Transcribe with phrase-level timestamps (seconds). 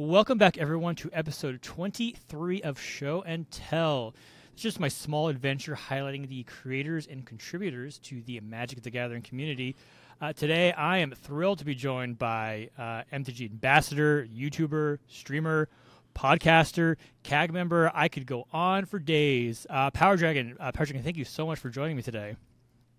[0.00, 4.14] Welcome back, everyone, to episode 23 of Show and Tell.
[4.52, 9.22] It's just my small adventure highlighting the creators and contributors to the Magic the Gathering
[9.22, 9.74] community.
[10.20, 15.68] Uh, today, I am thrilled to be joined by uh, MTG ambassador, YouTuber, streamer,
[16.14, 16.94] podcaster,
[17.24, 17.90] CAG member.
[17.92, 19.66] I could go on for days.
[19.68, 22.36] Uh, PowrDragn, uh, PowrDragn, thank you so much for joining me today.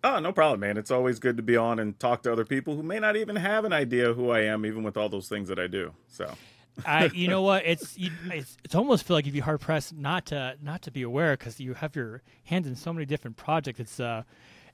[0.03, 0.75] Oh, no problem, man.
[0.75, 3.37] It's always good to be on and talk to other people who may not even
[3.37, 5.93] have an idea who I am, even with all those things that I do.
[6.09, 6.35] So,
[6.85, 7.65] I, you know what?
[7.65, 10.91] It's, you, it's it's almost feel like you'd be hard pressed not to not to
[10.91, 13.79] be aware because you have your hands in so many different projects.
[13.79, 14.23] It's uh,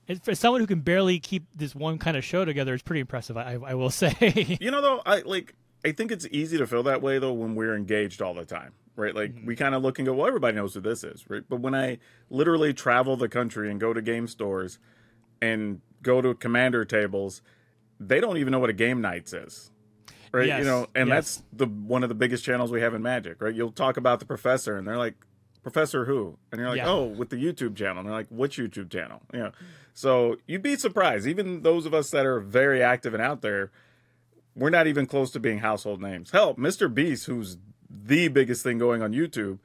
[0.06, 3.00] it's, for someone who can barely keep this one kind of show together, it's pretty
[3.00, 3.36] impressive.
[3.36, 4.58] I I will say.
[4.60, 7.54] you know, though, I like I think it's easy to feel that way though when
[7.54, 9.14] we're engaged all the time, right?
[9.14, 9.46] Like mm-hmm.
[9.46, 11.42] we kind of look and go, well, everybody knows who this is, right?
[11.48, 11.98] But when I
[12.30, 14.78] literally travel the country and go to game stores
[15.40, 17.42] and go to commander tables,
[18.00, 19.70] they don't even know what a Game Knights is.
[20.32, 20.46] Right.
[20.46, 20.60] Yes.
[20.60, 21.16] You know, and yes.
[21.16, 23.54] that's the one of the biggest channels we have in Magic, right?
[23.54, 25.14] You'll talk about the professor and they're like,
[25.62, 26.38] Professor who?
[26.52, 26.88] And you're like, yeah.
[26.88, 27.98] oh, with the YouTube channel.
[27.98, 29.20] And they're like, which YouTube channel?
[29.32, 29.52] You know.
[29.94, 31.26] So you'd be surprised.
[31.26, 33.72] Even those of us that are very active and out there,
[34.54, 36.30] we're not even close to being household names.
[36.30, 36.92] Hell, Mr.
[36.92, 37.58] Beast, who's
[37.90, 39.58] the biggest thing going on YouTube,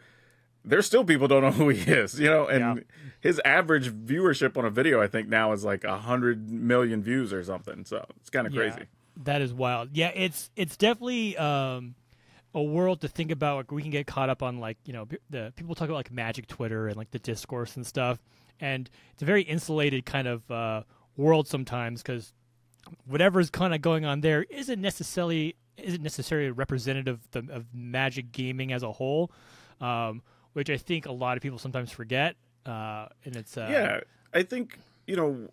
[0.64, 2.84] there's still people don't know who he is, you know, and yeah.
[3.20, 7.34] his average viewership on a video, I think now is like a hundred million views
[7.34, 7.86] or something.
[7.86, 8.88] So it's kind of yeah, crazy.
[9.18, 9.90] That is wild.
[9.94, 11.96] Yeah, it's it's definitely um,
[12.54, 13.58] a world to think about.
[13.58, 16.12] Like we can get caught up on like you know the people talk about like
[16.12, 18.20] magic Twitter and like the discourse and stuff,
[18.60, 20.84] and it's a very insulated kind of uh,
[21.18, 22.34] world sometimes because
[23.06, 28.32] whatever's kind of going on there isn't necessarily isn't necessarily representative of, the, of magic
[28.32, 29.32] gaming as a whole.
[29.80, 30.22] Um,
[30.54, 32.36] which I think a lot of people sometimes forget.
[32.66, 34.00] Uh, and it's uh, yeah,
[34.34, 35.50] I think you know,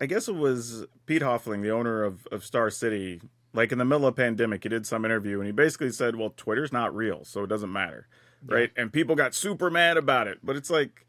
[0.00, 3.20] I guess it was Pete Hoffman, the owner of of Star City.
[3.52, 6.32] Like in the middle of pandemic, he did some interview and he basically said, "Well,
[6.36, 8.06] Twitter's not real, so it doesn't matter."
[8.48, 8.54] Yeah.
[8.54, 8.70] Right?
[8.76, 11.06] And people got super mad about it, but it's like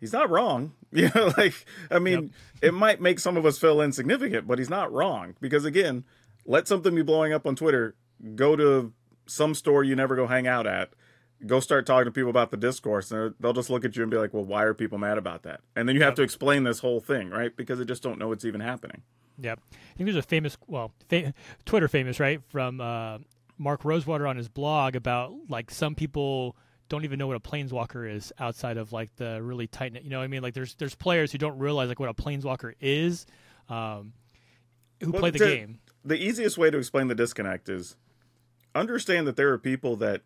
[0.00, 0.72] he's not wrong.
[0.94, 2.30] You know, like I mean, yep.
[2.62, 6.04] it might make some of us feel insignificant, but he's not wrong because again,
[6.46, 7.96] let something be blowing up on Twitter,
[8.36, 8.92] go to
[9.26, 10.90] some store you never go hang out at
[11.46, 14.10] go start talking to people about the discourse and they'll just look at you and
[14.10, 15.60] be like well why are people mad about that?
[15.76, 17.54] And then you have to explain this whole thing right?
[17.56, 19.02] Because they just don't know what's even happening.
[19.38, 19.60] Yep.
[19.72, 21.34] I think there's a famous well fa-
[21.64, 23.18] twitter famous right from uh,
[23.58, 26.56] mark rosewater on his blog about like some people
[26.88, 30.04] don't even know what a planeswalker is outside of like the really tight knit.
[30.04, 30.42] you know what i mean?
[30.42, 33.26] Like there's there's players who don't realize like what a planeswalker is
[33.68, 34.12] um,
[35.00, 35.78] who well, play the, the game.
[36.04, 37.96] the easiest way to explain the disconnect is
[38.74, 40.22] understand that there are people that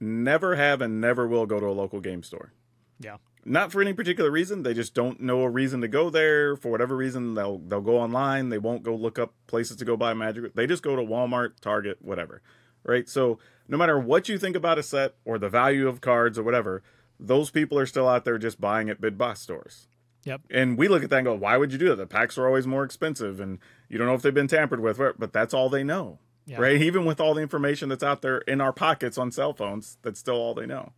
[0.00, 2.52] never have and never will go to a local game store.
[2.98, 3.18] Yeah.
[3.44, 4.62] Not for any particular reason.
[4.62, 6.56] They just don't know a reason to go there.
[6.56, 8.50] For whatever reason, they'll they'll go online.
[8.50, 10.54] They won't go look up places to go buy magic.
[10.54, 12.42] They just go to Walmart, Target, whatever.
[12.82, 13.08] Right?
[13.08, 13.38] So
[13.68, 16.82] no matter what you think about a set or the value of cards or whatever,
[17.18, 19.86] those people are still out there just buying at big box stores.
[20.24, 20.42] Yep.
[20.50, 21.96] And we look at that and go, why would you do that?
[21.96, 24.98] The packs are always more expensive and you don't know if they've been tampered with,
[24.98, 26.60] but that's all they know yeah.
[26.60, 26.80] right?
[26.80, 30.20] Even with all the information that's out there in our pockets on cell phones, that's
[30.20, 30.92] still all they know.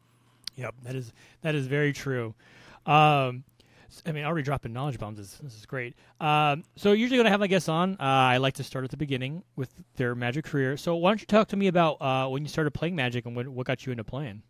[0.56, 2.34] Yep, that is that is very true.
[2.86, 3.44] Um,
[4.06, 5.94] I mean, already dropping knowledge bombs is this is great.
[6.20, 8.90] Um, so usually when I have my guests on, uh, I like to start at
[8.90, 10.76] the beginning with their magic career.
[10.76, 13.36] So why don't you talk to me about uh, when you started playing magic and
[13.36, 14.42] what, what got you into playing?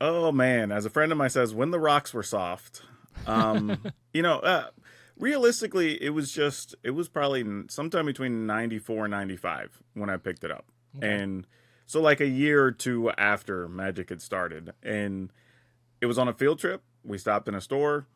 [0.00, 2.82] Oh man, as a friend of mine says, when the rocks were soft.
[3.26, 3.78] Um,
[4.12, 4.68] you know, uh,
[5.18, 10.44] realistically, it was just it was probably sometime between 94 and 95 when I picked
[10.44, 10.66] it up.
[10.96, 11.12] Okay.
[11.12, 11.46] And
[11.86, 15.30] so like a year or two after Magic had started and
[16.00, 16.82] it was on a field trip.
[17.04, 18.06] We stopped in a store.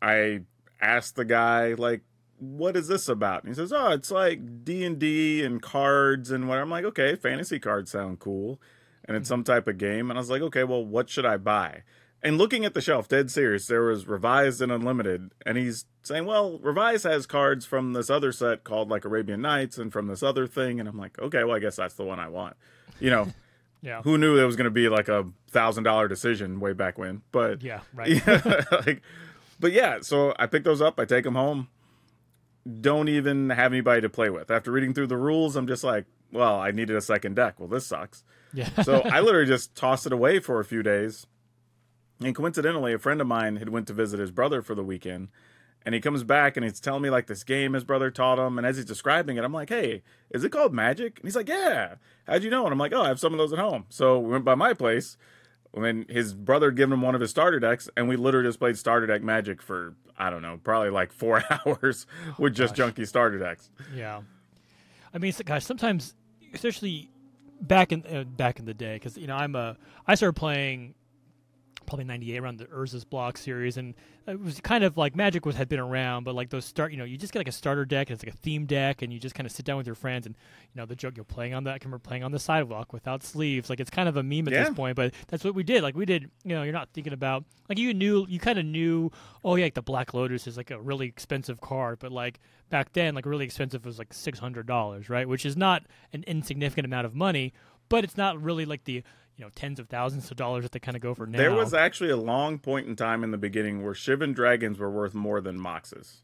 [0.00, 0.42] I
[0.80, 2.02] asked the guy like
[2.38, 3.44] what is this about?
[3.44, 7.58] And he says, "Oh, it's like D&D and cards and what." I'm like, "Okay, fantasy
[7.58, 8.60] cards sound cool."
[9.04, 9.34] And it's mm-hmm.
[9.34, 10.10] some type of game.
[10.10, 11.82] And I was like, "Okay, well, what should I buy?"
[12.24, 16.24] And looking at the shelf, dead serious, there was Revised and Unlimited, and he's saying,
[16.24, 20.22] "Well, Revised has cards from this other set called like Arabian Nights, and from this
[20.22, 22.56] other thing," and I'm like, "Okay, well, I guess that's the one I want."
[22.98, 23.28] You know,
[23.82, 24.00] yeah.
[24.02, 27.20] Who knew it was going to be like a thousand dollar decision way back when?
[27.30, 28.08] But yeah, right.
[28.08, 29.02] Yeah, like,
[29.60, 31.68] but yeah, so I pick those up, I take them home.
[32.80, 34.50] Don't even have anybody to play with.
[34.50, 37.60] After reading through the rules, I'm just like, well, I needed a second deck.
[37.60, 38.24] Well, this sucks.
[38.54, 38.70] Yeah.
[38.82, 41.26] so I literally just tossed it away for a few days
[42.20, 45.28] and coincidentally, a friend of mine had went to visit his brother for the weekend,
[45.84, 48.56] and he comes back and he's telling me like this game his brother taught him.
[48.58, 51.48] And as he's describing it, I'm like, "Hey, is it called Magic?" And he's like,
[51.48, 51.96] "Yeah."
[52.26, 52.64] How'd you know?
[52.64, 54.54] And I'm like, "Oh, I have some of those at home." So we went by
[54.54, 55.16] my place
[55.72, 58.60] when his brother had given him one of his starter decks, and we literally just
[58.60, 62.06] played starter deck Magic for I don't know, probably like four hours
[62.38, 63.70] with just junky starter decks.
[63.94, 64.22] Yeah,
[65.12, 66.14] I mean, guys, sometimes,
[66.52, 67.10] especially
[67.60, 69.76] back in uh, back in the day because you know I'm a
[70.06, 70.94] I started playing
[71.86, 73.94] probably 98 around the Urza's block series and
[74.26, 76.96] it was kind of like magic was had been around but like those start you
[76.98, 79.12] know you just get like a starter deck and it's like a theme deck and
[79.12, 80.34] you just kind of sit down with your friends and
[80.74, 82.92] you know the joke you're playing on that I can remember playing on the sidewalk
[82.92, 83.68] without sleeves.
[83.70, 84.64] Like it's kind of a meme at Yeah.
[84.64, 85.82] this point but that's what we did.
[85.82, 88.64] Like we did you know you're not thinking about like you knew you kind of
[88.64, 89.10] knew
[89.44, 92.40] oh yeah like the black lotus is like a really expensive card but like
[92.70, 95.28] back then like really expensive was like $600 right?
[95.28, 97.52] Which is not an insignificant amount of money
[97.90, 99.02] but it's not really like the
[99.36, 101.52] you know tens of thousands of dollars that they kind of go for now There
[101.52, 105.14] was actually a long point in time in the beginning where Shivan dragons were worth
[105.14, 106.18] more than Moxes.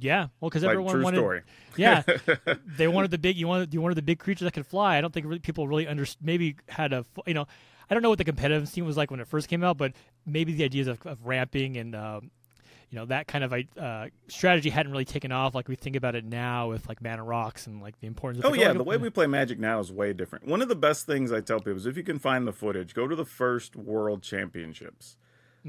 [0.00, 1.16] Yeah, well, because Like everyone true wanted.
[1.16, 1.42] story.
[1.76, 2.02] Yeah,
[2.76, 3.36] they wanted the big.
[3.36, 4.96] You wanted you wanted the big creature that could fly.
[4.96, 7.46] I don't think really, people really under maybe had a you know.
[7.90, 9.92] I don't know what the competitive scene was like when it first came out, but
[10.26, 12.30] maybe the ideas of, of ramping and um,
[12.90, 16.14] you know that kind of uh, strategy hadn't really taken off like we think about
[16.14, 18.42] it now with like mana rocks and like the importance.
[18.42, 20.46] of Oh like, yeah, the way we play Magic now is way different.
[20.46, 22.94] One of the best things I tell people is if you can find the footage,
[22.94, 25.16] go to the first World Championships,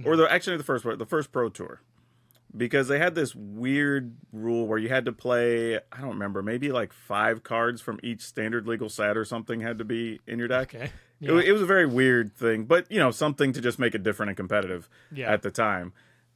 [0.05, 1.81] or the actually the first the first Pro Tour,
[2.55, 5.75] because they had this weird rule where you had to play.
[5.75, 9.77] I don't remember, maybe like five cards from each standard legal set or something had
[9.79, 10.73] to be in your deck.
[10.73, 10.85] Okay.
[10.85, 11.31] It, Yeah.
[11.33, 14.03] wa- it was a very weird thing, but you know something to just make it
[14.03, 15.29] different and competitive Yeah.
[15.31, 15.91] at the time.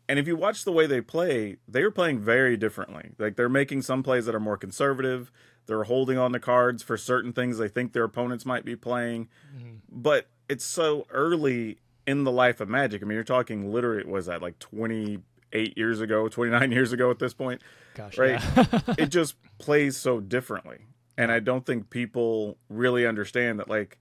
[0.08, 3.12] And if you watch the way they play, they are playing very differently.
[3.18, 5.32] Like they're making some plays that are more conservative.
[5.66, 9.30] They're holding on the cards for certain things they think their opponents might be playing.
[9.56, 9.76] Mm-hmm.
[9.90, 13.02] But it's so early in the life of Magic.
[13.02, 17.20] I mean, you're talking literally, was that like 28 years ago, 29 years ago at
[17.20, 17.62] this point?
[17.96, 18.42] Gosh, right?
[18.56, 18.82] yeah.
[18.98, 20.80] it just plays so differently.
[21.18, 24.00] And I don't think people really understand that, like,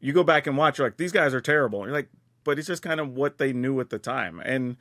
[0.00, 1.80] you go back and watch, you're like, these guys are terrible.
[1.80, 2.08] And you're like,
[2.44, 4.40] but it's just kind of what they knew at the time.
[4.40, 4.76] And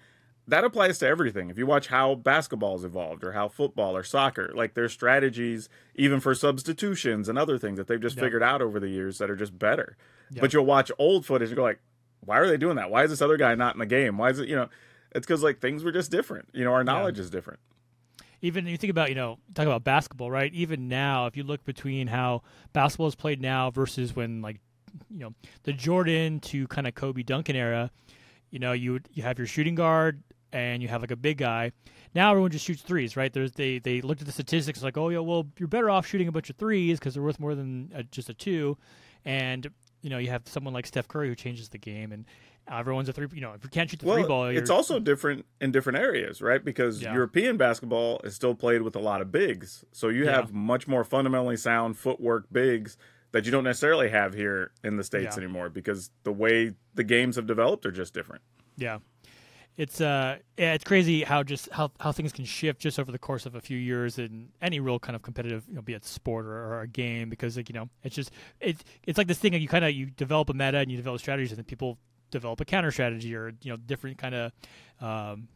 [0.47, 1.49] that applies to everything.
[1.49, 6.19] If you watch how basketball's evolved or how football or soccer, like their strategies, even
[6.19, 8.23] for substitutions and other things that they've just Yep.
[8.25, 9.97] figured out over the years that are just better.
[10.31, 10.41] Yep.
[10.41, 11.79] But you'll watch old footage and go like,
[12.21, 12.89] why are they doing that?
[12.89, 14.17] Why is this other guy not in the game?
[14.17, 14.69] Why is it, you know,
[15.13, 16.49] it's because like things were just different.
[16.53, 17.59] You know, our knowledge is different.
[18.41, 21.63] even you think about you know talk about basketball right even now if you look
[21.63, 22.41] between how
[22.73, 24.59] basketball is played now versus when like
[25.09, 25.33] you know
[25.63, 27.89] the jordan to kind of kobe duncan era
[28.51, 30.21] you know you you have your shooting guard
[30.55, 31.71] and you have like a big guy
[32.15, 35.09] now everyone just shoots threes right there's they they looked at the statistics like oh
[35.09, 37.91] yeah well you're better off shooting a bunch of threes because they're worth more than
[37.95, 38.77] uh, just a two
[39.25, 39.69] and
[40.01, 42.25] you know you have someone like steph curry who changes the game and
[42.71, 45.45] everyone's a three you know if you can't shoot the three ball it's also different
[45.61, 46.63] in different areas, right?
[46.65, 47.13] Because Yeah.
[47.13, 50.31] European basketball is still played with a lot of bigs, so you Yeah.
[50.31, 52.97] have much more fundamentally sound footwork bigs
[53.33, 55.43] that you don't necessarily have here in the states Yeah.
[55.43, 58.41] anymore because the way the games have developed are just different.
[58.77, 58.97] Yeah.
[59.77, 63.19] It's uh yeah, it's crazy how just how, how things can shift just over the
[63.19, 66.05] course of a few years in any real kind of competitive, you know, be it
[66.05, 68.31] sport or, or a game because like, you know, it's just
[68.61, 70.95] it's it's like this thing that you kind of you develop a meta and you
[70.95, 71.97] develop strategies and then people
[72.31, 74.51] develop a counter strategy or you know different kind of
[75.01, 75.47] um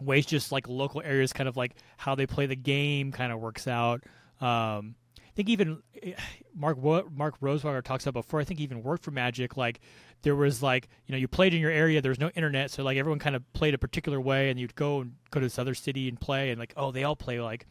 [0.00, 3.40] ways just like local areas kind of like how they play the game kind of
[3.40, 4.02] works out.
[4.40, 4.94] Um
[5.34, 6.12] think even eh,
[6.54, 6.78] Mark
[7.10, 8.40] Mark Rosewater talks about before.
[8.40, 9.56] I think he even worked for Magic.
[9.56, 9.80] Like
[10.22, 12.00] there was like you know you played in your area.
[12.00, 14.74] There was no internet, so like everyone kind of played a particular way, and you'd
[14.74, 17.40] go and go to this other city and play, and like oh they all play
[17.40, 17.66] like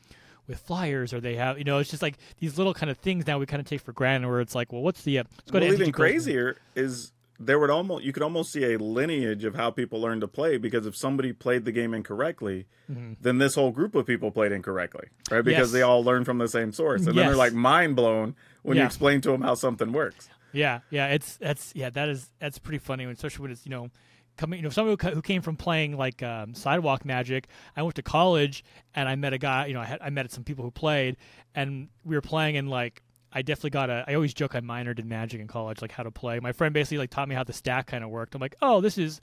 [0.48, 3.26] with flyers or they have you know it's just like these little kind of things
[3.26, 5.52] now we kind of take for granted where it's like well what's the uh, let's
[5.52, 7.14] go well, to even crazier is
[7.46, 10.58] there would almost you could almost see a lineage of how people learn to play
[10.58, 15.08] because if somebody played the game incorrectly, then this whole group of people played incorrectly,
[15.32, 15.44] right?
[15.44, 15.72] Because Yes.
[15.72, 18.84] they all learned from the same source, and then they're like mind blown when you
[18.84, 20.30] explain to them how something works.
[20.52, 23.70] Yeah, yeah, it's that's yeah, that is that's pretty funny, when- especially when it's you
[23.72, 23.90] know
[24.38, 24.58] coming.
[24.60, 27.48] You know, someone who, came from playing like um, sidewalk magic.
[27.78, 28.64] I went to college
[28.96, 29.68] and I met a guy.
[29.68, 31.18] You know, I had I met some people who played,
[31.54, 33.03] and we were playing in like.
[33.34, 34.06] I definitely got a.
[34.08, 36.40] I always joke I minored in magic in college, like how to play.
[36.40, 38.36] My friend basically like taught me how the stack kind of worked.
[38.36, 39.22] I'm like, oh, this is,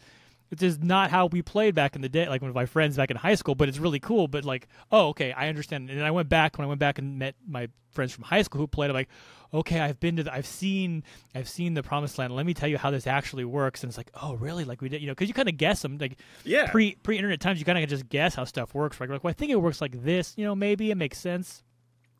[0.50, 3.10] this is not how we played back in the day, like with my friends back
[3.10, 3.54] in high school.
[3.54, 4.26] But it's really cool.
[4.26, 5.90] But like, oh, okay, I understand.
[5.90, 8.60] And I went back when I went back and met my friends from high school
[8.60, 8.90] who played.
[8.90, 9.08] I'm like,
[9.52, 12.34] okay, I've been to, the, I've seen, I've seen the promised land.
[12.34, 13.82] Let me tell you how this actually works.
[13.82, 14.64] And it's like, oh, really?
[14.64, 15.98] Like we did, you know, because you kind of guess them.
[15.98, 18.98] Like Yeah, pre pre internet times, you kind of just guess how stuff works.
[19.00, 19.08] Right?
[19.08, 20.34] Like, well, I think it works like this.
[20.36, 21.62] You know, maybe it makes sense.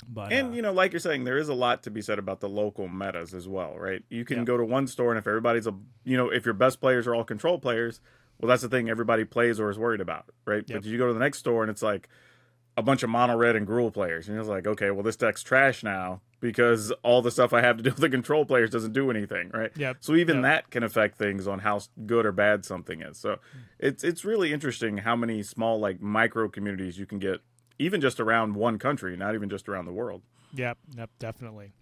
[0.09, 2.19] But And uh, you know, like you're saying, there is a lot to be said
[2.19, 4.02] about the local metas as well, right?
[4.09, 4.45] You can Yeah.
[4.45, 7.14] go to one store, and if everybody's a, you know, if your best players are
[7.14, 8.00] all control players,
[8.40, 10.64] well, that's the thing everybody plays or is worried about, right?
[10.66, 10.83] Yep.
[10.83, 12.09] But you go to the next store, and it's like
[12.76, 15.42] a bunch of mono red and Gruul players, and it's like, okay, well, this deck's
[15.42, 18.92] trash now because all the stuff I have to do with the control players doesn't
[18.95, 19.71] do anything, right?
[19.76, 19.99] Yep.
[20.00, 20.42] So even Yep.
[20.45, 23.19] that can affect things on how good or bad something is.
[23.19, 23.38] So
[23.78, 27.40] it's it's really interesting how many small like micro communities you can get,
[27.81, 30.23] even just around one country, not even just around the world.
[30.55, 31.73] Yep, yep, definitely.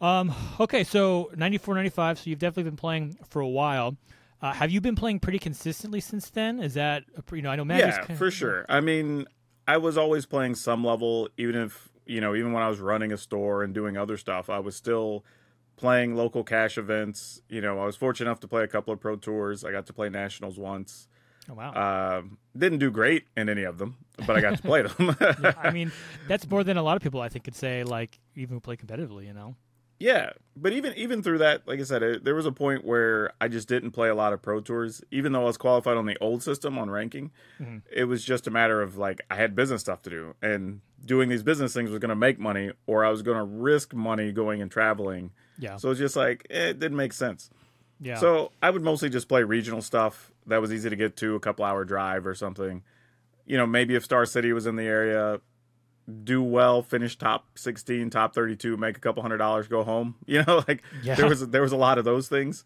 [0.00, 3.96] Um, okay, so 94, 95, so you've definitely been playing for a while.
[4.42, 6.58] Uh, have you been playing pretty consistently since then?
[6.58, 8.66] Is that, you know, I know Magic's yeah, kind of- for sure.
[8.68, 9.26] I mean,
[9.68, 13.12] I was always playing some level, even if you know, even when I was running
[13.12, 15.24] a store and doing other stuff, I was still
[15.76, 17.40] playing local cash events.
[17.48, 19.64] You know, I was fortunate enough to play a couple of pro tours.
[19.64, 21.08] I got to play nationals once.
[21.50, 21.72] Oh, wow.
[21.72, 22.22] Uh,
[22.56, 23.96] didn't do great in any of them,
[24.26, 25.16] but I got to play them.
[25.42, 25.92] Yeah, I mean,
[26.28, 29.26] that's more than a lot of people I think could say, like, even play competitively,
[29.26, 29.56] you know?
[30.00, 33.30] Yeah, but even even through that, like I said, it, there was a point where
[33.40, 36.04] I just didn't play a lot of pro tours, even though I was qualified on
[36.04, 37.30] the old system on ranking.
[37.60, 37.82] Mhm.
[37.90, 41.28] It was just a matter of like I had business stuff to do, and doing
[41.28, 44.32] these business things was going to make money, or I was going to risk money
[44.32, 45.30] going and traveling.
[45.58, 45.76] Yeah.
[45.76, 47.48] So it's just like eh, it didn't make sense.
[48.00, 48.16] yeah.
[48.18, 51.40] So I would mostly just play regional stuff that was easy to get to, a
[51.40, 52.82] couple hour drive or something.
[53.46, 55.40] You know, maybe if Star City was in the area,
[56.22, 60.16] do well, finish top sixteen, top thirty two, make a couple hundred dollars, go home.
[60.26, 61.14] You know, like Yeah.
[61.14, 62.64] there was there was a lot of those things.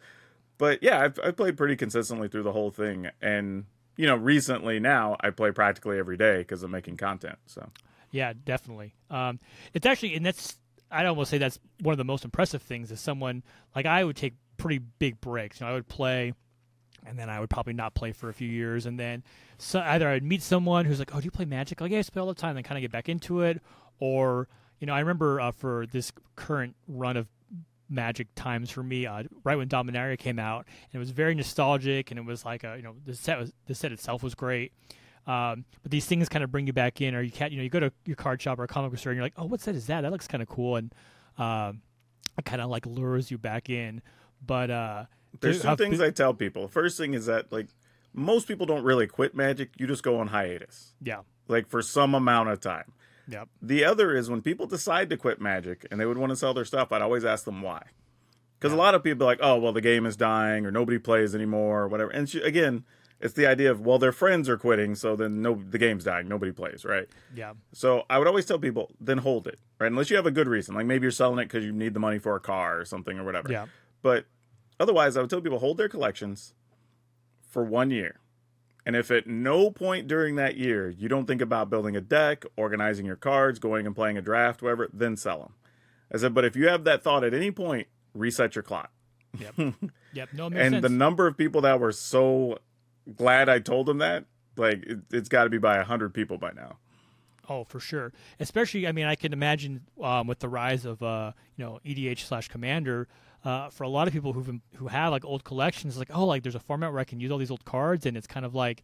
[0.58, 3.64] But yeah, I've, I've played pretty consistently through the whole thing, and
[3.96, 7.38] you know, recently now I play practically every day because I'm making content.
[7.46, 7.68] So
[8.10, 8.94] Yeah, definitely.
[9.10, 9.38] Um,
[9.74, 10.56] it's actually, and that's
[10.90, 12.90] I'd almost say that's one of the most impressive things.
[12.90, 13.42] Is someone
[13.76, 15.60] like I would take pretty big breaks.
[15.60, 16.32] You know, I would play,
[17.06, 19.22] and then I would probably not play for a few years, and then
[19.58, 22.02] so either I'd meet someone who's like, "Oh, do you play Magic?" Like, yeah, I
[22.02, 22.54] play all the time.
[22.54, 23.60] Then kind of get back into it,
[23.98, 24.48] or
[24.80, 27.26] you know, I remember uh, for this current run of
[27.90, 32.10] Magic times for me, uh, right when Dominaria came out, and it was very nostalgic,
[32.10, 34.72] and it was like a you know the set was the set itself was great.
[35.26, 37.62] Um, but these things kind of bring you back in, or you can't, you know,
[37.62, 39.44] you go to your card shop or a comic book store and you're like, oh,
[39.44, 40.00] what set is that?
[40.00, 40.94] That looks kind of cool, and
[41.36, 41.82] um,
[42.38, 44.00] it kind of like lures you back in.
[44.44, 45.04] But uh,
[45.40, 46.68] there's two things been- I tell people.
[46.68, 47.68] First thing is that like
[48.14, 52.14] most people don't really quit Magic; you just go on hiatus, yeah, like for some
[52.14, 52.92] amount of time.
[53.28, 56.36] yeah, The other is when people decide to quit Magic and they would want to
[56.36, 57.82] sell their stuff, I'd always ask them why.
[58.58, 60.98] Because a lot of people are like, oh, well, the game is dying or nobody
[60.98, 62.10] plays anymore or whatever.
[62.10, 62.84] And sh- again,
[63.20, 66.26] it's the idea of, well, their friends are quitting, so then no, the game's dying.
[66.26, 67.06] Nobody plays, right?
[67.36, 69.86] yeah, So I would always tell people, then hold it, right?
[69.92, 70.74] Unless you have a good reason.
[70.74, 73.16] Like maybe you're selling it because you need the money for a car or something
[73.16, 73.52] or whatever.
[73.52, 73.66] yeah,
[74.02, 74.24] But
[74.80, 76.54] otherwise, I would tell people, hold their collections
[77.48, 78.20] for one year.
[78.86, 82.44] And if at no point during that year you don't think about building a deck,
[82.56, 85.52] organizing your cards, going and playing a draft, whatever, then sell them.
[86.12, 88.90] I said, but if you have that thought at any point, reset your clock.
[89.38, 89.54] yep,
[90.14, 90.30] yep.
[90.32, 90.82] No, and sense.
[90.82, 92.60] the number of people that were so
[93.14, 94.24] glad I told them that,
[94.56, 96.78] like, it, it's got to be by a hundred people by now.
[97.48, 98.12] Oh, for sure.
[98.38, 102.20] Especially, I mean, I can imagine um, with the rise of uh, you know EDH
[102.20, 103.08] slash Commander.
[103.44, 106.42] Uh, for a lot of people who've who have like old collections, like oh, like
[106.42, 108.54] there's a format where I can use all these old cards, and it's kind of
[108.54, 108.82] like,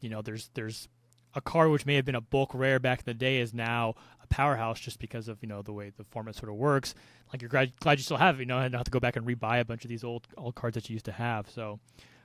[0.00, 0.88] you know, there's there's
[1.34, 3.94] a card which may have been a bulk rare back in the day is now
[4.22, 6.94] a powerhouse just because of you know the way the format sort of works.
[7.32, 9.00] Like you're glad, glad you still have it, you know, and not have to go
[9.00, 11.50] back and rebuy a bunch of these old old cards that you used to have.
[11.50, 11.80] So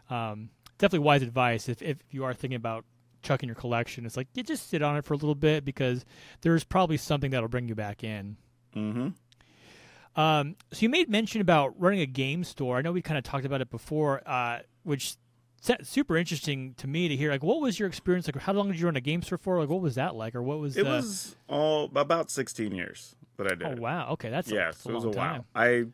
[0.09, 2.85] um, definitely wise advice if if you are thinking about
[3.21, 4.05] chucking your collection.
[4.05, 6.05] It's like you just sit on it for a little bit because
[6.41, 8.37] there's probably something that'll bring you back in.
[8.75, 9.09] Mm-hmm.
[10.19, 12.77] Um, so you made mention about running a game store.
[12.77, 15.15] I know we kind of talked about it before, uh, which
[15.83, 17.31] super interesting to me to hear.
[17.31, 18.27] Like, what was your experience?
[18.27, 19.59] Like, how long did you run a game store for?
[19.59, 20.89] Like, what was that like, or what was It the?
[20.89, 23.79] was all about 16 years that I did.
[23.79, 25.45] oh wow, okay, that's a, yeah, that's so a it was a time.
[25.53, 25.63] while.
[25.63, 25.85] I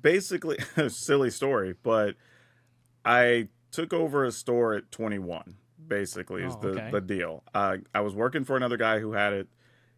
[0.00, 0.58] basically
[0.88, 2.16] silly story, but
[3.04, 5.56] I took over a store at 21.
[5.86, 6.90] Basically, is Oh, the okay.
[6.90, 7.42] the deal.
[7.54, 9.48] Uh, I was working for another guy who had it.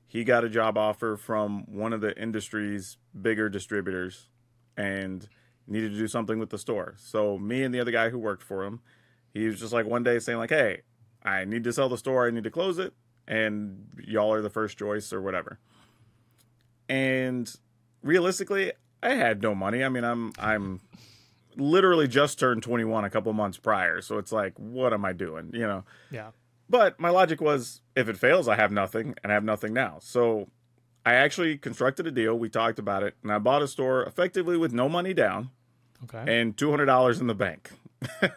[0.07, 4.29] He got a job offer from one of the industry's bigger distributors,
[4.77, 5.29] and
[5.67, 6.95] needed to do something with the store.
[6.97, 8.81] So me and the other guy who worked for him,
[9.35, 10.83] he was just like one day saying like, "Hey,
[11.23, 12.27] I need to sell the store.
[12.27, 12.95] I need to close it,
[13.27, 15.59] and y'all are the first choice or whatever."
[16.89, 17.53] And
[18.03, 19.83] realistically, I had no money.
[19.85, 20.81] I mean, I'm I'm
[21.57, 25.51] literally just turned 21 a couple months prior, so it's like, what am I doing?
[25.53, 25.85] You know.
[26.11, 26.31] Yeah,
[26.69, 29.99] But my logic was, if it fails, I have nothing, and I have nothing now.
[30.01, 30.49] So
[31.05, 32.39] I actually constructed a deal.
[32.39, 35.51] We talked about it, and I bought a store effectively with no money down
[36.05, 37.71] okay, and two hundred dollars in the bank.
[38.23, 38.29] all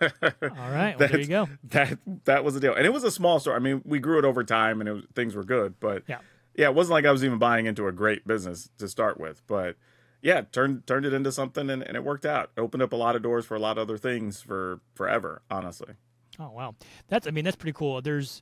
[0.71, 0.95] right.
[0.97, 1.49] Well, there you go.
[1.65, 3.55] That that was the deal, and it was a small store.
[3.55, 5.79] I mean, we grew it over time, and it was, things were good.
[5.79, 6.19] But Yeah.
[6.55, 9.41] yeah, it wasn't like I was even buying into a great business to start with.
[9.47, 9.75] But
[10.21, 12.51] yeah, turned turned it into something, and, and it worked out.
[12.55, 15.41] It opened up a lot of doors for a lot of other things for forever.
[15.49, 15.93] Honestly,
[16.39, 16.75] Oh wow,
[17.07, 18.01] that's I mean that's pretty cool.
[18.01, 18.41] There's,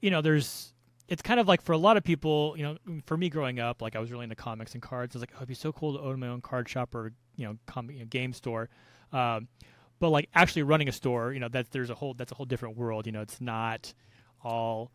[0.00, 0.74] you know, there's
[1.08, 3.80] it's kind of like for a lot of people, you know, for me growing up,
[3.80, 5.16] like I was really into comics and cards.
[5.16, 7.12] I was like, oh, it'd be so cool to own my own card shop or
[7.36, 8.68] you know, comic you know, game store.
[9.12, 9.48] Um,
[9.98, 12.46] but like actually running a store, you know, that there's a whole that's a whole
[12.46, 13.06] different world.
[13.06, 13.94] You know, it's not
[14.44, 14.92] all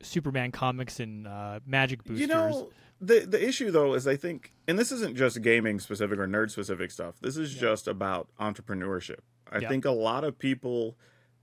[0.00, 2.20] Superman comics and uh, Magic boosters.
[2.20, 2.70] You know,
[3.00, 6.50] the the issue though is I think, and this isn't just gaming specific or nerd
[6.50, 7.16] specific stuff.
[7.20, 7.60] This is Yeah.
[7.62, 9.20] just about entrepreneurship.
[9.50, 9.68] I Yeah.
[9.68, 10.96] think a lot of people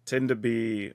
[0.06, 0.94] tend to be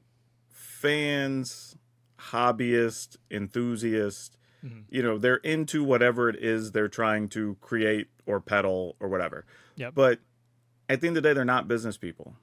[0.49, 1.77] fans,
[2.19, 4.37] hobbyists, enthusiasts.
[4.65, 4.85] Mhm.
[4.89, 9.45] You know, they're into whatever it is they're trying to create or peddle or whatever.
[9.77, 9.95] Yep.
[9.95, 10.21] But
[10.89, 12.37] at the end of the day, they're not business people.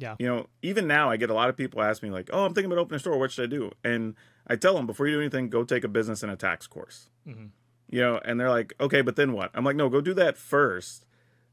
[0.00, 0.16] Yeah.
[0.18, 2.54] You know, even now I get a lot of people ask me like, "Oh, I'm
[2.54, 3.18] thinking about opening a store.
[3.18, 4.14] What should I do?" And
[4.46, 7.10] I tell them before you do anything, go take a business and a tax course.
[7.28, 7.50] Mhm.
[7.88, 10.36] You know, and they're like, "Okay, but then what?" I'm like, "No, go do that
[10.38, 11.06] first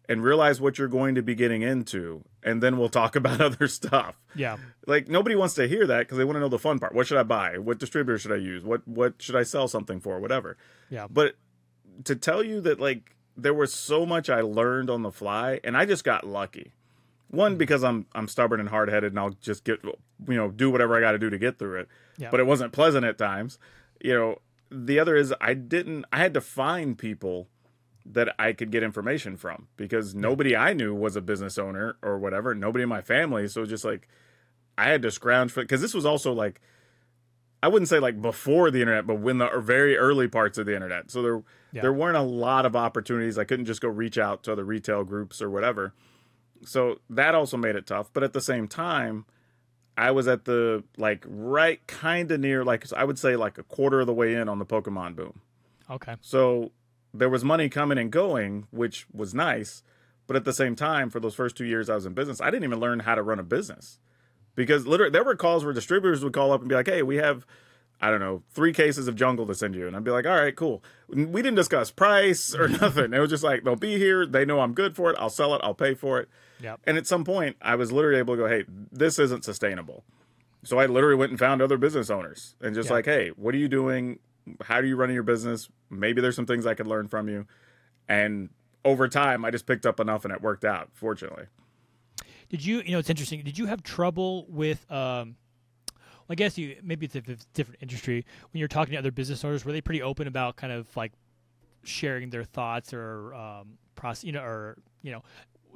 [0.09, 3.67] and realize what you're going to be getting into, and then we'll talk about other
[3.67, 4.57] stuff." Yeah.
[4.85, 6.93] Like nobody wants to hear that because they want to know the fun part.
[6.95, 7.57] What should I buy?
[7.57, 8.63] What distributor should I use?
[8.63, 10.19] What what should I sell something for?
[10.19, 10.57] Whatever.
[10.89, 11.07] Yeah.
[11.09, 11.35] But
[12.05, 15.75] to tell you that like there was so much I learned on the fly, and
[15.75, 16.71] I just got lucky.
[17.29, 19.95] One because I'm I'm stubborn and hard headed, and I'll just get you
[20.35, 21.87] know do whatever I got to do to get through it.
[22.17, 22.29] Yeah.
[22.31, 23.59] But it wasn't pleasant at times.
[24.01, 24.37] You know,
[24.71, 26.05] the other is I didn't.
[26.11, 27.49] I had to find people
[28.05, 32.17] that I could get information from because nobody I knew was a business owner or
[32.17, 32.55] whatever.
[32.55, 34.07] Nobody in my family, so just like
[34.77, 36.61] I had to scrounge for because this was also like
[37.61, 40.65] I wouldn't say like before the internet, but when the er, very early parts of
[40.65, 41.11] the internet.
[41.11, 41.43] So there
[41.73, 41.81] Yeah.
[41.81, 43.37] there weren't a lot of opportunities.
[43.37, 45.93] I couldn't just go reach out to other retail groups or whatever.
[46.65, 48.09] So that also made it tough.
[48.13, 49.25] But at the same time,
[49.97, 53.63] I was at the like right kind of near like I would say like a
[53.63, 55.41] quarter of the way in on the Pokemon boom.
[55.89, 56.15] Okay.
[56.21, 56.71] So
[57.13, 59.83] there was money coming and going, which was nice.
[60.27, 62.51] But at the same time, for those first two years I was in business, I
[62.51, 63.97] didn't even learn how to run a business
[64.55, 67.15] because literally there were calls where distributors would call up and be like, "Hey, we
[67.17, 67.45] have."
[67.99, 69.87] I don't know, three cases of jungle to send you.
[69.87, 70.83] And I'd be like, all right, cool.
[71.07, 73.11] We didn't discuss price or nothing.
[73.11, 74.23] It was just like, they'll be here.
[74.25, 75.17] They know I'm good for it.
[75.19, 75.61] I'll sell it.
[75.63, 76.29] I'll pay for it.
[76.61, 76.81] Yep.
[76.85, 80.03] And at some point, I was literally able to go, hey, this isn't sustainable.
[80.63, 82.93] So I literally went and found other business owners and just Yeah.
[82.95, 84.19] like, hey, what are you doing?
[84.63, 85.69] How are you running your business?
[85.89, 87.45] Maybe there's some things I could learn from you.
[88.07, 88.49] And
[88.83, 91.45] over time, I just picked up enough and it worked out, fortunately.
[92.49, 93.41] Did you, you know, it's interesting.
[93.43, 95.35] Did you have trouble with, um,
[96.29, 98.25] I guess you, maybe it's a it's a different industry.
[98.51, 101.11] When you're talking to other business owners, were they pretty open about kind of like
[101.83, 105.23] sharing their thoughts or, um, process, you know, or, you know,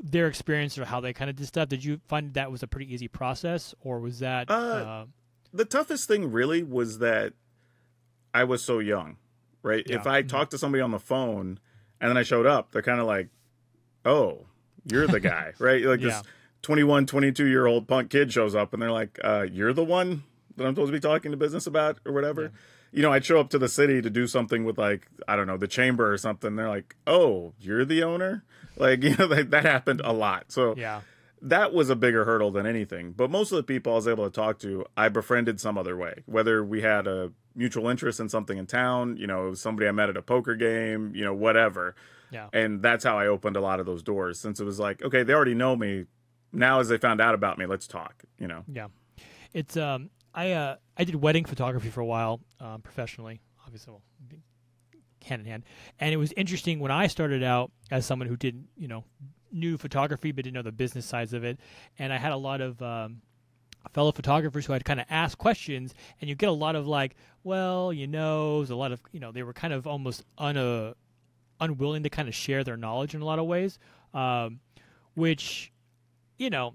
[0.04, 1.70] their experience or how they kind of did stuff?
[1.70, 5.06] Did you find that was a pretty easy process or was that, Uh, uh,
[5.54, 7.34] The toughest thing really was that
[8.34, 9.18] I was so young,
[9.64, 9.84] right?
[9.86, 9.98] Yeah.
[9.98, 11.60] If I talked to somebody on the phone
[12.00, 13.30] and then I showed up, they're kind of like,
[14.06, 14.48] oh,
[14.86, 15.84] you're the guy, right?
[15.84, 16.08] Like Yeah.
[16.22, 16.24] this
[16.64, 20.24] 21, 22 year old punk kid shows up and they're like, uh, you're the one
[20.58, 22.44] that I'm supposed to be talking to business about or whatever.
[22.44, 22.50] Yeah.
[22.92, 25.48] You know, I'd show up to the city to do something with like, I don't
[25.48, 26.56] know, the chamber or something.
[26.56, 28.44] They're like, oh, you're the owner?
[28.78, 30.46] Like, you know, that, that happened a lot.
[30.52, 31.02] So yeah,
[31.42, 33.12] that was a bigger hurdle than anything.
[33.12, 35.98] But most of the people I was able to talk to, I befriended some other
[35.98, 36.24] way.
[36.26, 39.88] Whether we had a mutual interest in something in town, you know, it was somebody
[39.88, 41.96] I met at a poker game, you know, whatever.
[42.32, 44.40] yeah, And that's how I opened a lot of those doors.
[44.40, 46.06] Since it was like, okay, they already know me.
[46.54, 48.24] Now, as they found out about me, let's talk.
[48.40, 48.64] You know.
[48.72, 48.88] yeah.
[49.54, 54.02] It's, um, I, uh, I did wedding photography for a while, um, professionally, obviously, well,
[55.26, 55.64] hand in hand.
[56.00, 59.04] And it was interesting when I started out as someone who didn't, you know,
[59.52, 61.60] knew photography but didn't know the business sides of it.
[62.00, 63.22] And I had a lot of um,
[63.94, 67.16] fellow photographers who had kind of asked questions, and you get a lot of like,
[67.44, 70.58] well, you know, there's a lot of, you know, they were kind of almost un,
[70.58, 70.94] uh,
[71.60, 73.78] unwilling to kind of share their knowledge in a lot of ways,
[74.14, 74.60] um,
[75.14, 75.72] which,
[76.38, 76.74] you know.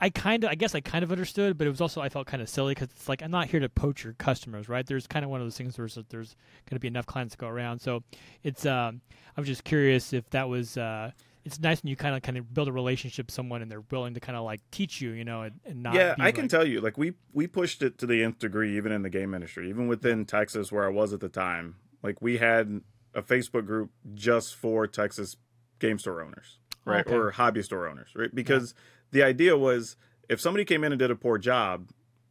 [0.00, 2.26] I kind of, I guess I kind of understood, but it was also I felt
[2.26, 4.86] kind of silly because it's like I'm not here to poach your customers, right?
[4.86, 6.36] There's kind of one of those things where there's, there's
[6.68, 7.80] going to be enough clients to go around.
[7.80, 8.02] So
[8.42, 9.02] it's, um,
[9.36, 11.10] I was just curious if that was, uh,
[11.44, 13.84] it's nice when you kind of kind of build a relationship with someone and they're
[13.90, 15.94] willing to kind of like teach you, you know, and, and not.
[15.94, 18.76] yeah, I can like- tell you, like we we pushed it to the nth degree,
[18.76, 21.76] even in the game industry, even within Texas, where I was at the time.
[22.02, 22.82] Like we had
[23.14, 25.36] a Facebook group just for Texas
[25.78, 27.14] game store owners, right, Okay.
[27.14, 28.34] or hobby store owners, right?
[28.34, 28.74] Because
[29.12, 29.96] the idea was
[30.28, 31.88] if somebody came in and did a poor job,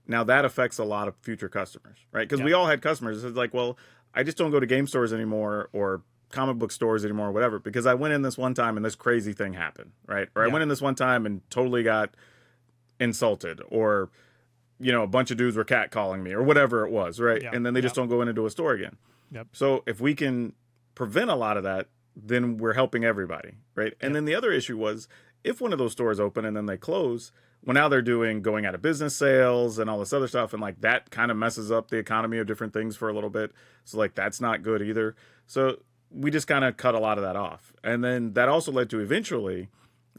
[0.07, 2.27] now that affects a lot of future customers, right?
[2.27, 3.23] Because we all had customers.
[3.23, 3.77] It's like, well,
[4.13, 7.59] I just don't go to game stores anymore, or comic book stores anymore, or whatever,
[7.59, 10.29] because I went in this one time and this crazy thing happened, right?
[10.35, 12.15] Or I went in this one time and totally got
[12.99, 14.09] insulted or
[14.79, 17.51] you know a bunch of dudes were catcalling me or whatever it was right Yeah,
[17.53, 18.97] and then they just don't go in and do a store again
[19.31, 19.47] Yep.
[19.53, 20.53] so if we can
[20.95, 21.87] prevent a lot of that
[22.23, 23.93] then we're helping everybody right?
[24.01, 25.07] And then the other issue was
[25.43, 27.31] if one of those stores open and then they close
[27.63, 30.61] well now they're doing going out of business sales and all this other stuff and
[30.61, 33.51] like that kind of messes up the economy of different things for a little bit.
[33.83, 35.15] So like that's not good either.
[35.47, 35.79] So
[36.11, 37.73] we just kind of cut a lot of that off.
[37.83, 39.69] And then that also led to eventually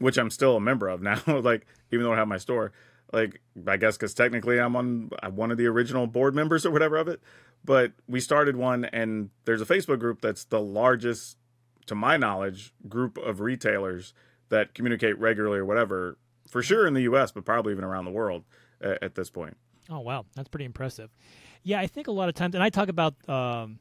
[0.01, 2.73] which I'm still a member of now, like even though I have my store,
[3.13, 6.71] Like I guess because technically I'm on I'm one of the original board members or
[6.71, 7.21] whatever of it.
[7.63, 11.37] But we started one, and there's a Facebook group that's the largest,
[11.87, 14.13] to my knowledge, group of retailers
[14.49, 16.17] that communicate regularly or whatever.
[16.49, 18.43] For sure in the U.S., but probably even around the world
[18.81, 19.55] at, this point.
[19.89, 21.09] Oh wow, that's pretty impressive.
[21.63, 23.15] Yeah, I think a lot of times, and I talk about.
[23.29, 23.79] Um,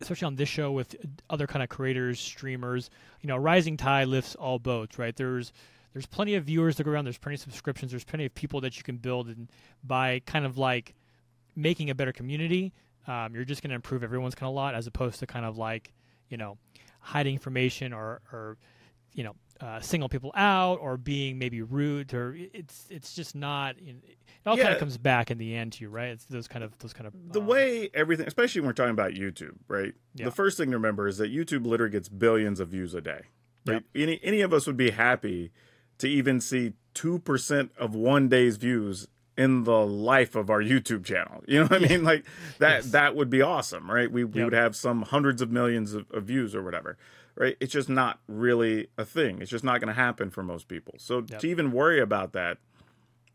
[0.00, 0.94] especially on this show with
[1.28, 2.88] other kind of creators, streamers,
[3.20, 5.16] you know, rising tide lifts all boats, right?
[5.16, 5.52] There's
[5.92, 7.04] there's plenty of viewers to go around.
[7.04, 7.90] There's plenty of subscriptions.
[7.90, 9.50] There's plenty of people that you can build, and
[9.82, 10.94] by kind of like
[11.54, 12.72] making a better community,
[13.06, 15.58] um, you're just going to improve everyone's kind of lot, as opposed to kind of
[15.58, 15.92] like
[16.28, 16.58] you know
[17.02, 18.56] hiding information or or
[19.12, 23.76] you know uh, single people out or being maybe rude or it's it's just not
[23.78, 23.96] it
[24.44, 24.64] all yeah.
[24.64, 26.08] kind of comes back in the end to you right?
[26.08, 28.90] It's those kind of those kind of the um, way everything especially when we're talking
[28.90, 29.94] about youtube right?
[30.14, 30.24] Yeah.
[30.24, 33.20] the first thing to remember is that youtube literally gets billions of views a day
[33.66, 33.84] right?
[33.94, 35.52] Any any of us would be happy
[35.98, 41.42] to even see 2% of one day's views in the life of our YouTube channel.
[41.46, 42.04] You know what I mean?
[42.04, 42.24] Like
[42.58, 42.90] that yes.
[42.92, 44.10] that would be awesome, right?
[44.10, 44.46] We, we yep.
[44.46, 46.96] would have some hundreds of millions of, of, views or whatever.
[47.34, 47.56] Right?
[47.60, 49.40] It's just not really a thing.
[49.40, 50.94] It's just not going to happen for most people.
[50.98, 51.40] So yep.
[51.40, 52.58] to even worry about that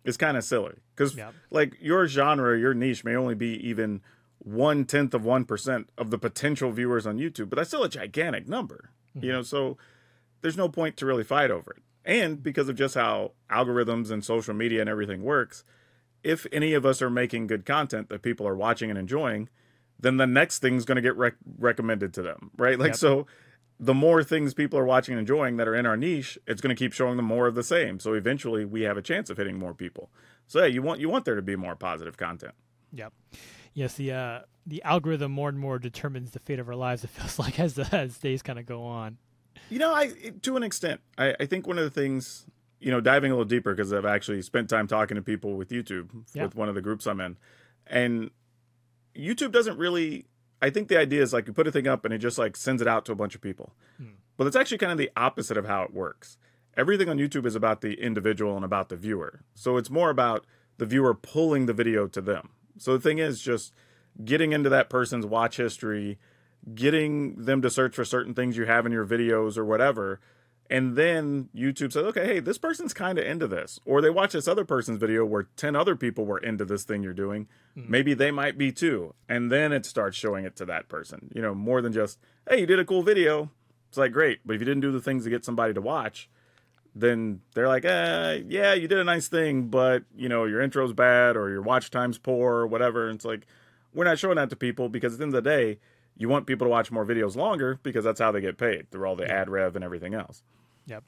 [0.04, 1.34] is kind of silly because yep.
[1.50, 4.02] like your genre, your niche may only be even
[4.38, 7.90] one tenth of one percent of the potential viewers on YouTube, but that's still a
[7.90, 8.92] gigantic number.
[9.16, 9.26] Mm-hmm.
[9.26, 9.78] You know, so
[10.42, 14.24] there's no point to really fight over it and because of just how algorithms and
[14.24, 15.66] social media and everything works,
[16.24, 19.50] if any of us are making good content that people are watching and enjoying,
[20.00, 22.78] then the next thing's going to get rec- recommended to them, right?
[22.78, 22.98] Like, yep.
[22.98, 23.28] so
[23.80, 26.76] the more things people are watching and enjoying that are in our niche, it's going
[26.76, 28.00] to keep showing them more of the same.
[28.00, 30.10] So eventually, we have a chance of hitting more people.
[30.48, 32.54] So yeah, you want you want there to be more positive content.
[32.94, 33.14] Yep.
[33.74, 37.04] Yes, the uh, the algorithm more and more determines the fate of our lives.
[37.04, 39.18] It feels like as the as days kind of go on.
[39.70, 42.46] You know, I to an extent, I, I think one of the things,
[42.80, 45.70] you know, diving a little deeper because I've actually spent time talking to people with
[45.70, 46.44] YouTube yeah.
[46.44, 47.38] with one of the groups I'm in,
[47.86, 48.32] and
[49.16, 50.26] YouTube doesn't really.
[50.62, 52.56] I think the idea is like you put a thing up and it just like
[52.56, 54.16] sends it out to a bunch of people, hmm.
[54.38, 56.38] but it's actually kind of the opposite of how it works.
[56.76, 60.46] Everything on YouTube is about the individual and about the viewer, so it's more about
[60.78, 62.50] the viewer pulling the video to them.
[62.78, 63.74] So the thing is just
[64.24, 66.18] getting into that person's watch history
[66.74, 70.20] getting them to search for certain things you have in your videos or whatever.
[70.70, 73.80] And then YouTube says, okay, hey, this person's kind of into this.
[73.86, 77.04] Or they watch this other person's video where 10 other people were into this thing
[77.04, 77.48] you're doing.
[77.78, 77.92] Mm-hmm.
[77.92, 79.14] Maybe they might be too.
[79.30, 82.60] And then it starts showing it to that person, you know, more than just, hey,
[82.60, 83.50] you did a cool video.
[83.88, 84.40] It's like, great.
[84.46, 86.30] But if you didn't do the things to get somebody to watch,
[86.94, 90.94] then they're like, eh, yeah, you did a nice thing, but, you know, your intro's
[90.94, 93.08] bad or your watch time's poor or whatever.
[93.08, 93.46] And it's like,
[93.94, 95.80] we're not showing that to people because at the end of the day,
[96.18, 99.08] you want people to watch more videos longer because that's how they get paid through
[99.08, 100.44] all the ad rev and everything else.
[100.88, 101.04] Yep,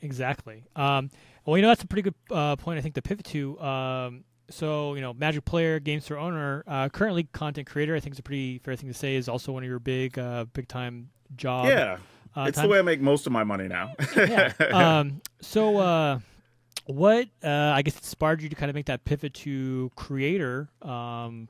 [0.00, 0.64] exactly.
[0.76, 1.10] Um,
[1.44, 2.78] well, you know that's a pretty good uh, point.
[2.78, 3.60] I think to pivot to.
[3.60, 7.94] Um, so you know, Magic player, game store owner, uh, currently content creator.
[7.94, 10.18] I think it's a pretty fair thing to say is also one of your big,
[10.18, 11.66] uh, big time job.
[11.66, 11.98] Yeah,
[12.36, 13.94] uh, it's the way I make most of my money now.
[14.16, 14.52] yeah.
[14.72, 15.78] Um, so.
[15.78, 16.18] Uh,
[16.86, 21.48] what uh, I guess inspired you to kind of make that pivot to creator um,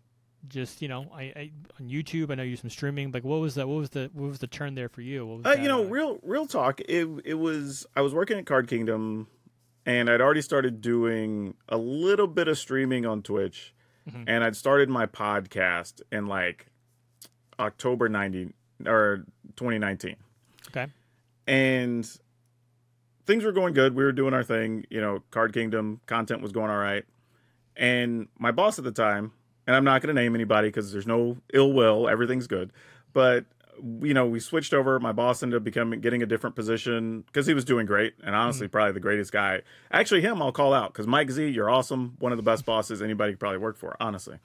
[0.49, 1.51] just you know I, I,
[1.81, 4.29] on YouTube I know you some streaming like what was that what was the what
[4.29, 5.41] was the turn there for you?
[5.45, 9.29] Uh, you know real real talk it it was I was working at Card Kingdom
[9.87, 13.75] and I'd already started doing a little bit of streaming on Twitch
[14.09, 14.25] mm-hmm.
[14.27, 16.67] and I'd started my podcast in like
[17.59, 18.53] October 90
[18.87, 19.25] or
[19.57, 20.17] 2019
[20.69, 20.87] okay.
[21.47, 22.09] And
[23.27, 23.95] things were going good.
[23.97, 27.05] We were doing our thing you know Card Kingdom content was going all right.
[27.77, 29.33] And my boss at the time
[29.73, 32.07] and I'm not going to name anybody because there's no ill will.
[32.07, 32.75] Everything's good.
[33.15, 33.47] But
[34.03, 35.01] you know, we switched over.
[35.01, 38.35] My boss ended up becoming getting a different position because he was doing great, and
[38.35, 38.73] honestly, mm-hmm.
[38.73, 39.63] probably the greatest guy.
[39.91, 42.17] Actually, him I'll call out because Mike Z, you're awesome.
[42.19, 44.37] One of the best bosses anybody could probably work for, honestly.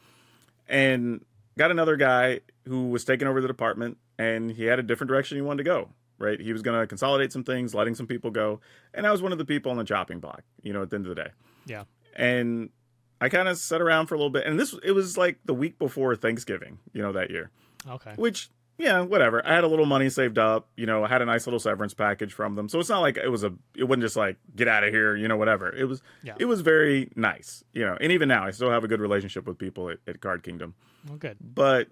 [0.69, 1.25] And
[1.57, 5.37] got another guy who was taking over the department, and he had a different direction
[5.37, 5.89] he wanted to go.
[6.19, 8.61] Right, he was going to consolidate some things, letting some people go,
[8.93, 10.43] and I was one of the people on the chopping block.
[10.63, 11.29] You know, at the end of the day.
[11.65, 11.83] Yeah.
[12.15, 12.69] And
[13.19, 15.53] I kind of sat around for a little bit, and this it was like the
[15.53, 17.49] week before Thanksgiving, you know, that year.
[17.89, 18.13] Okay.
[18.15, 19.45] Which, yeah, whatever.
[19.45, 21.93] I had a little money saved up, you know, I had a nice little severance
[21.93, 24.67] package from them, so it's not like it was a, it wasn't just like get
[24.67, 25.73] out of here, you know, whatever.
[25.73, 26.35] It was, yeah.
[26.39, 29.47] it was very nice, you know, and even now I still have a good relationship
[29.47, 30.75] with people at, at Card Kingdom.
[31.11, 31.37] Oh, good.
[31.41, 31.87] But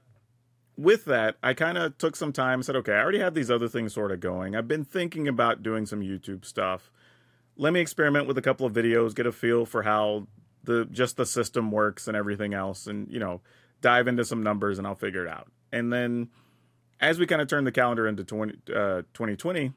[0.77, 3.49] with that, I kind of took some time and said, okay, I already have these
[3.49, 4.55] other things sort of going.
[4.55, 6.91] I've been thinking about doing some YouTube stuff.
[7.57, 10.27] Let me experiment with a couple of videos, get a feel for how
[10.65, 13.41] the just the system works and everything else and you know
[13.82, 15.47] dive into some numbers and I'll figure it out.
[15.71, 16.30] And then
[16.99, 19.73] as we kind of turn the calendar into 20, uh, 2020,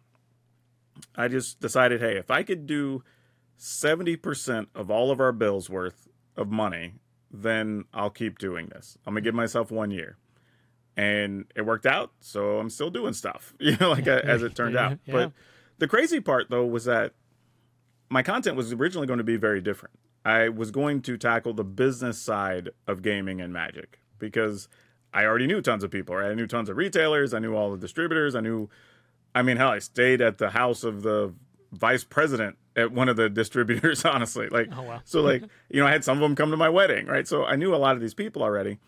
[1.17, 3.03] I just decided, hey, if I could do
[3.59, 6.95] 70% of all of our bills worth of money,
[7.31, 8.97] then I'll keep doing this.
[9.07, 10.17] I'm going to give myself one year.
[10.97, 12.13] And it worked out.
[12.21, 14.99] So I'm still doing stuff, you know, like as it turned out.
[15.07, 15.13] Yeah.
[15.13, 15.33] But
[15.79, 17.13] the crazy part, though, was that
[18.09, 19.99] my content was originally going to be very different.
[20.29, 24.69] I was going to tackle the business side of gaming and magic because
[25.15, 26.31] I already knew tons of people, right?
[26.31, 28.69] I knew tons of retailers, I knew all the distributors, I knew
[29.35, 31.33] I mean, hell, I stayed at the house of the
[31.73, 34.49] vice president at one of the distributors, honestly.
[34.49, 35.01] Like Oh, wow.
[35.05, 37.27] so like, you know, I had some of them come to my wedding, right?
[37.29, 38.79] So I knew a lot of these people already.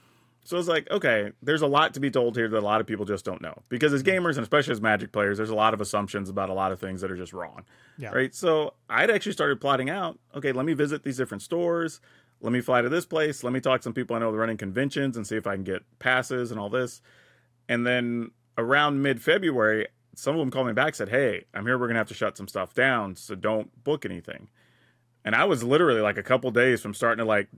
[0.45, 2.81] So I was like, okay, there's a lot to be told here that a lot
[2.81, 3.55] of people just don't know.
[3.69, 4.25] Because as mm-hmm.
[4.25, 6.81] gamers and especially as magic players, there's a lot of assumptions about a lot of
[6.81, 7.65] things that are just wrong.
[7.99, 8.11] Yeah.
[8.11, 8.35] Right.
[8.35, 12.01] So I'd actually started plotting out, okay, let me visit these different stores.
[12.41, 13.45] Let me fly to this place.
[13.45, 15.47] Let me talk to some people I know that are running conventions and see if
[15.47, 17.03] I can get passes and all this.
[17.69, 21.77] And then around mid February, some of them called me back said, Hey, I'm here.
[21.79, 23.15] We're going to have to shut some stuff down.
[23.17, 24.49] So don't book anything.
[25.23, 27.49] And I was literally like a couple days from starting to like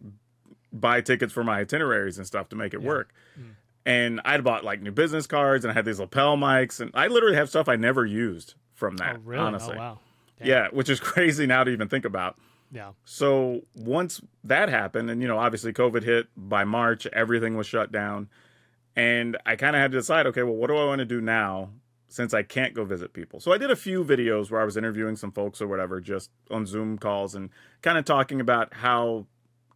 [0.73, 3.13] buy tickets for my itineraries and stuff to make it work.
[3.39, 3.55] Mm.
[3.85, 7.09] And I'd bought like new business cards and I had these lapel mics and I
[7.09, 9.17] literally have stuff I never used from that.
[9.17, 9.43] Oh, really?
[9.43, 9.77] Oh, honestly.
[9.77, 9.99] Oh, wow.
[10.39, 10.49] Dang.
[10.49, 12.37] Yeah, which is crazy now to even think about.
[12.71, 12.93] Yeah.
[13.05, 17.93] So once that happened, and you know, obviously COVID hit by March, everything was shut
[17.93, 18.29] down.
[18.97, 21.21] And I kind of had to decide, okay, well, what do I want to do
[21.21, 21.71] now
[22.09, 23.41] since I can't go visit people?
[23.41, 26.31] So I did a few videos where I was interviewing some folks or whatever, just
[26.51, 29.27] on Zoom calls and kind of talking about how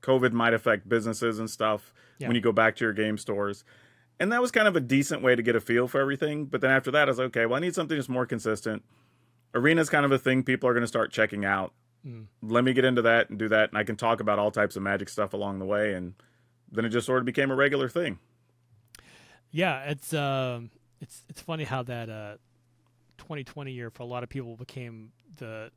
[0.07, 2.29] COVID might affect businesses and stuff Yeah.
[2.29, 3.65] when you go back to your game stores.
[4.21, 6.47] And that was kind of a decent way to get a feel for everything.
[6.47, 8.83] But then after that, I was like, okay, well, I need something that's more consistent.
[9.55, 11.73] Arena's kind of a thing people are going to start checking out.
[12.07, 12.27] Mm.
[12.43, 13.71] Let me get into that and do that.
[13.71, 15.93] And I can talk about all types of magic stuff along the way.
[15.95, 16.15] And
[16.71, 18.19] then it just sort of became a regular thing.
[19.51, 22.37] Yeah, it's um, it's it's funny how that uh,
[23.19, 25.71] 2020 year for a lot of people became the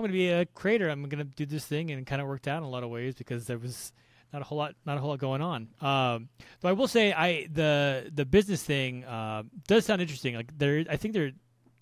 [0.00, 0.88] I'm to be a creator.
[0.88, 3.14] I'm to do this thing, and kind of worked out in a lot of ways
[3.14, 3.92] because there was
[4.32, 5.68] not a whole lot, not a whole lot going on.
[5.80, 6.28] Um,
[6.60, 10.34] but I will say, I the the business thing uh, does sound interesting.
[10.34, 11.32] Like there, I think there,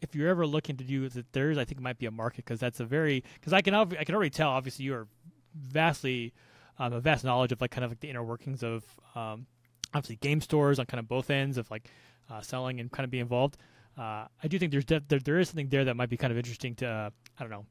[0.01, 2.45] if you're ever looking to do it, there's I think it might be a market
[2.45, 4.51] because that's a very because I can I can already tell.
[4.51, 5.07] Obviously, you are
[5.55, 6.33] vastly
[6.79, 9.47] um, a vast knowledge of like kind of like the inner workings of um,
[9.95, 11.91] obviously game stores on kind of both ends of like
[12.31, 13.57] uh, selling and kind of be involved.
[13.97, 16.39] Uh, I do think there's there, there is something there that might be kind of
[16.39, 17.67] interesting to uh, I don't know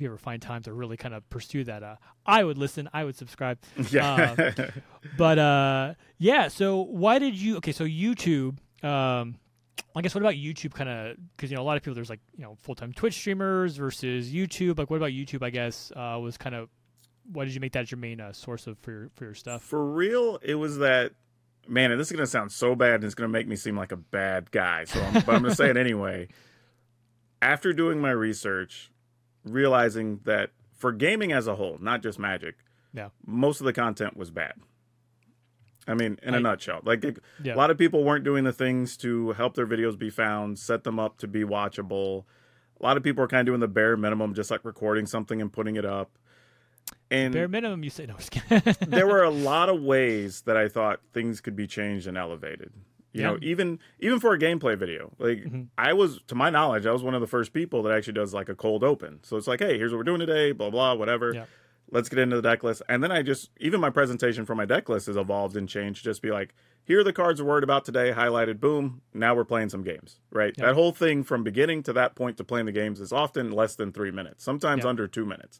[0.00, 1.82] if you ever find time to really kind of pursue that.
[1.82, 3.58] Uh, I would listen, I would subscribe.
[3.90, 4.52] Yeah.
[5.18, 7.58] But uh, yeah, so why did you?
[7.58, 8.56] Okay, so YouTube.
[8.82, 9.36] Um,
[9.94, 10.72] I guess what about YouTube?
[10.72, 12.92] Kind of because you know a lot of people there's like you know full time
[12.94, 14.78] Twitch streamers versus YouTube.
[14.78, 15.42] Like what about YouTube?
[15.42, 16.70] I guess uh, was kind of
[17.30, 19.62] why did you make that your main uh, source of for your for your stuff?
[19.62, 21.12] For real, it was that
[21.68, 23.92] man, and this is gonna sound so bad and it's gonna make me seem like
[23.92, 24.84] a bad guy.
[24.84, 26.28] So I'm, but I'm gonna say it anyway.
[27.42, 28.89] After doing my research,
[29.44, 32.56] realizing that for gaming as a whole, not just magic,
[32.92, 33.08] Yeah.
[33.26, 34.54] most of the content was bad.
[35.88, 37.54] I mean, in a I- nutshell, like it- Yeah.
[37.54, 40.84] a lot of people weren't doing the things to help their videos be found, set
[40.84, 42.24] them up to be watchable.
[42.80, 45.40] A lot of people are kind of doing the bare minimum, just like recording something
[45.40, 46.10] and putting it up.
[47.10, 48.16] And Bare minimum, you say no.
[48.86, 52.72] There were a lot of ways that I thought things could be changed and elevated.
[53.12, 55.10] You know, even even for a gameplay video.
[55.18, 55.66] Like Mhm.
[55.76, 58.32] I was to my knowledge, I was one of the first people that actually does
[58.32, 59.18] like a cold open.
[59.24, 61.34] So it's like, hey, here's what we're doing today, blah blah, whatever.
[61.34, 61.44] Yeah.
[61.90, 62.82] Let's get into the deck list.
[62.88, 66.04] And then I just even my presentation for my deck list has evolved and changed.
[66.04, 69.02] Just be like, here are the cards we're worried about today, highlighted, boom.
[69.12, 70.20] Now we're playing some games.
[70.30, 70.54] Right?
[70.56, 70.66] Yeah.
[70.66, 73.74] That whole thing from beginning to that point to playing the games is often less
[73.74, 74.90] than three minutes, sometimes Yeah.
[74.90, 75.58] under two minutes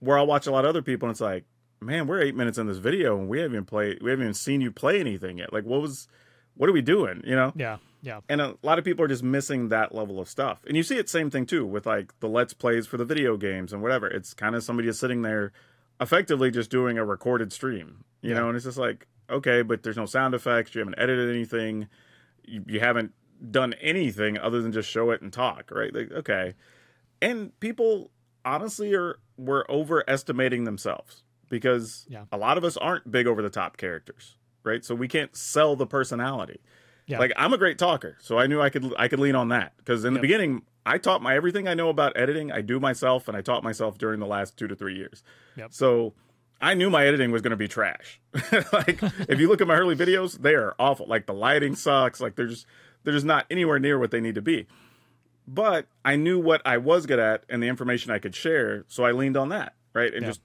[0.00, 1.44] where I'll watch a lot of other people and it's like,
[1.80, 4.34] man, we're eight minutes in this video and we haven't even played, we haven't even
[4.34, 5.52] seen you play anything yet.
[5.52, 6.08] Like, what was,
[6.56, 7.22] what are we doing?
[7.24, 7.52] You know?
[7.56, 10.60] yeah, yeah, And a lot of people are just missing that level of stuff.
[10.66, 13.36] And you see it same thing too with like the let's plays for the video
[13.36, 14.06] games and whatever.
[14.06, 15.52] It's kind of somebody is sitting there
[16.00, 18.40] effectively just doing a recorded stream, you Yeah.
[18.40, 18.48] know?
[18.48, 20.74] And it's just like, okay, but there's no sound effects.
[20.74, 21.88] You haven't edited anything.
[22.44, 23.12] You, you haven't
[23.50, 25.92] done anything other than just show it and talk, right?
[25.92, 26.54] Like, okay.
[27.20, 28.10] And people
[28.44, 32.24] honestly are were overestimating themselves because Yeah.
[32.32, 34.84] a lot of us aren't big over the top characters, right?
[34.84, 36.60] So we can't sell the personality.
[37.06, 37.18] Yeah.
[37.20, 39.74] Like I'm a great talker, so I knew I could I could lean on that
[39.78, 42.50] because in the beginning I taught my everything I know about editing.
[42.52, 45.22] I do myself, and I taught myself during the last two to three years.
[45.56, 45.72] Yep.
[45.72, 46.14] So
[46.60, 48.20] I knew my editing was going to be trash.
[48.72, 51.06] like if you look at my early videos, they are awful.
[51.06, 52.20] Like the lighting sucks.
[52.20, 52.66] Like they're just
[53.04, 54.66] they're just not anywhere near what they need to be.
[55.48, 59.04] But I knew what I was good at and the information I could share, so
[59.04, 60.12] I leaned on that, right?
[60.12, 60.28] And Yeah.
[60.30, 60.40] just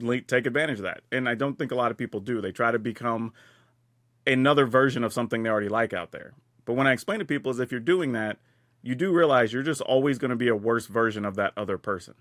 [0.00, 1.00] le- take advantage of that.
[1.10, 2.40] And I don't think a lot of people do.
[2.42, 3.32] They try to become
[4.26, 6.32] another version of something they already like out there.
[6.64, 8.38] But when I explain to people is if you're doing that,
[8.82, 11.78] you do realize you're just always going to be a worse version of that other
[11.78, 12.14] person.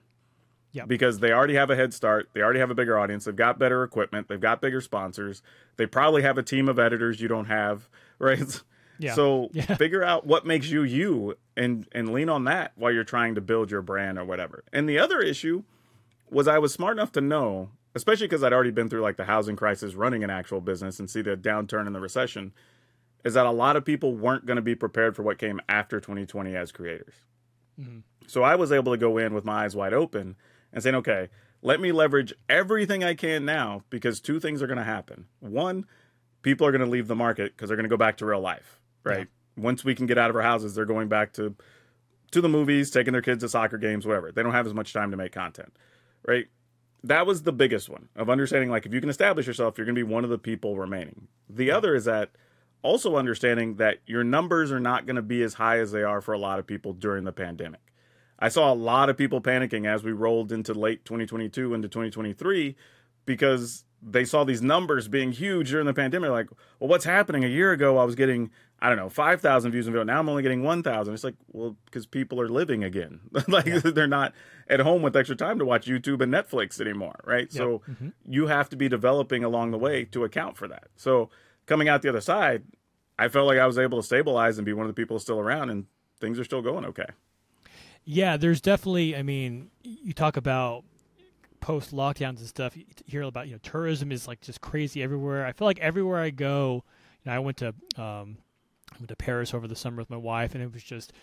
[0.75, 0.85] Yeah.
[0.85, 2.29] because they already have a head start.
[2.33, 3.25] They already have a bigger audience.
[3.25, 4.27] They've got better equipment.
[4.27, 5.43] They've got bigger sponsors.
[5.77, 7.87] They probably have a team of editors you don't have,
[8.17, 8.59] right?
[8.97, 9.13] Yeah.
[9.13, 9.75] So Yeah.
[9.75, 13.41] figure out what makes you you and and lean on that while you're trying to
[13.41, 14.63] build your brand or whatever.
[14.73, 15.61] And the other issue
[16.31, 19.25] was I was smart enough to know, especially because I'd already been through like the
[19.25, 22.53] housing crisis running an actual business and see the downturn in the recession,
[23.23, 25.99] is that a lot of people weren't going to be prepared for what came after
[25.99, 27.13] 2020 as creators.
[27.79, 27.99] Mm-hmm.
[28.27, 30.35] So I was able to go in with my eyes wide open
[30.71, 31.29] and saying, okay,
[31.61, 35.27] let me leverage everything I can now because two things are going to happen.
[35.39, 35.85] One,
[36.41, 38.41] people are going to leave the market because they're going to go back to real
[38.41, 39.27] life, right?
[39.55, 41.55] Once we can get out of our houses, they're going back to
[42.31, 44.31] to the movies, taking their kids to soccer games, whatever.
[44.31, 45.71] They don't have as much time to make content,
[46.27, 46.47] right?
[47.03, 49.95] That was the biggest one of understanding like if you can establish yourself, you're going
[49.95, 51.27] to be one of the people remaining.
[51.49, 52.31] The other is that
[52.81, 56.21] also understanding that your numbers are not going to be as high as they are
[56.21, 57.81] for a lot of people during the pandemic.
[58.39, 62.75] I saw a lot of people panicking as we rolled into late 2022 into 2023
[63.25, 66.29] because they saw these numbers being huge during the pandemic.
[66.29, 67.45] Like, well, what's happening?
[67.45, 68.51] A year ago, I was getting,
[68.83, 70.03] I don't know, 5,000 views in video.
[70.03, 71.13] Now I'm only getting 1,000.
[71.13, 73.21] It's like, well, because people are living again.
[73.47, 74.33] like, they're not
[74.67, 77.51] at home with extra time to watch YouTube and Netflix anymore, right?
[77.51, 77.81] So
[78.27, 80.89] you have to be developing along the way to account for that.
[80.97, 81.29] So
[81.65, 82.63] coming out the other side,
[83.17, 85.39] I felt like I was able to stabilize and be one of the people still
[85.39, 85.85] around, and
[86.19, 87.07] things are still going okay.
[88.03, 89.15] Yeah, there's definitely.
[89.15, 90.83] I mean, you talk about
[91.61, 92.75] post lockdowns and stuff.
[92.75, 95.45] You hear about you know tourism is like just crazy everywhere.
[95.45, 96.83] I feel like everywhere I go,
[97.23, 98.37] you know, I went to um,
[98.93, 101.13] I went to Paris over the summer with my wife, and it was just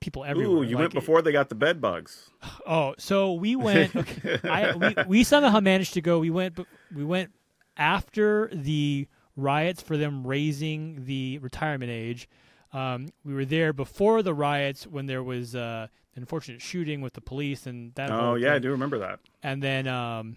[0.00, 0.58] people everywhere.
[0.58, 2.30] Ooh, you Like, went before they got the bed bugs.
[2.66, 3.94] Oh, so we went.
[3.94, 6.18] Okay, I, we, we somehow managed to go.
[6.18, 6.58] We went,
[6.94, 7.32] we went
[7.76, 9.06] after the
[9.36, 12.28] riots for them raising the retirement age.
[12.72, 17.12] Um, we were there before the riots when there was uh, an unfortunate shooting with
[17.14, 18.10] the police and that.
[18.10, 19.20] Oh yeah, I do remember that.
[19.42, 20.36] And then, um,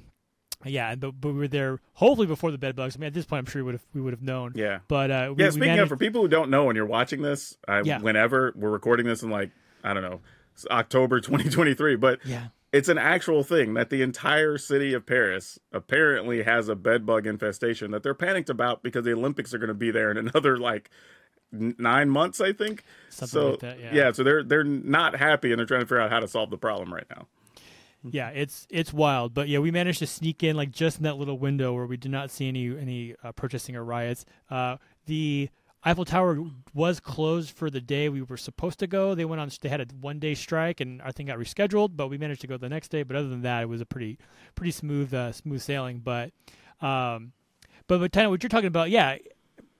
[0.63, 2.95] yeah, but, but we were there hopefully before the bed bugs.
[2.95, 4.53] I mean, at this point, I'm sure we would have we would have known.
[4.55, 4.79] Yeah.
[4.87, 7.21] But uh, we, Yeah, speaking managed, of, for people who don't know, when you're watching
[7.21, 7.99] this, I, Yeah.
[7.99, 9.51] whenever we're recording this in like
[9.83, 10.21] I don't know
[10.71, 12.47] October 2023, but yeah.
[12.71, 17.27] it's an actual thing that the entire city of Paris apparently has a bed bug
[17.27, 20.57] infestation that they're panicked about because the Olympics are going to be there in another
[20.57, 20.89] like
[21.51, 22.83] nine months, I think.
[23.09, 23.93] Something so like that, yeah.
[23.93, 24.11] yeah.
[24.11, 26.57] so they're they're not happy and they're trying to figure out how to solve the
[26.57, 27.27] problem right now.
[28.11, 31.17] Yeah, it's it's wild, but yeah, we managed to sneak in like just in that
[31.17, 34.25] little window where we did not see any any uh, protesting or riots.
[34.49, 35.49] Uh, the
[35.83, 36.39] Eiffel Tower
[36.73, 39.15] was closed for the day we were supposed to go.
[39.15, 41.95] They went on; they had a one day strike, and our thing got rescheduled.
[41.95, 43.03] But we managed to go the next day.
[43.03, 44.17] But other than that, it was a pretty
[44.55, 45.99] pretty smooth uh, smooth sailing.
[45.99, 46.31] But
[46.81, 47.33] um,
[47.87, 49.17] but but Tyler, what you're talking about, yeah,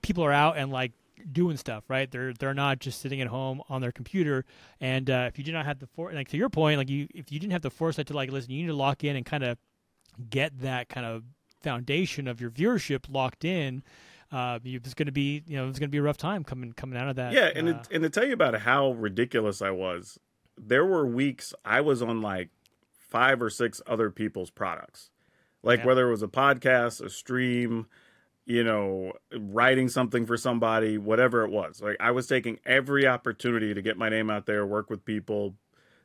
[0.02, 0.92] people are out and like
[1.32, 2.10] doing stuff, right?
[2.10, 4.44] They're they're not just sitting at home on their computer.
[4.80, 7.08] And uh, if you do not have the for like to your point, like you
[7.14, 9.24] if you didn't have the foresight to like listen, you need to lock in and
[9.26, 9.58] kind of
[10.30, 11.24] get that kind of
[11.62, 13.82] foundation of your viewership locked in.
[14.32, 16.72] Uh, it's going to be you know it's going to be a rough time coming
[16.72, 17.32] coming out of that.
[17.32, 20.18] Yeah, and uh, it, and to tell you about how ridiculous I was,
[20.58, 22.50] there were weeks I was on like
[22.98, 25.10] five or six other people's products,
[25.62, 25.86] like Yeah.
[25.86, 27.86] whether it was a podcast, a stream,
[28.46, 31.82] you know, writing something for somebody, whatever it was.
[31.82, 35.56] Like I was taking every opportunity to get my name out there, work with people,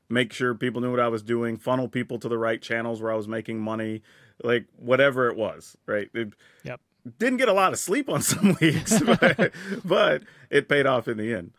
[0.10, 3.12] make sure people knew what I was doing, funnel people to the right channels where
[3.12, 4.02] I was making money,
[4.44, 6.10] like whatever it was, right?
[6.14, 6.82] It, Yep.
[7.18, 9.52] Didn't get a lot of sleep on some weeks, but,
[9.84, 11.52] but it paid off in the end.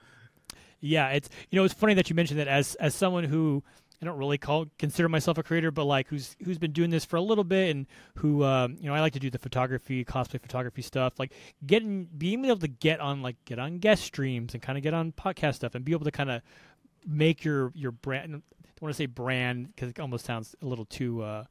[0.80, 3.62] Yeah, it's you know it's funny that you mentioned that as as someone who
[4.02, 7.04] I don't really call consider myself a creator, but like who's who's been doing this
[7.04, 7.86] for a little bit and
[8.16, 11.18] who um, you know I like to do the photography, cosplay photography stuff.
[11.18, 11.32] Like
[11.66, 14.92] getting being able to get on like get on guest streams and kind of get
[14.92, 16.42] on podcast stuff and be able to kind of
[17.06, 18.24] make your your brand.
[18.24, 18.42] I don't
[18.80, 21.22] want to say brand because it almost sounds a little too.
[21.22, 21.44] Uh,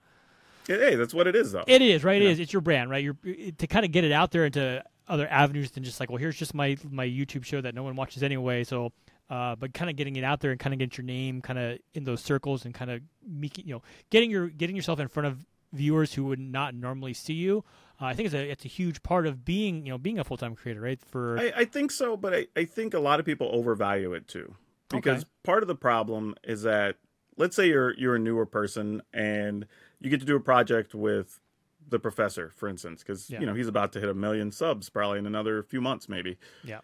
[0.67, 1.63] Hey, that's what it is, though.
[1.67, 2.21] it is right.
[2.21, 2.31] It Yeah.
[2.31, 2.39] is.
[2.39, 3.03] It's your brand, right?
[3.03, 3.15] You're
[3.57, 6.37] to kind of get it out there into other avenues than just like, well, here's
[6.37, 8.63] just my my YouTube show that no one watches anyway.
[8.63, 8.91] So,
[9.31, 11.57] uh, but kind of getting it out there and kind of get your name kind
[11.57, 15.07] of in those circles and kind of making you know getting your getting yourself in
[15.07, 17.63] front of viewers who would not normally see you.
[18.01, 20.23] Uh, I think it's a it's a huge part of being you know being a
[20.23, 20.99] full time creator, right?
[21.01, 24.27] For I, I think so, but I, I think a lot of people overvalue it
[24.27, 24.53] too.
[24.89, 25.29] Because Okay.
[25.43, 26.97] part of the problem is that
[27.37, 29.65] let's say you're you're a newer person and
[30.01, 31.39] you get to do a project with
[31.87, 33.39] the professor, for instance, because Yeah.
[33.39, 36.37] you know he's about to hit a million subs probably in another few months, maybe.
[36.65, 36.81] Yeah.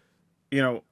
[0.50, 0.84] You know,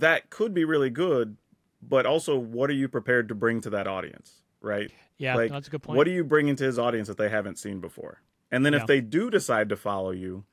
[0.00, 1.36] that could be really good,
[1.82, 4.90] but also what are you prepared to bring to that audience, right?
[5.18, 5.96] yeah, like, that's a good point.
[5.96, 8.22] What are you bringing to his audience that they haven't seen before?
[8.50, 8.80] And then Yeah.
[8.80, 10.44] if they do decide to follow you,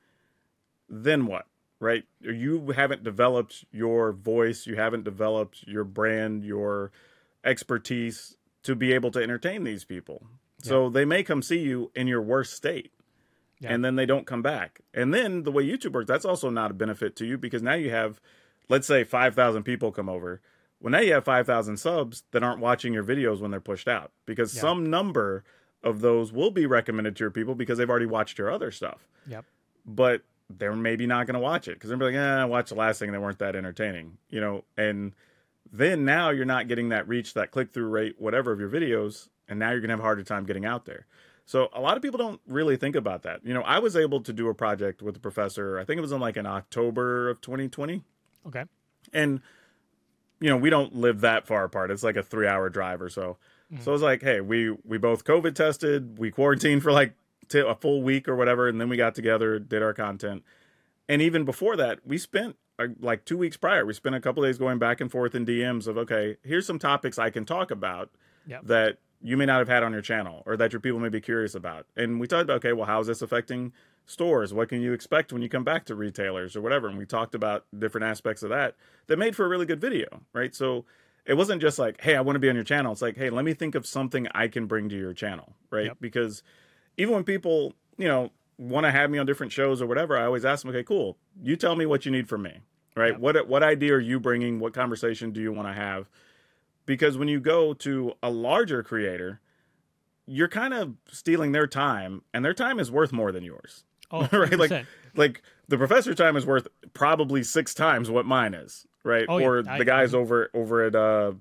[0.88, 1.46] then what?
[1.80, 2.04] Right?
[2.20, 6.92] You haven't developed your voice, you haven't developed your brand, your
[7.42, 10.26] expertise to be able to entertain these people.
[10.62, 12.92] So they may come see you in your worst state.
[13.60, 13.72] Yeah.
[13.72, 14.80] And then they don't come back.
[14.94, 17.74] And then the way YouTube works, that's also not a benefit to you because now
[17.74, 18.20] you have,
[18.70, 20.40] let's say, 5,000 people come over.
[20.80, 24.12] Well, now you have 5,000 subs that aren't watching your videos when they're pushed out
[24.24, 24.62] because Yeah.
[24.62, 25.44] some number
[25.82, 29.06] of those will be recommended to your people because they've already watched your other stuff.
[29.26, 29.44] Yep.
[29.84, 32.74] But they're maybe not going to watch it because they're like, eh, I watched the
[32.74, 34.64] last thing and they weren't that entertaining, you know.
[34.76, 35.12] And
[35.70, 39.28] then now you're not getting that reach, that click through rate, whatever of your videos,
[39.48, 41.06] and now you're going to have a harder time getting out there.
[41.46, 43.44] So a lot of people don't really think about that.
[43.44, 45.78] You know, I was able to do a project with a professor.
[45.78, 48.02] I think it was in like in October of 2020,
[48.46, 48.64] Okay.
[49.12, 49.40] and
[50.40, 51.90] you know we don't live that far apart.
[51.90, 53.36] It's like a three hour drive or so.
[53.84, 56.18] So I was like, hey, we we both COVID tested.
[56.18, 57.14] We quarantined for like
[57.48, 60.42] t- a full week or whatever, and then we got together, did our content.
[61.08, 63.86] And even before that, we spent uh, like two weeks prior.
[63.86, 66.80] We spent a couple days going back and forth in DMs of okay, here's some
[66.80, 68.10] topics I can talk about
[68.46, 68.64] Yep.
[68.66, 71.20] that you may not have had on your channel or that your people may be
[71.20, 71.86] curious about.
[71.94, 73.72] And we talked about okay, well, how is this affecting
[74.06, 74.52] stores?
[74.52, 76.88] What can you expect when you come back to retailers or whatever?
[76.88, 78.76] And we talked about different aspects of that
[79.06, 80.54] that made for a really good video, right?
[80.54, 80.84] So
[81.26, 82.92] it wasn't just like, hey, I want to be on your channel.
[82.92, 85.86] It's like, hey, let me think of something I can bring to your channel, right?
[85.86, 85.98] Yep.
[86.00, 86.42] Because
[86.96, 90.24] even when people, you know, want to have me on different shows or whatever, I
[90.24, 91.16] always ask them, okay, cool.
[91.42, 92.60] You tell me what you need from me,
[92.96, 93.12] right?
[93.12, 93.20] Yep.
[93.20, 94.58] What what idea are you bringing?
[94.58, 96.08] What conversation do you want to have?
[96.86, 99.40] Because when you go to a larger creator,
[100.26, 104.28] you're kind of stealing their time, and their time is worth more than yours, Oh,
[104.32, 104.58] right?
[104.58, 109.26] Like like the professor time is worth probably six times what mine is, right?
[109.28, 109.46] Oh, yeah.
[109.46, 111.32] or I- the guys over over at uh,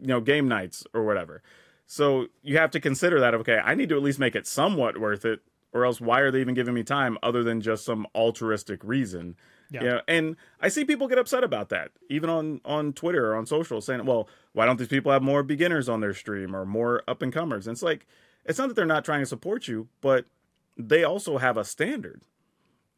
[0.00, 1.42] you know Game Knights or whatever.
[1.86, 3.34] So you have to consider that.
[3.34, 5.40] Okay, I need to at least make it somewhat worth it,
[5.72, 9.36] or else why are they even giving me time other than just some altruistic reason?
[9.72, 9.82] Yeah.
[9.82, 13.36] You know, and I see people get upset about that, even on on Twitter or
[13.36, 16.64] on social, saying, "Well, why don't these people have more beginners on their stream or
[16.64, 18.06] more up and comers?" And it's like,
[18.44, 20.26] it's not that they're not trying to support you, but
[20.88, 22.22] they also have a standard.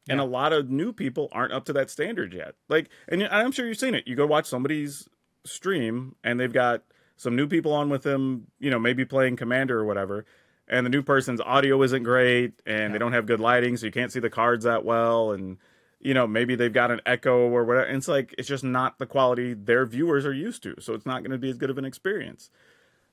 [0.09, 0.24] And Yeah.
[0.24, 2.55] a lot of new people aren't up to that standard yet.
[2.68, 4.07] Like, and I'm sure you've seen it.
[4.07, 5.09] You go watch somebody's
[5.45, 6.83] stream, and they've got
[7.16, 8.49] some new people on with them.
[8.59, 10.24] You know, maybe playing Commander or whatever.
[10.68, 12.89] And the new person's audio isn't great, and Yeah.
[12.93, 15.33] they don't have good lighting, so you can't see the cards that well.
[15.33, 15.59] And
[16.05, 17.87] you know, maybe they've got an echo or whatever.
[17.87, 20.74] And it's like it's just not the quality their viewers are used to.
[20.80, 22.51] So it's not going to be as good of an experience.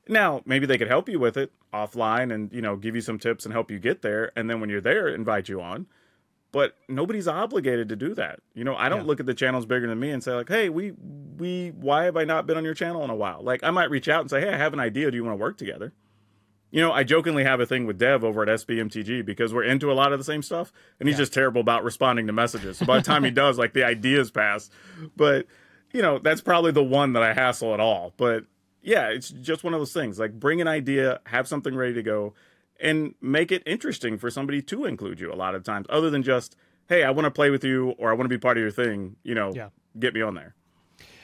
[0.09, 3.19] Now, maybe they could help you with it offline and, you know, give you some
[3.19, 4.31] tips and help you get there.
[4.35, 5.85] And then when you're there, invite you on.
[6.51, 8.39] But nobody's obligated to do that.
[8.55, 9.05] You know, I don't Yeah.
[9.05, 10.93] look at the channels bigger than me and say, like, hey, we,
[11.37, 13.43] we, why have I not been on your channel in a while?
[13.43, 15.11] Like, I might reach out and say, hey, I have an idea.
[15.11, 15.93] Do you want to work together?
[16.71, 19.91] You know, I jokingly have a thing with Dev over at SBMTG because we're into
[19.91, 21.23] a lot of the same stuff, and he's Yeah.
[21.23, 22.77] just terrible about responding to messages.
[22.79, 24.71] So by the time he does, like the ideas pass.
[25.15, 25.45] But
[25.93, 28.13] you know, that's probably the one that I hassle at all.
[28.17, 28.45] But
[28.81, 30.19] yeah, it's just one of those things.
[30.19, 32.33] Like bring an idea, have something ready to go,
[32.79, 35.31] and make it interesting for somebody to include you.
[35.31, 36.55] A lot of times, other than just,
[36.87, 38.71] hey, I want to play with you or I want to be part of your
[38.71, 39.15] thing.
[39.23, 39.69] You know, Yeah.
[39.97, 40.55] get me on there.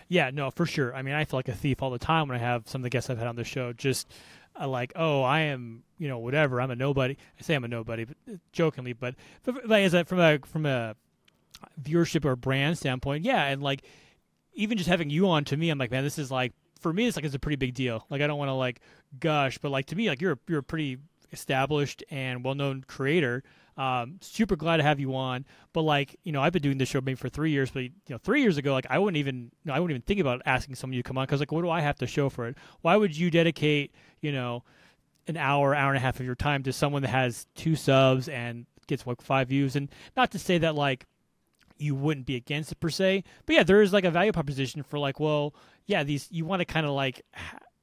[0.08, 0.96] Yeah, no, for sure.
[0.96, 2.84] I mean, I feel like a thief all the time when I have some of
[2.84, 3.74] the guests I've had on the show.
[3.74, 4.08] Just
[4.60, 6.62] uh, like, oh, I am, you know, whatever.
[6.62, 7.18] I'm a nobody.
[7.40, 10.38] I say I'm a nobody, but uh, jokingly, but, but like, as a, from a
[10.46, 10.96] from a
[11.82, 13.82] viewership or brand standpoint, yeah, and like
[14.54, 16.54] even just having you on to me, I'm like, man, this is like
[16.86, 18.06] for me, it's like it's a pretty big deal.
[18.12, 18.80] Like I don't want to like
[19.20, 21.00] gush, but like to me, like you're you're a pretty
[21.34, 23.42] established and well known creator.
[23.76, 25.48] Um, super glad to have you on.
[25.74, 27.92] But like, you know, I've been doing this show maybe for three years, but you
[28.08, 30.96] know, three years ago, like I wouldn't even, I wouldn't even think about asking someone
[30.98, 32.56] to come on because like, what do I have to show for it?
[32.82, 34.64] Why would you dedicate, you know,
[35.26, 38.30] an hour, hour and a half of your time to someone that has two subs
[38.30, 39.76] and gets like five views?
[39.76, 41.08] And not to say that like
[41.78, 44.82] you wouldn't be against it per se, but yeah, there is like a value proposition
[44.84, 45.54] for like, well,
[45.86, 47.22] yeah, these you want to kind of like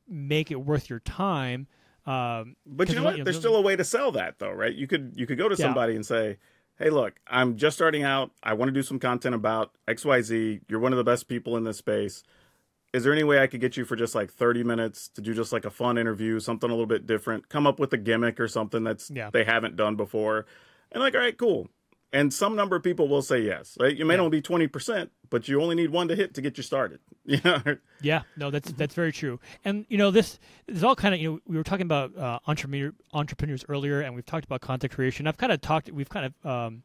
[0.08, 1.66] make it worth your time.
[2.06, 3.12] Um, But you know what?
[3.12, 4.74] you know, There's still a way to sell that though, right?
[4.74, 5.66] You could you could go to Yeah.
[5.66, 6.38] somebody and say,
[6.76, 8.32] "Hey, look, I'm just starting out.
[8.42, 10.60] I want to do some content about XYZ.
[10.68, 12.22] You're one of the best people in this space.
[12.92, 15.32] Is there any way I could get you for just like 30 minutes to do
[15.32, 17.48] just like a fun interview, something a little bit different?
[17.48, 19.30] Come up with a gimmick or something that's Yeah.
[19.30, 20.44] they haven't done before."
[20.90, 21.68] And like, "All right, cool."
[22.12, 23.96] And some number of people will say yes, right?
[23.96, 24.20] You may Yeah.
[24.20, 27.00] only be 20%, but you only need one to hit to get you started.
[27.24, 27.62] You know?
[28.00, 29.38] Yeah, no, that's that's very true.
[29.64, 32.40] And you know, this is all kind of you know we were talking about uh,
[32.48, 35.28] entrepreneur entrepreneurs earlier, and we've talked about content creation.
[35.28, 36.82] I've kind of talked, we've kind of um,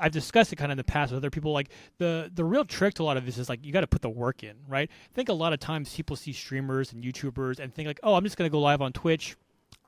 [0.00, 1.52] I've discussed it kind of in the past with other people.
[1.52, 3.86] Like the the real trick to a lot of this is like you got to
[3.86, 4.88] put the work in, right?
[4.90, 8.14] I think a lot of times people see streamers and YouTubers and think like, oh,
[8.14, 9.36] I'm just gonna go live on Twitch.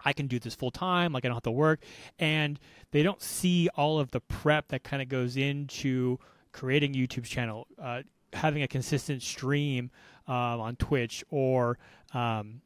[0.04, 1.80] I can do this full time, like I don't have to work,
[2.18, 2.58] and
[2.90, 6.18] they don't see all of the prep that kind of goes into
[6.52, 8.02] creating YouTube channel, uh,
[8.32, 9.90] having a consistent stream
[10.26, 11.78] um, on Twitch, or
[12.12, 12.60] um,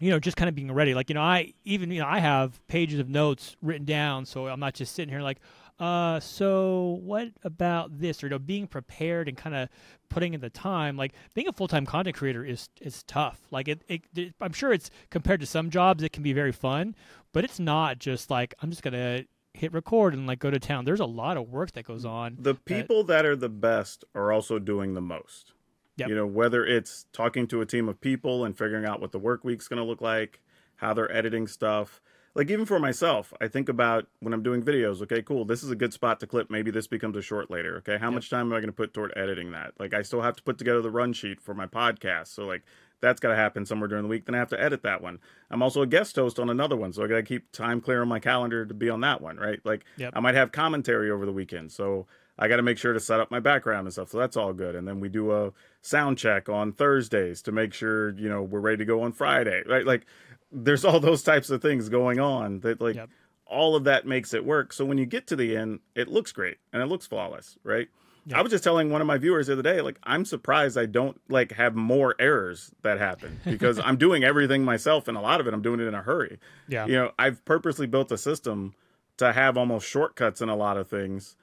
[0.00, 0.94] you know, just kind of being ready.
[0.94, 4.48] Like, you know, I even, you know, I have pages of notes written down, so
[4.48, 5.38] I'm not just sitting here like,
[5.80, 8.22] uh, so what about this?
[8.22, 9.68] Or, you know, being prepared and kind of
[10.10, 10.96] putting in the time.
[10.96, 13.40] Like, being a full time content creator is is tough.
[13.50, 16.52] Like, it, it, it, I'm sure it's compared to some jobs, it can be very
[16.52, 16.94] fun,
[17.32, 19.24] but it's not just like I'm just gonna
[19.54, 20.84] hit record and like go to town.
[20.84, 22.36] There's a lot of work that goes on.
[22.38, 25.54] The people that, that are the best are also doing the most.
[25.96, 26.08] Yep.
[26.08, 29.18] You know, whether it's talking to a team of people and figuring out what the
[29.18, 30.40] work week's going to look like,
[30.76, 32.00] how they're editing stuff.
[32.34, 35.70] Like even for myself, I think about when I'm doing videos, okay, cool, this is
[35.70, 36.48] a good spot to clip.
[36.48, 37.78] Maybe this becomes a short later.
[37.78, 38.14] Okay, how yep.
[38.14, 39.72] much time am I going to put toward editing that?
[39.80, 42.28] Like I still have to put together the run sheet for my podcast.
[42.28, 42.62] So like
[43.00, 44.26] that's got to happen somewhere during the week.
[44.26, 45.18] Then I have to edit that one.
[45.50, 48.02] I'm also a guest host on another one, so I got to keep time clear
[48.02, 49.60] on my calendar to be on that one, right?
[49.64, 50.12] Like yep.
[50.14, 52.06] I might have commentary over the weekend, so
[52.40, 54.08] I got to make sure to set up my background and stuff.
[54.08, 54.74] So that's all good.
[54.74, 58.60] And then we do a sound check on Thursdays to make sure you know we're
[58.60, 59.86] ready to go on Friday, right?
[59.86, 60.06] Like
[60.50, 62.96] there's all those types of things going on that like.
[62.96, 63.10] Yep.
[63.52, 64.72] All of that makes it work.
[64.72, 67.88] So when you get to the end, it looks great and it looks flawless, right?
[68.26, 68.38] Yeah.
[68.38, 70.86] I was just telling one of my viewers the other day, like I'm surprised I
[70.86, 75.40] don't like have more errors that happen because I'm doing everything myself, and a lot
[75.40, 76.38] of it I'm doing it in a hurry.
[76.68, 78.74] Yeah, you know, I've purposely built a system
[79.16, 81.36] to have almost shortcuts in a lot of things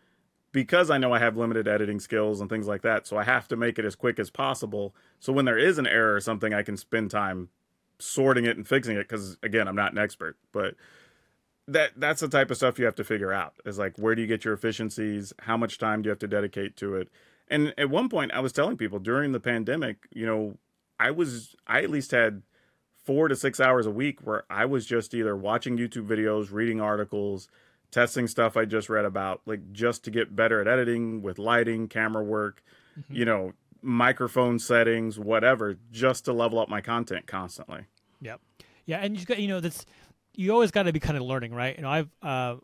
[0.57, 3.05] because I know I have limited editing skills and things like that.
[3.05, 4.95] So I have to make it as quick as possible.
[5.19, 7.49] So when there is an error or something, I can spend time
[7.99, 9.07] sorting it and fixing it.
[9.07, 10.73] Because again, I'm not an expert, but
[11.67, 14.21] that that's the type of stuff you have to figure out is like where do
[14.23, 17.07] you get your efficiencies how much time do you have to dedicate to it
[17.49, 20.57] and at one point i was telling people during the pandemic you know
[20.97, 22.41] i was i at least had
[23.03, 26.79] four to six hours a week where i was just either watching youtube videos reading
[26.79, 27.49] articles
[27.91, 31.87] testing stuff i just read about like just to get better at editing with lighting
[31.87, 32.63] camera work
[32.99, 33.15] mm-hmm.
[33.15, 37.85] you know microphone settings whatever just to level up my content constantly
[38.21, 38.41] yep
[38.85, 39.85] yeah and you got you know that's
[40.37, 41.75] you always got to be kind of learning, right?
[41.75, 42.55] You know, I've uh,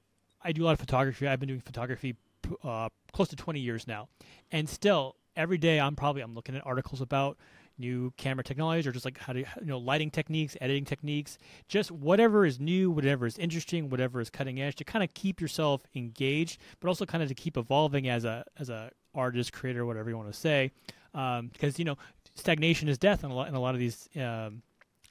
[0.41, 1.27] I do a lot of photography.
[1.27, 2.15] I've been doing photography
[2.63, 4.07] uh, close to 20 years now,
[4.51, 7.37] and still every day I'm probably I'm looking at articles about
[7.77, 11.91] new camera technology or just like how to you know lighting techniques, editing techniques, just
[11.91, 15.83] whatever is new, whatever is interesting, whatever is cutting edge to kind of keep yourself
[15.95, 20.09] engaged, but also kind of to keep evolving as a as a artist, creator, whatever
[20.09, 20.71] you want to say,
[21.13, 21.97] um, because you know
[22.35, 24.09] stagnation is death in a lot in a lot of these.
[24.15, 24.61] Um,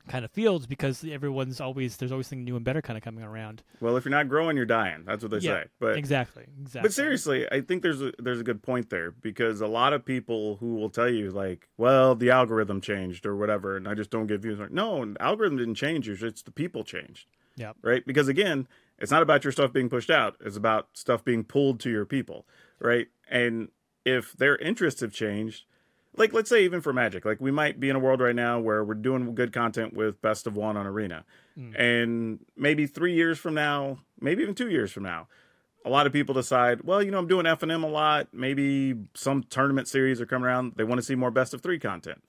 [0.09, 3.25] kind of fields because everyone's always there's always something new and better kind of coming
[3.25, 3.63] around.
[3.81, 5.05] Well, if you're not growing, you're dying.
[5.05, 5.65] That's what they yeah, say.
[5.79, 6.83] But exactly, exactly.
[6.83, 10.05] But seriously, I think there's a, there's a good point there because a lot of
[10.05, 14.11] people who will tell you like, well, the algorithm changed or whatever, and I just
[14.11, 14.59] don't get views.
[14.71, 16.09] No, the algorithm didn't change.
[16.09, 17.27] It's the people changed.
[17.57, 17.73] Yeah.
[17.83, 18.05] Right.
[18.05, 18.67] Because again,
[18.99, 20.37] it's not about your stuff being pushed out.
[20.41, 22.47] It's about stuff being pulled to your people.
[22.81, 23.09] Right.
[23.29, 23.69] And
[24.05, 25.65] if their interests have changed
[26.17, 28.61] like let's say even for magic like we might be in a world right now
[28.61, 31.25] where we're doing good content with best of one on arena.
[31.59, 31.79] Mm.
[31.79, 35.29] and maybe three years from now maybe even two years from now
[35.85, 38.29] a lot of people decide well you know i'm doing FNM a lot.
[38.33, 40.75] Maybe some tournament series are coming around.
[40.77, 42.23] They want to see more best of three content.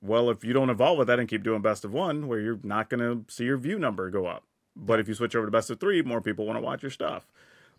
[0.00, 2.60] Well if you don't evolve with that and keep doing best of one where you're
[2.62, 4.44] not going to see your view number go up.
[4.76, 6.90] But if you switch over to best of three more people want to watch your
[6.90, 7.26] stuff.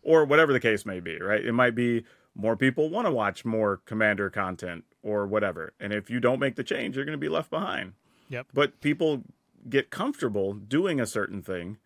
[0.01, 1.43] Or whatever the case may be right?
[1.45, 2.03] It might be
[2.35, 5.73] more people want to watch more commander content or whatever.
[5.79, 7.93] And if you don't make the change, you're going to be left behind.
[8.29, 8.47] Yep.
[8.53, 9.23] But people
[9.69, 11.77] get comfortable doing a certain thing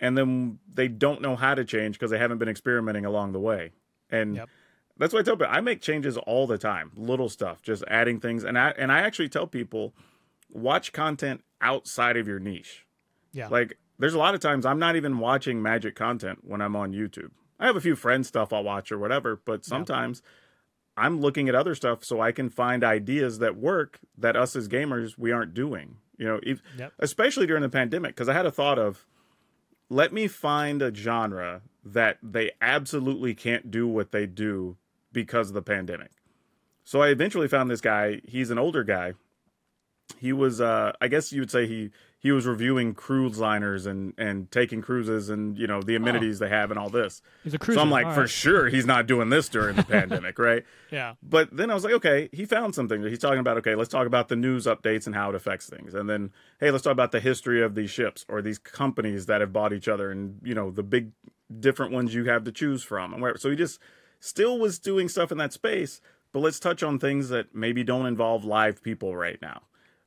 [0.00, 3.38] and then they don't know how to change because they haven't been experimenting along the
[3.38, 3.70] way.
[4.10, 4.48] And yep.
[4.96, 8.18] that's why I tell people I make changes all the time, little stuff, just adding
[8.18, 8.42] things.
[8.42, 9.94] And I and I actually tell people
[10.50, 12.86] watch content outside of your niche.
[13.32, 13.48] Yeah.
[13.48, 16.92] Like there's a lot of times I'm not even watching magic content when I'm on
[16.92, 17.30] YouTube.
[17.60, 21.04] I have a few friend stuff I'll watch or whatever, but sometimes yeah.
[21.04, 24.66] I'm looking at other stuff so I can find ideas that work that us as
[24.66, 25.96] gamers we aren't doing.
[26.16, 26.92] You know, if, yep.
[26.98, 29.06] especially during the pandemic, because I had a thought of
[29.90, 34.76] let me find a genre that they absolutely can't do what they do
[35.12, 36.10] because of the pandemic.
[36.84, 38.20] So I eventually found this guy.
[38.24, 39.14] He's an older guy.
[40.18, 41.90] He was, uh, I guess you would say he
[42.20, 46.44] he was reviewing cruise liners and and taking cruises and you know the amenities oh.
[46.44, 47.22] they have and all this.
[47.42, 47.78] He's a cruiser.
[47.78, 48.30] So I'm like, all for right.
[48.30, 50.64] sure, he's not doing this during the pandemic, right?
[50.90, 51.14] Yeah.
[51.22, 53.02] But then I was like, okay, he found something.
[53.02, 55.94] He's talking about okay, let's talk about the news updates and how it affects things,
[55.94, 59.40] and then hey, let's talk about the history of these ships or these companies that
[59.40, 61.12] have bought each other and you know the big
[61.58, 63.36] different ones you have to choose from and where.
[63.38, 63.80] So he just
[64.20, 66.02] still was doing stuff in that space,
[66.32, 69.62] but let's touch on things that maybe don't involve live people right now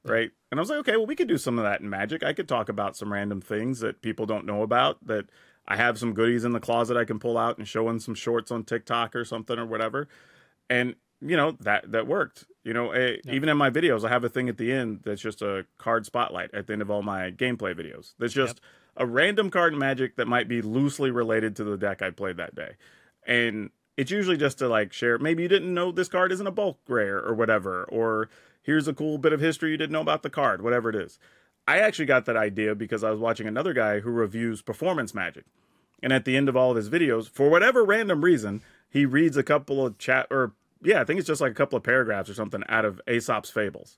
[0.06, 0.32] right?
[0.52, 2.24] And I was like, okay, well, we could do some of that in Magic.
[2.24, 5.06] I could talk about some random things that people don't know about.
[5.06, 5.26] That
[5.68, 8.16] I have some goodies in the closet I can pull out and show in some
[8.16, 10.08] shorts on TikTok or something or whatever.
[10.70, 12.46] And you know that that worked.
[12.64, 15.22] You know, eh, even in my videos, I have a thing at the end that's
[15.22, 18.14] just a card spotlight at the end of all my gameplay videos.
[18.20, 18.62] That's just
[18.96, 22.38] a random card in Magic that might be loosely related to the deck I played
[22.38, 22.76] that day,
[23.26, 25.18] and it's usually just to like share.
[25.18, 28.30] Maybe you didn't know this card isn't a bulk rare or whatever, or
[28.64, 31.20] here's a cool bit of history you didn't know about the card, whatever it is.
[31.68, 35.46] I actually got that idea because I was watching another guy who reviews performance Magic,
[36.02, 39.38] and at the end of all of his videos, for whatever random reason, he reads
[39.38, 42.30] a couple of chat or yeah, I think it's just like a couple of paragraphs
[42.30, 43.98] or something out of Aesop's Fables.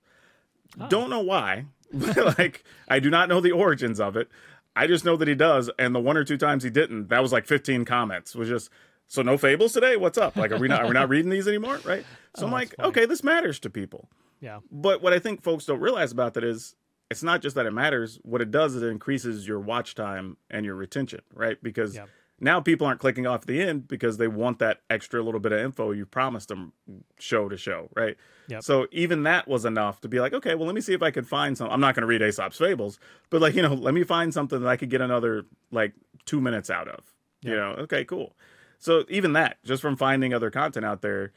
[0.79, 0.87] Oh.
[0.87, 1.65] Don't know why.
[1.93, 4.29] like I do not know the origins of it.
[4.75, 7.21] I just know that he does, and the one or two times he didn't, that
[7.21, 8.35] was like 15 comments.
[8.35, 8.69] Was just
[9.07, 9.95] so no fables today.
[9.95, 10.35] What's up?
[10.35, 11.79] Like, are we not are we not reading these anymore?
[11.85, 12.05] Right.
[12.35, 14.09] So oh, I'm like, okay, this matters to people.
[14.39, 14.59] Yeah.
[14.71, 16.75] But what I think folks don't realize about that is
[17.09, 18.19] it's not just that it matters.
[18.23, 21.61] What it does is it increases your watch time and your retention, right?
[21.61, 22.05] Because yeah
[22.39, 25.59] now people aren't clicking off the end because they want that extra little bit of
[25.59, 26.73] info you promised them
[27.17, 28.17] show to show, right?
[28.49, 28.63] Yep.
[28.63, 31.11] So even that was enough to be like, okay, well, let me see if I
[31.11, 31.69] could find some.
[31.69, 34.59] I'm not going to read Aesop's Fables, but like, you know, let me find something
[34.59, 35.93] that I could get another like
[36.25, 37.03] two minutes out of.
[37.41, 37.51] Yep.
[37.51, 38.35] You know, okay, cool.
[38.79, 41.31] So even that, just from finding other content out there,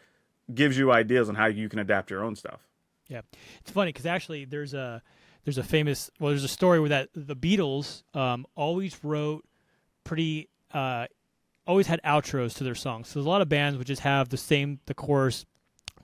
[0.53, 2.67] gives you ideas on how you can adapt your own stuff.
[3.09, 3.23] Yeah,
[3.61, 5.03] it's funny because actually there's a
[5.45, 9.45] there's a famous well there's a story where that the Beatles um, always wrote
[10.05, 11.07] pretty uh,
[11.67, 13.09] always had outros to their songs.
[13.09, 15.47] So there's a lot of bands would just have the same the chorus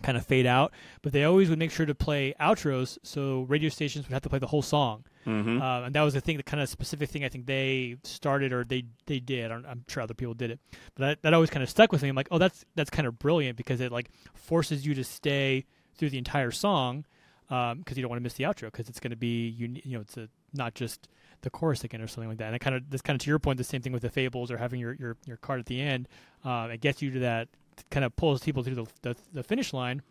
[0.02, 3.68] kind of fade out, but they always would make sure to play outros so radio
[3.68, 5.04] stations would have to play the whole song.
[5.26, 5.62] Mm-hmm.
[5.62, 8.52] Uh, and that was the thing, the kind of specific thing I think they started
[8.52, 9.50] or they they did.
[9.50, 10.60] I am sure other people did it,
[10.94, 12.08] but that, that always kind of stuck with me.
[12.08, 15.64] I'm like, oh, that's that's kind of brilliant because it like forces you to stay
[15.96, 17.04] through the entire song
[17.48, 19.76] because um, you don't want to miss the outro because it's going to be you,
[19.84, 21.08] you know it's a, not just
[21.42, 22.52] the chorus again or something like that.
[22.52, 24.50] And kind of this kind of to your point, the same thing with the fables
[24.50, 26.08] or having your your, your card at the end.
[26.44, 27.48] Um, it gets you to that
[27.90, 30.02] kind of pulls people through the, the, the finish line,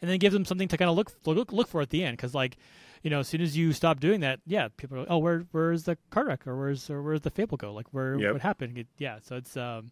[0.00, 2.16] and then gives them something to kind of look look look for at the end.
[2.16, 2.56] Because like
[3.02, 5.44] you know, as soon as you stop doing that, yeah, people are like, oh, where
[5.50, 7.72] where's the card wreck or where's or where's the fable go?
[7.72, 8.32] Like where yep.
[8.32, 8.78] what happened?
[8.78, 9.90] It, yeah, so it's um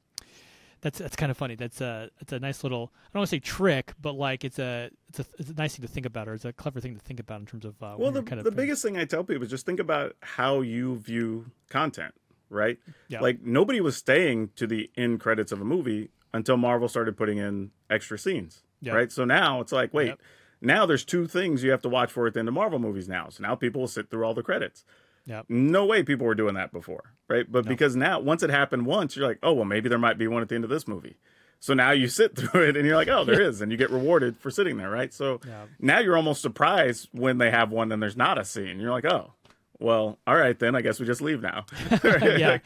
[0.80, 1.54] that's that's kind of funny.
[1.54, 4.58] That's a it's a nice little I don't want to say trick, but like it's
[4.58, 6.94] a it's a it's a nice thing to think about, or it's a clever thing
[6.94, 9.04] to think about in terms of uh, well, the kind of the biggest thing I
[9.04, 12.14] tell people is just think about how you view content,
[12.48, 12.78] right?
[13.08, 13.20] Yeah.
[13.20, 17.38] Like nobody was staying to the end credits of a movie until Marvel started putting
[17.38, 18.94] in extra scenes, yep.
[18.94, 19.12] right?
[19.12, 20.08] So now it's like, wait.
[20.08, 20.20] Yep.
[20.62, 23.08] Now there's two things you have to watch for at the end of Marvel movies
[23.08, 23.30] now.
[23.30, 24.84] So now people will sit through all the credits.
[25.26, 25.46] Yep.
[25.48, 27.50] No way people were doing that before, right?
[27.50, 30.26] But because now, once it happened once, you're like, oh, well, maybe there might be
[30.26, 31.16] one at the end of this movie.
[31.60, 33.90] So now you sit through it and you're like, oh, there is, and you get
[33.90, 35.12] rewarded for sitting there, right?
[35.12, 35.40] So
[35.78, 38.80] now you're almost surprised when they have one and there's not a scene.
[38.80, 39.34] You're like, oh,
[39.78, 41.64] well, all right, then I guess we just leave now.
[42.02, 42.58] yeah.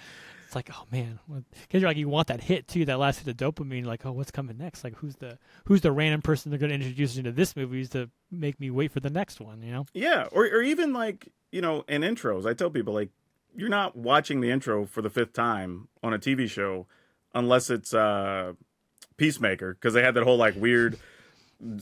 [0.55, 1.19] It's like, oh man,
[1.63, 3.85] because you're like you want that hit too, that last hit of dopamine.
[3.85, 4.85] Like, oh, what's coming next?
[4.85, 7.89] Like, who's the who's the random person they're going to introduce into this movie is
[7.91, 9.63] to make me wait for the next one?
[9.63, 9.87] You know?
[9.95, 13.11] Yeah, or or even like you know, in intros, I tell people like
[13.57, 16.87] you're not watching the intro for the fifth time on a TV show
[17.35, 18.53] unless it's uh,
[19.17, 20.99] Peacemaker because they had that whole like weird.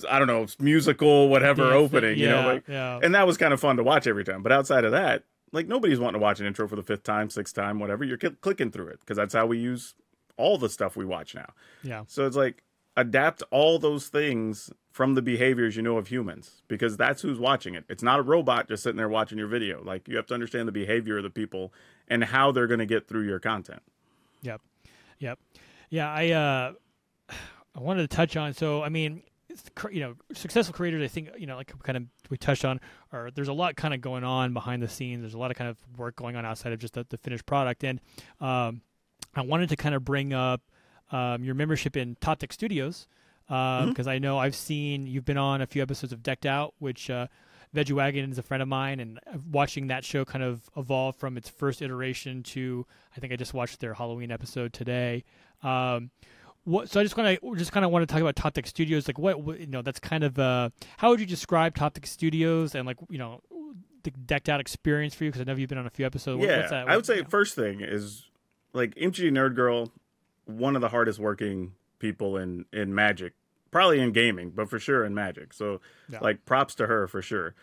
[0.08, 3.00] I don't know, musical, whatever yeah, opening, yeah, you know, like, yeah.
[3.02, 4.42] and that was kind of fun to watch every time.
[4.42, 7.30] But outside of that, like nobody's wanting to watch an intro for the fifth time,
[7.30, 8.04] sixth time, whatever.
[8.04, 9.94] You're clicking through it because that's how we use
[10.36, 11.52] all the stuff we watch now.
[11.82, 12.04] Yeah.
[12.08, 12.62] So it's like
[12.96, 17.74] adapt all those things from the behaviors you know of humans because that's who's watching
[17.74, 17.84] it.
[17.88, 19.82] It's not a robot just sitting there watching your video.
[19.82, 21.72] Like you have to understand the behavior of the people
[22.08, 23.82] and how they're going to get through your content.
[24.42, 24.60] Yep.
[25.18, 25.38] Yep.
[25.90, 26.72] Yeah, I uh
[27.74, 29.22] I wanted to touch on so I mean
[29.90, 32.80] you know successful creators I think you know like kind of we touched on
[33.12, 35.56] or there's a lot kind of going on behind the scenes there's a lot of
[35.56, 38.00] kind of work going on outside of just the, the finished product and
[38.40, 38.82] um,
[39.34, 40.62] I wanted to kind of bring up
[41.10, 43.06] um, your membership in Top Deck Studios
[43.46, 44.08] because um, mm-hmm.
[44.08, 47.26] I know I've seen you've been on a few episodes of Decked Out, which uh,
[47.74, 51.36] Veggie Wagon is a friend of mine, and watching that show kind of evolve from
[51.36, 52.86] its first iteration to
[53.16, 55.24] I think I just watched their Halloween episode today.
[55.62, 56.10] Um,
[56.64, 58.66] what, so I just want to just kind of want to talk about Top Deck
[58.66, 59.08] Studios.
[59.08, 62.06] Like what, what you know, that's kind of uh, how would you describe Top Deck
[62.06, 63.40] Studios and like you know
[64.02, 65.30] the decked out experience for you?
[65.30, 66.42] Because I know you've been on a few episodes.
[66.42, 68.26] Yeah, what, I would say first thing is
[68.72, 69.90] like MTG Nerd Girl
[70.44, 73.32] one of the hardest working people in in Magic,
[73.70, 75.52] probably in gaming, but for sure in Magic.
[75.52, 76.18] So yeah.
[76.20, 77.54] like props to her for sure,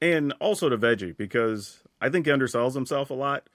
[0.00, 3.48] and also to Veggie because I think he undersells himself a lot.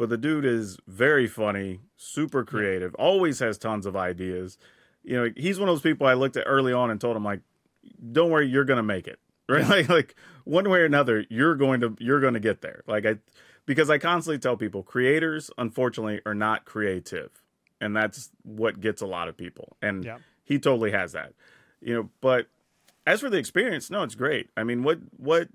[0.00, 4.56] But the dude is very funny, super creative, always has tons of ideas.
[5.04, 7.24] You know, he's one of those people I looked at early on and told him
[7.24, 7.40] like,
[8.10, 9.18] "Don't worry, you're gonna make it."
[9.50, 9.68] Right?
[9.68, 12.82] Like, like one way or another, you're going to you're going to get there.
[12.86, 13.16] Like I,
[13.66, 17.42] because I constantly tell people, creators unfortunately are not creative
[17.80, 19.76] and that's what gets a lot of people.
[19.82, 20.18] And yeah.
[20.44, 21.34] he totally has that.
[21.82, 22.46] you know, but
[23.06, 24.48] as for the experience, no, it's great.
[24.56, 25.48] I mean, what what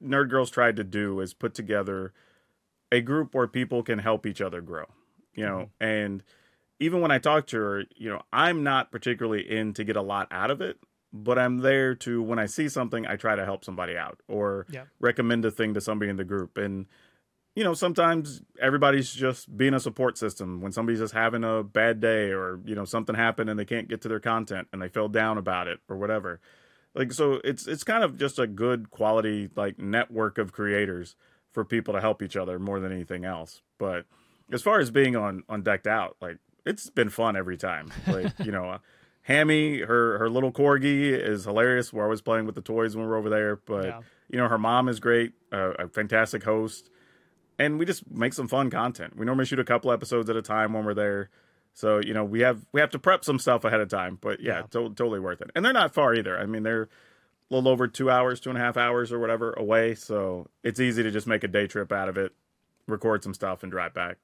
[0.00, 2.12] Nerd Girls tried to do is put together
[2.94, 4.84] a group where people can help each other grow,
[5.34, 5.84] you know, mm-hmm.
[5.84, 6.22] and
[6.78, 10.02] even when I talk to her, you know, I'm not particularly in to get a
[10.02, 10.78] lot out of it,
[11.12, 14.66] but I'm there to when I see something, I try to help somebody out or
[14.70, 14.84] yeah.
[15.00, 16.56] recommend a thing to somebody in the group.
[16.56, 16.86] And
[17.56, 22.00] you know, sometimes everybody's just being a support system when somebody's just having a bad
[22.00, 24.88] day or, you know, something happened and they can't get to their content and they
[24.88, 26.40] feel down about it or whatever.
[26.94, 31.14] Like so it's it's kind of just a good quality like network of creators
[31.54, 33.62] for people to help each other more than anything else.
[33.78, 34.04] But
[34.52, 36.36] as far as being on on decked out, like
[36.66, 37.90] it's been fun every time.
[38.06, 38.78] Like, you know, uh,
[39.22, 41.92] Hammy, her her little corgi is hilarious.
[41.92, 44.00] We're always playing with the toys when we're over there, but yeah.
[44.28, 46.90] you know, her mom is great, uh, a fantastic host
[47.58, 49.16] and we just make some fun content.
[49.16, 51.30] We normally shoot a couple episodes at a time when we're there.
[51.72, 54.40] So you know we have we have to prep some stuff ahead of time, but
[54.40, 54.62] yeah, yeah.
[54.62, 55.50] To- totally worth it.
[55.54, 56.38] And they're not far either.
[56.38, 56.88] I mean, they're
[57.50, 59.94] a little over two hours, two and a half hours or whatever away.
[59.94, 62.32] So it's easy to just make a day trip out of it,
[62.86, 64.16] record some stuff, and drive back.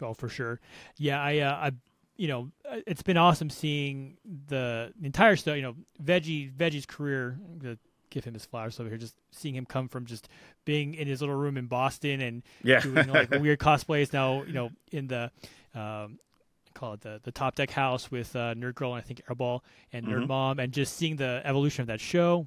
[0.00, 0.60] Oh, for sure.
[0.96, 1.72] Yeah, I, uh, I,
[2.16, 2.50] you know,
[2.86, 4.16] it's been awesome seeing
[4.48, 5.56] the entire stuff.
[5.56, 7.78] You know, Veggie Veggie's career, the
[8.10, 8.98] give him his flowers over here.
[8.98, 10.28] Just seeing him come from just
[10.64, 12.80] being in his little room in Boston and yeah.
[12.80, 14.12] doing like weird cosplays.
[14.12, 15.30] Now you know in the
[15.74, 16.18] um,
[16.74, 19.60] call it the the Top Deck House with uh, Nerd Girl and I think Airball
[19.92, 20.26] and Nerd mm-hmm.
[20.28, 22.46] Mom, and just seeing the evolution of that show.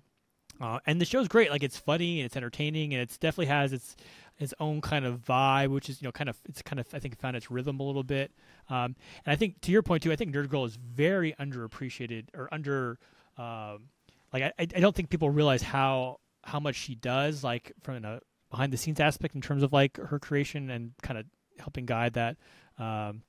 [0.59, 1.51] Uh, and the show's great.
[1.51, 3.95] Like it's funny and it's entertaining, and it's definitely has its
[4.39, 6.99] its own kind of vibe, which is you know kind of it's kind of I
[6.99, 8.32] think found its rhythm a little bit.
[8.69, 12.25] Um, and I think to your point too, I think Nerd Girl is very underappreciated
[12.34, 12.99] or under.
[13.38, 13.89] Um,
[14.34, 18.19] like I, I don't think people realize how how much she does like from a
[18.49, 21.25] behind the scenes aspect in terms of like her creation and kind of
[21.59, 22.38] helping guide that
[22.78, 23.21] um,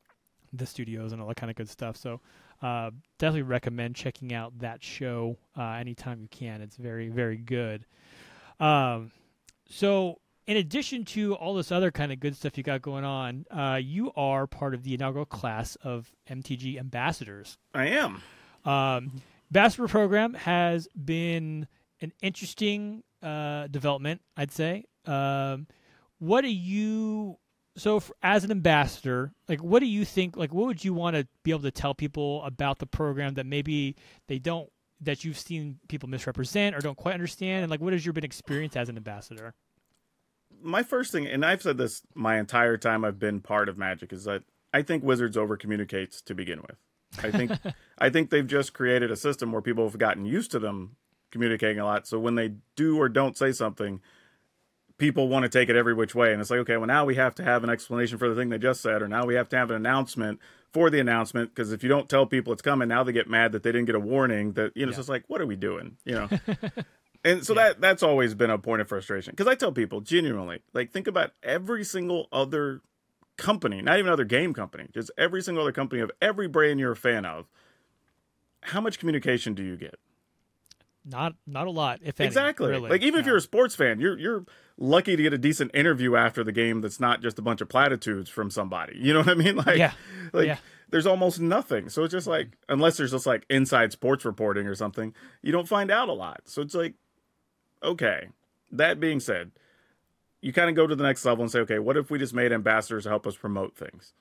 [0.53, 1.96] the studios and all that kind of good stuff.
[1.96, 2.20] So
[2.62, 6.61] uh, definitely recommend checking out that show uh, anytime you can.
[6.61, 7.86] It's very very good.
[8.61, 9.12] Um,
[9.68, 13.44] so in addition to all this other kind of good stuff you got going on,
[13.51, 17.59] uh, you are part of the inaugural class of MTG ambassadors.
[17.74, 18.22] I am.
[18.64, 21.66] Um, Ambassador program has been
[22.03, 24.84] an interesting uh, development, I'd say.
[25.07, 25.66] Um,
[26.18, 27.38] what do you
[27.79, 30.37] so for, as an ambassador, like what do you think?
[30.37, 33.47] Like, what would you want to be able to tell people about the program that
[33.47, 34.70] maybe they don't
[35.01, 37.62] that you've seen people misrepresent or don't quite understand?
[37.62, 39.55] And like, what has your been experience as an ambassador?
[40.61, 44.12] My first thing, and I've said this my entire time I've been part of Magic,
[44.12, 44.43] is that
[44.74, 46.76] I think Wizards over communicates to begin with.
[47.22, 47.53] I think
[47.99, 50.97] I think they've just created a system where people have gotten used to them
[51.31, 52.07] communicating a lot.
[52.07, 54.01] So when they do or don't say something,
[54.99, 56.32] people want to take it every which way.
[56.32, 58.51] And it's like, okay, well now we have to have an explanation for the thing
[58.51, 60.40] they just said, or now we have to have an announcement
[60.72, 61.55] for the announcement.
[61.55, 63.86] Because if you don't tell people it's coming, now they get mad that they didn't
[63.86, 64.53] get a warning.
[64.53, 64.88] That you know, yeah.
[64.88, 65.96] it's just like, what are we doing?
[66.05, 66.28] You know.
[67.24, 67.68] and so yeah.
[67.68, 71.07] that that's always been a point of frustration because I tell people genuinely, like, think
[71.07, 72.82] about every single other
[73.36, 76.92] company, not even other game company, just every single other company of every brand you're
[76.92, 77.46] a fan of,
[78.62, 79.94] how much communication do you get?
[81.05, 82.68] Not not a lot, if any, exactly.
[82.68, 82.90] Really.
[82.90, 83.20] Like even no.
[83.20, 84.44] if you're a sports fan, you're you're
[84.79, 87.68] lucky to get a decent interview after the game that's not just a bunch of
[87.68, 88.97] platitudes from somebody.
[88.97, 89.57] You know what I mean?
[89.59, 89.93] Like yeah.
[90.33, 90.59] like yeah.
[90.89, 91.89] there's almost nothing.
[91.89, 92.33] So it's just mm-hmm.
[92.33, 96.12] like unless there's just like inside sports reporting or something, you don't find out a
[96.12, 96.43] lot.
[96.45, 96.95] So it's like
[97.83, 98.29] okay.
[98.70, 99.51] That being said,
[100.43, 102.35] you kind of go to the next level and say, okay, what if we just
[102.35, 104.12] made ambassadors to help us promote things?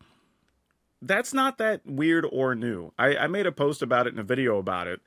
[1.02, 2.92] That's not that weird or new.
[2.98, 5.02] I, I made a post about it and a video about it,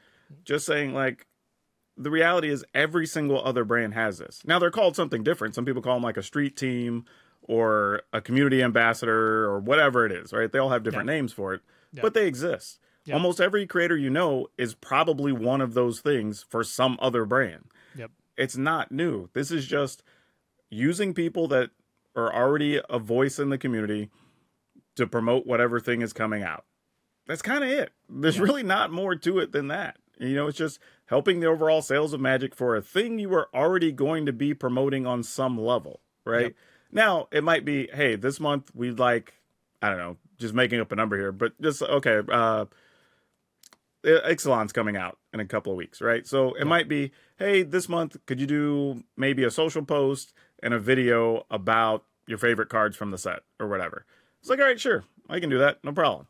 [0.45, 1.27] just saying like
[1.97, 4.43] the reality is every single other brand has this.
[4.45, 5.55] Now they're called something different.
[5.55, 7.05] Some people call them like a street team
[7.43, 10.51] or a community ambassador or whatever it is, right?
[10.51, 11.15] They all have different yeah.
[11.17, 11.63] names for it,
[11.93, 12.03] yeah.
[12.03, 12.79] but they exist.
[13.05, 13.15] Yeah.
[13.15, 17.65] Almost every creator you know is probably one of those things for some other brand.
[17.97, 18.11] Yep.
[18.37, 19.29] It's not new.
[19.33, 20.03] This is just
[20.69, 21.71] using people that
[22.15, 24.11] are already a voice in the community
[24.97, 26.65] to promote whatever thing is coming out.
[27.27, 27.93] That's kind of it.
[28.09, 29.97] There's really not more to it than that.
[30.29, 33.49] You know, it's just helping the overall sales of Magic for a thing you are
[33.55, 36.43] already going to be promoting on some level, right?
[36.43, 36.55] Yep.
[36.93, 39.35] Now, it might be, hey, this month we'd like,
[39.81, 42.67] I don't know, just making up a number here, but just, okay, uh,
[44.05, 46.27] Ixalan's coming out in a couple of weeks, right?
[46.27, 50.75] So it might be, hey, this month, could you do maybe a social post and
[50.75, 54.07] a video about your favorite cards from the set or whatever.
[54.41, 56.27] It's like, all right, sure, I can do that, no problem.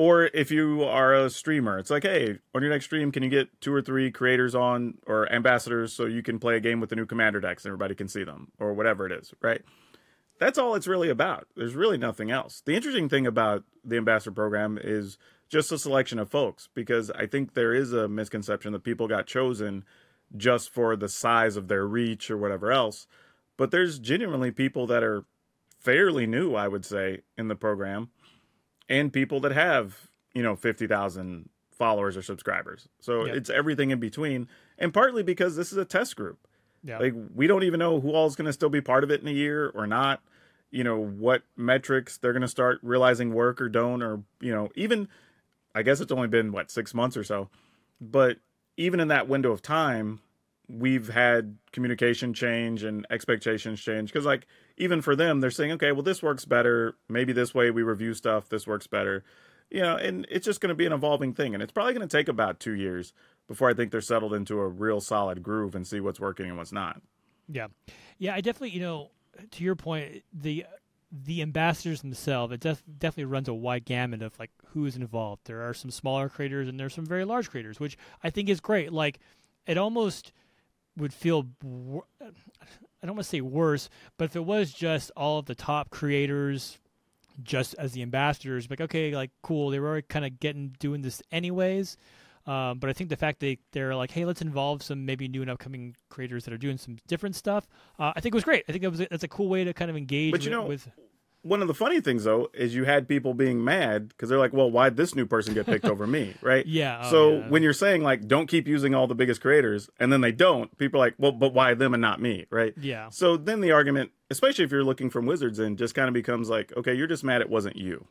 [0.00, 3.28] Or if you are a streamer, it's like, hey, on your next stream, can you
[3.28, 6.88] get two or three creators on or ambassadors so you can play a game with
[6.88, 9.60] the new commander decks and everybody can see them or whatever it is, right?
[10.38, 11.48] That's all it's really about.
[11.54, 12.62] There's really nothing else.
[12.64, 15.18] The interesting thing about the ambassador program is
[15.50, 19.26] just a selection of folks because I think there is a misconception that people got
[19.26, 19.84] chosen
[20.34, 23.06] just for the size of their reach or whatever else.
[23.58, 25.26] But there's genuinely people that are
[25.78, 28.08] fairly new, I would say, in the program,
[28.90, 32.88] and people that have, you know, 50,000 followers or subscribers.
[33.00, 33.36] So Yep.
[33.36, 34.48] it's everything in between.
[34.76, 36.46] And partly because this is a test group.
[36.84, 36.98] Yeah.
[36.98, 39.22] Like we don't even know who all is going to still be part of it
[39.22, 40.20] in a year or not.
[40.70, 44.68] You know what metrics they're going to start realizing work or don't, or you know
[44.74, 45.08] even
[45.74, 47.48] I guess it's only been what six months or so,
[48.00, 48.38] but
[48.76, 50.20] even in that window of time,
[50.68, 54.46] we've had communication change and expectations change because like
[54.80, 56.96] even for them, they're saying okay, well this works better.
[57.08, 58.48] Maybe this way we review stuff.
[58.48, 59.22] This works better.
[59.70, 62.08] You know, and it's just going to be an evolving thing, and it's probably going
[62.08, 63.12] to take about two years
[63.46, 66.56] before I think they're settled into a real solid groove and see what's working and
[66.56, 67.00] what's not.
[67.48, 67.68] Yeah,
[68.18, 68.34] yeah.
[68.34, 69.10] I definitely, you know,
[69.52, 70.64] to your point, the
[71.12, 75.42] the ambassadors themselves, it def- definitely runs a wide gamut of like who is involved.
[75.44, 78.60] There are some smaller creators and there's some very large creators, which I think is
[78.60, 78.92] great.
[78.92, 79.18] Like,
[79.66, 80.32] it almost
[80.96, 81.46] would feel.
[83.02, 83.88] I don't want to say worse,
[84.18, 86.78] but if it was just all of the top creators,
[87.42, 91.02] just as the ambassadors, like okay, like cool, they were already kind of getting doing
[91.02, 91.96] this anyways.
[92.46, 95.42] Um, but I think the fact that they're like, hey, let's involve some maybe new
[95.42, 97.68] and upcoming creators that are doing some different stuff.
[97.98, 98.64] Uh, I think it was great.
[98.68, 100.32] I think that was a, that's a cool way to kind of engage.
[100.32, 100.88] But you with, know, with
[101.42, 104.52] One of the funny things though is you had people being mad because they're like,
[104.52, 106.66] "Well, why'd this new person get picked over me?" Right?
[106.66, 107.02] yeah.
[107.04, 107.48] oh, so yeah.
[107.48, 110.76] when you're saying like, "Don't keep using all the biggest creators," and then they don't,
[110.76, 112.74] people are like, "Well, but why them and not me?" Right?
[112.78, 116.14] yeah, So then the argument, especially if you're looking from Wizards in, just kind of
[116.14, 118.06] becomes like, okay, you're just mad it wasn't you,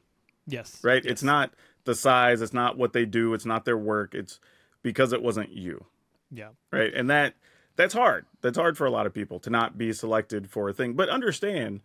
[0.47, 1.03] yes, right?
[1.03, 1.11] yes.
[1.11, 1.53] It's not
[1.85, 4.39] the size, it's not what they do, it's not their work, it's
[4.81, 5.85] because it wasn't you,
[6.31, 6.93] yeah, right?
[6.93, 7.35] And that
[7.79, 8.25] that's hard.
[8.41, 10.95] That's hard for a lot of people to not be selected for a thing.
[10.95, 11.79] But understand,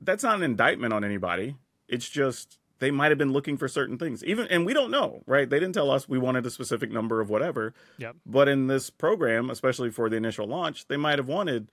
[0.00, 1.56] that's not an indictment on anybody.
[1.88, 4.22] It's just they might have been looking for certain things.
[4.24, 5.48] Even and we don't know, right?
[5.50, 7.74] They didn't tell us we wanted a specific number of whatever.
[7.98, 8.16] Yep.
[8.24, 11.70] But in this program, especially for the initial launch, they might have wanted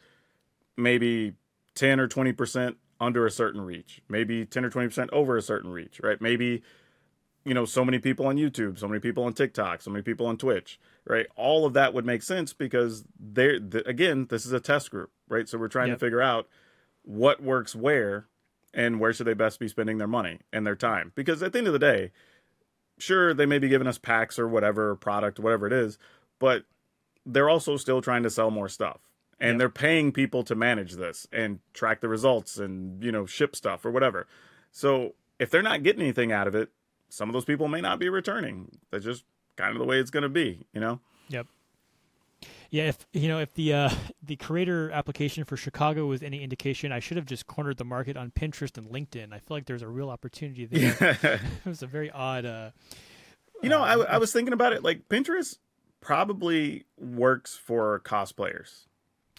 [0.77, 1.33] maybe
[1.75, 5.99] 10 or 20% under a certain reach, maybe 10 or 20% over a certain reach,
[6.01, 6.19] right?
[6.21, 6.63] Maybe,
[7.43, 10.25] you know, so many people on YouTube, so many people on TikTok, so many people
[10.27, 11.27] on Twitch, right?
[11.35, 15.11] All of that would make sense because they're, th- again, this is a test group,
[15.27, 15.47] right?
[15.47, 15.99] So we're trying Yep.
[15.99, 16.47] to figure out
[17.05, 18.27] what works where
[18.73, 21.11] and where should they best be spending their money and their time.
[21.15, 22.11] Because at the end of the day,
[22.97, 25.97] sure, they may be giving us packs or whatever, product, whatever it is,
[26.39, 26.65] but
[27.25, 28.99] they're also still trying to sell more stuff.
[29.39, 33.55] And they're paying people to manage this and track the results and you know ship
[33.55, 34.27] stuff or whatever.
[34.71, 36.69] So if they're not getting anything out of it
[37.09, 38.77] some of those people may not be returning.
[38.91, 39.23] That's just
[39.55, 40.99] kind of the way it's going to be you know?
[41.29, 41.47] Yep.
[42.71, 43.89] Yeah, if you know if the uh,
[44.23, 48.17] the creator application for Chicago was any indication, I should have just cornered the market
[48.17, 49.33] on Pinterest and LinkedIn.
[49.33, 50.95] I feel like there's a real opportunity there.
[51.23, 52.45] it was a very odd.
[52.45, 52.71] Uh,
[53.63, 55.57] you know I, um, I was thinking about it like pinterest
[56.01, 58.85] probably works for cosplayers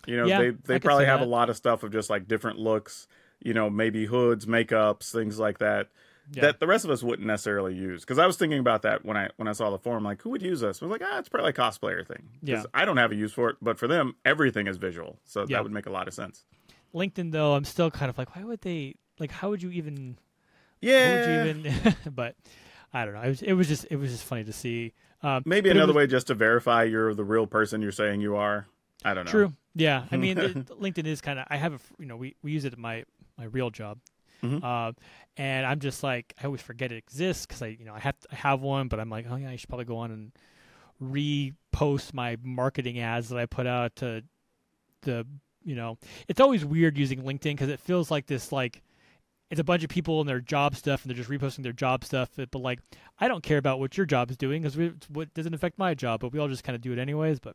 [0.06, 1.26] you know Yeah, they they could probably have that.
[1.26, 3.06] a lot of stuff of just like different looks
[3.40, 5.88] you know maybe hoods makeups things like that
[6.32, 8.02] yeah, that the rest of us wouldn't necessarily use.
[8.02, 10.30] Because I was thinking about that when I when I saw the forum, like who
[10.30, 10.82] would use this?
[10.82, 12.28] I was like, ah, it's probably a cosplayer thing.
[12.42, 12.64] Yeah.
[12.74, 15.56] I don't have a use for it, but for them, everything is visual, so Yeah.
[15.58, 16.44] that would make a lot of sense.
[16.94, 18.94] LinkedIn though, I'm still kind of like, why would they?
[19.18, 20.16] Like, how would you even?
[20.80, 21.94] Yeah, would you even?
[22.14, 22.36] but
[22.92, 23.22] I don't know.
[23.22, 24.92] It was, it was just it was just funny to see.
[25.22, 28.36] Um, maybe another was- way just to verify you're the real person you're saying you
[28.36, 28.66] are.
[29.04, 29.30] I don't know.
[29.30, 29.52] True.
[29.74, 30.04] Yeah.
[30.10, 31.46] I mean, it, LinkedIn is kind of.
[31.48, 31.78] I have a.
[31.98, 33.04] You know, we we use it at my
[33.38, 33.98] my real job,
[34.50, 34.64] Mhm.
[34.64, 34.92] uh,
[35.36, 38.16] and I'm just like I always forget it exists because I you know I have
[38.30, 40.32] I have one, but I'm like oh yeah I should probably go on and
[41.02, 44.22] repost my marketing ads that I put out to
[45.02, 45.26] the
[45.64, 48.82] you know it's always weird using LinkedIn because it feels like this like
[49.50, 52.02] it's a bunch of people and their job stuff and they're just reposting their job
[52.02, 52.80] stuff but, like
[53.20, 54.76] i don't care about what your job is doing because
[55.08, 57.54] what doesn't affect my job but we all just kind of do it anyways but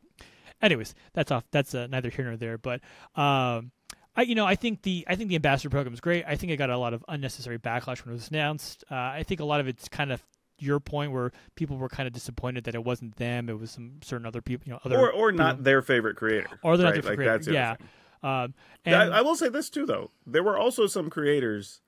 [0.62, 2.80] anyways that's off that's uh, neither here nor there but
[3.14, 3.70] um
[4.14, 6.24] I, you know, I think the I think the ambassador program is great.
[6.26, 8.84] I think it got a lot of unnecessary backlash when it was announced.
[8.90, 10.22] Uh, I think a lot of it's kind of
[10.58, 14.00] your point where people were kind of disappointed that it wasn't them; it was some
[14.02, 16.58] certain other people, you know, other Or or not their favorite creator.
[16.62, 17.02] Or they're not right?
[17.02, 17.76] their like, favorite That's yeah.
[18.22, 18.54] Um,
[18.84, 20.10] and I, I will say this too, though.
[20.26, 21.80] There were also some creators,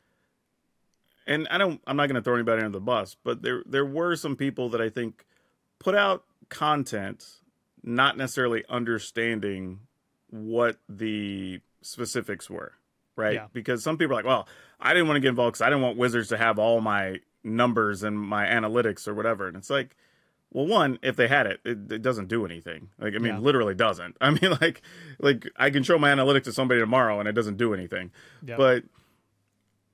[1.26, 1.80] and I don't.
[1.86, 4.70] I'm not going to throw anybody under the bus, but there there were some people
[4.70, 5.24] that I think
[5.78, 7.24] put out content,
[7.82, 9.80] not necessarily understanding
[10.30, 12.72] what the specifics were,
[13.16, 13.34] right?
[13.34, 13.46] Yeah.
[13.52, 14.48] Because some people are like, "Well,
[14.80, 17.20] I didn't want to get involved because I didn't want Wizards to have all my
[17.42, 19.96] numbers and my analytics or whatever," and it's like.
[20.52, 22.90] Well, one, if they had it, it, it doesn't do anything.
[23.00, 23.38] Like, I mean, Yeah.
[23.40, 24.16] literally doesn't.
[24.20, 24.82] I mean, like,
[25.18, 28.12] like I can show my analytics to somebody tomorrow and it doesn't do anything.
[28.40, 28.56] yeah.
[28.56, 28.84] But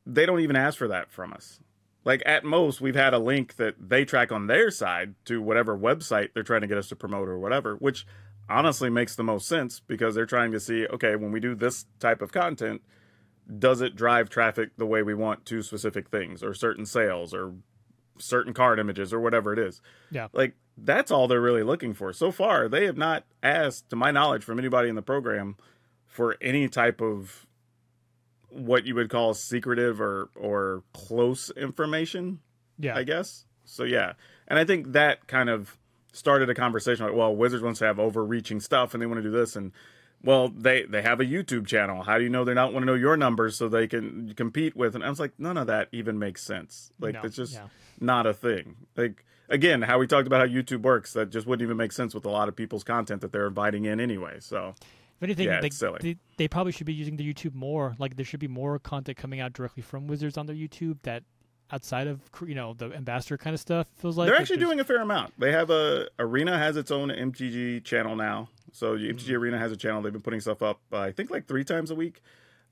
[0.05, 1.61] they don't even ask for that from us.
[2.05, 5.78] Like at most, we've had a link that they track on their side to whatever
[5.78, 8.07] website they're trying to get us to promote or whatever, which
[8.51, 11.86] honestly makes the most sense because they're trying to see, okay, when we do this
[11.98, 12.82] type of content,
[13.59, 17.55] does it drive traffic the way we want to specific things or certain sales or
[18.18, 19.80] certain card images or whatever it is?
[20.11, 20.28] Yeah.
[20.32, 22.12] Like that's all they're really looking for.
[22.12, 25.57] So far, they have not asked, to my knowledge, from anybody in the program
[26.07, 27.46] for any type of
[28.48, 32.40] what you would call secretive or or close information.
[32.78, 32.96] Yeah.
[32.96, 33.44] I guess.
[33.64, 34.14] So yeah,
[34.48, 35.78] and I think that kind of
[36.12, 39.22] started a conversation like, well, Wizards wants to have overreaching stuff and they want to
[39.22, 39.72] do this and
[40.22, 42.02] well, they they have a YouTube channel.
[42.02, 44.76] How do you know they don't want to know your numbers so they can compete
[44.76, 44.94] with?
[44.94, 46.92] And I was like, none of that even makes sense.
[47.00, 47.68] Like No, it's just yeah.
[48.00, 48.76] not a thing.
[48.96, 52.14] Like again, how we talked about how YouTube works, that just wouldn't even make sense
[52.14, 54.40] with a lot of people's content that they're inviting in anyway.
[54.40, 54.74] So
[55.16, 55.70] If anything, Yeah, they,
[56.02, 57.96] they they probably should be using the YouTube more.
[57.98, 61.22] Like there should be more content coming out directly from Wizards on their YouTube that
[61.72, 64.80] outside of you know the ambassador kind of stuff feels like they're actually there's- doing
[64.80, 65.32] a fair amount.
[65.38, 68.48] They have a Arena has its own MTG channel now.
[68.72, 69.16] So Mm-hmm.
[69.16, 70.02] MTG Arena has a channel.
[70.02, 70.80] They've been putting stuff up.
[70.92, 72.22] Uh, I think like three times a week.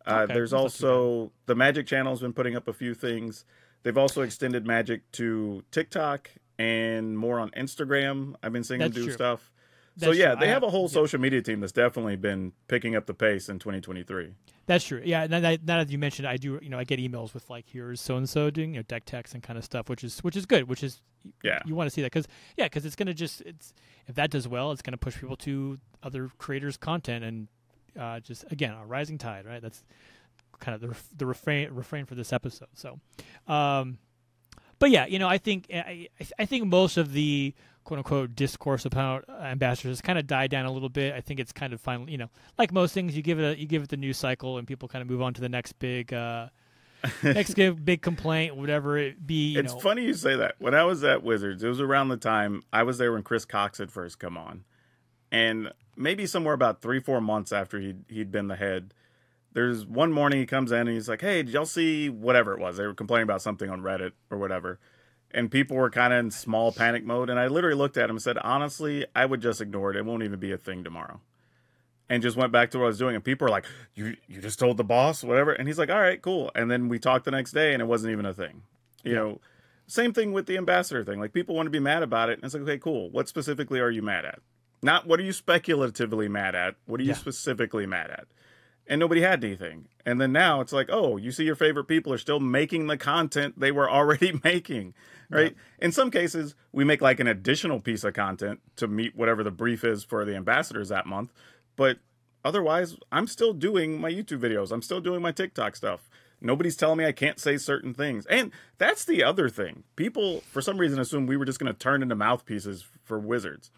[0.07, 3.45] Uh, Okay, there's that's also the Magic channel has been putting up a few things.
[3.83, 8.35] They've also extended Magic to TikTok and more on Instagram.
[8.43, 9.15] I've been seeing That's them do true.
[9.15, 9.51] stuff.
[9.99, 10.41] So yeah, true.
[10.41, 10.89] they I have a whole yeah.
[10.89, 14.33] social media team that's definitely been picking up the pace in 2023.
[14.67, 15.03] That's true.
[15.05, 15.27] Yeah.
[15.27, 16.59] Now that, now that you mentioned, I do.
[16.63, 19.05] You know, I get emails with like, here's so and so doing you know deck
[19.05, 20.69] techs and kind of stuff, which is which is good.
[20.69, 21.01] Which is
[21.43, 21.61] Yeah.
[21.67, 23.73] you want to see that because yeah, because it's gonna just it's
[24.07, 27.49] if that does well, it's gonna push people to other creators' content and
[27.99, 29.63] uh, just again a rising tide, right?
[29.63, 29.83] That's
[30.61, 32.69] kind of the the refrain refrain for this episode.
[32.75, 33.01] So,
[33.47, 33.99] um,
[34.79, 37.55] but yeah, you know, I think I I- I think most of the
[37.85, 41.15] quote unquote discourse about ambassadors has kind of died down a little bit.
[41.15, 43.59] I think it's kind of finally, you know, like most things, you give it a,
[43.59, 45.73] you give it the news cycle, and people kind of move on to the next
[45.79, 46.49] big uh,
[47.23, 49.53] next big, big complaint, whatever it be.
[49.53, 50.57] You it's know, funny you say that.
[50.59, 53.45] When I was at Wizards, it was around the time I was there when Chris
[53.45, 54.65] Cox had first come on,
[55.33, 58.93] and maybe somewhere about three, four months after he'd he'd been the head.
[59.53, 62.61] There's one morning he comes in and he's like, "Hey, did y'all see whatever it
[62.61, 62.77] was?
[62.77, 64.79] They were complaining about something on Reddit or whatever."
[65.31, 67.29] And people were kind of in small panic mode.
[67.29, 69.97] And I literally looked at him and said, honestly, I would just ignore it.
[69.99, 71.21] It won't even be a thing tomorrow.
[72.09, 73.15] And just went back to what I was doing.
[73.15, 75.53] And people were like, you, you just told the boss, whatever.
[75.53, 76.51] And he's like, all right, cool.
[76.55, 78.63] And then we talked the next day and it wasn't even a thing.
[79.05, 79.41] You know,
[79.87, 81.21] same thing with the ambassador thing.
[81.21, 82.39] Like people want to be mad about it.
[82.39, 83.11] And it's like, okay, cool.
[83.11, 84.39] What specifically are you mad at?
[84.83, 86.77] Not what are you speculatively mad at?
[86.87, 87.17] What are you Yeah.
[87.17, 88.29] specifically mad at?
[88.89, 89.87] And nobody had anything.
[90.07, 92.97] And then now it's like, oh, you see your favorite people are still making the
[92.97, 94.95] content they were already making,
[95.31, 95.55] right?
[95.79, 99.51] In some cases, we make like an additional piece of content to meet whatever the
[99.51, 101.33] brief is for the ambassadors that month.
[101.77, 101.99] But
[102.45, 104.73] otherwise, I'm still doing my YouTube videos.
[104.73, 106.09] I'm still doing my TikTok stuff.
[106.41, 108.25] Nobody's telling me I can't say certain things.
[108.27, 109.83] And that's the other thing.
[109.97, 113.71] People, for some reason, assume we were just going to turn into mouthpieces for wizards.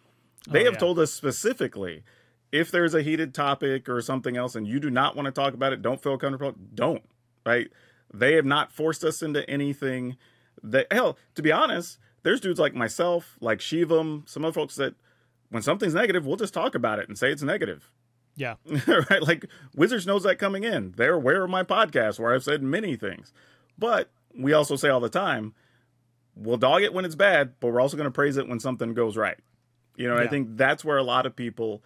[0.48, 0.78] They Oh, have yeah.
[0.80, 2.02] told us specifically
[2.52, 5.54] if there's a heated topic or something else and you do not want to talk
[5.54, 7.02] about it, don't feel comfortable, don't.
[7.46, 7.68] Right?
[8.12, 10.16] They have not forced us into anything.
[10.62, 14.94] That hell, to be honest, there's dudes like myself, like Shivam, some other folks that
[15.50, 17.90] when something's negative, we'll just talk about it and say it's negative.
[18.86, 19.22] yeah, right?
[19.22, 20.92] Like Wizards knows that coming in.
[20.96, 23.32] They're aware of my podcast where I've said many things.
[23.78, 25.54] But we also say all the time,
[26.36, 28.94] we'll dog it when it's bad, but we're also going to praise it when something
[28.94, 29.38] goes right.
[29.96, 31.82] You know, I think that's where a lot of people,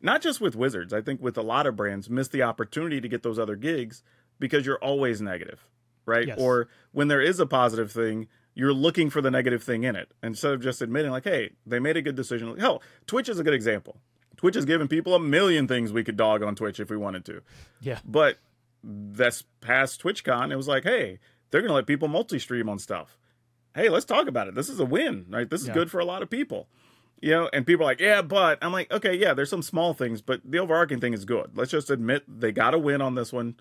[0.00, 3.08] not just with Wizards, I think with a lot of brands, miss the opportunity to
[3.08, 4.02] get those other gigs
[4.38, 5.66] because you're always negative,
[6.06, 6.28] right?
[6.28, 6.38] Yes.
[6.40, 10.10] Or when there is a positive thing, you're looking for the negative thing in it
[10.22, 12.56] instead of just admitting, like, hey, they made a good decision.
[12.58, 13.98] Hell, Twitch is a good example.
[14.36, 17.24] Twitch has given people a million things we could dog on Twitch if we wanted
[17.24, 17.42] to.
[17.80, 18.38] yeah, But
[18.84, 21.18] this past TwitchCon, it was like, hey,
[21.50, 23.18] they're going to let people multi-stream on stuff.
[23.74, 24.54] Hey, let's talk about it.
[24.54, 25.48] This is a win, right?
[25.50, 25.74] This is Yeah.
[25.74, 26.68] good for a lot of people.
[27.20, 29.92] You know, and people are like, yeah, but I'm like, okay, yeah, there's some small
[29.92, 31.50] things, but the overarching thing is good.
[31.56, 33.56] Let's just admit they got to win on this one.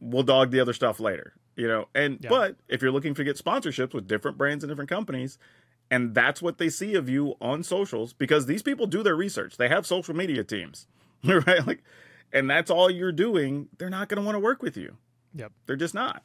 [0.00, 1.86] We'll dog the other stuff later, you know.
[1.94, 2.30] And Yeah.
[2.30, 5.38] but if you're looking to get sponsorships with different brands and different companies,
[5.90, 9.56] and that's what they see of you on socials, because these people do their research.
[9.56, 10.88] They have social media teams,
[11.24, 11.64] right?
[11.66, 11.84] Like,
[12.32, 13.68] and that's all you're doing.
[13.78, 14.96] They're not going to want to work with you.
[15.32, 15.52] yep.
[15.66, 16.24] They're just not.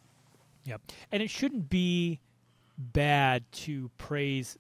[0.66, 0.82] Yep.
[1.12, 2.20] And it shouldn't be
[2.78, 4.58] bad to praise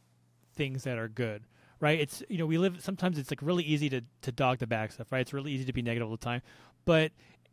[0.56, 1.44] things that are good,
[1.80, 2.00] right?
[2.00, 4.92] It's you know we live sometimes it's like really easy to to dog the back
[4.92, 5.22] stuff, right?
[5.22, 6.42] It's really easy to be negative all the time,
[6.86, 7.12] but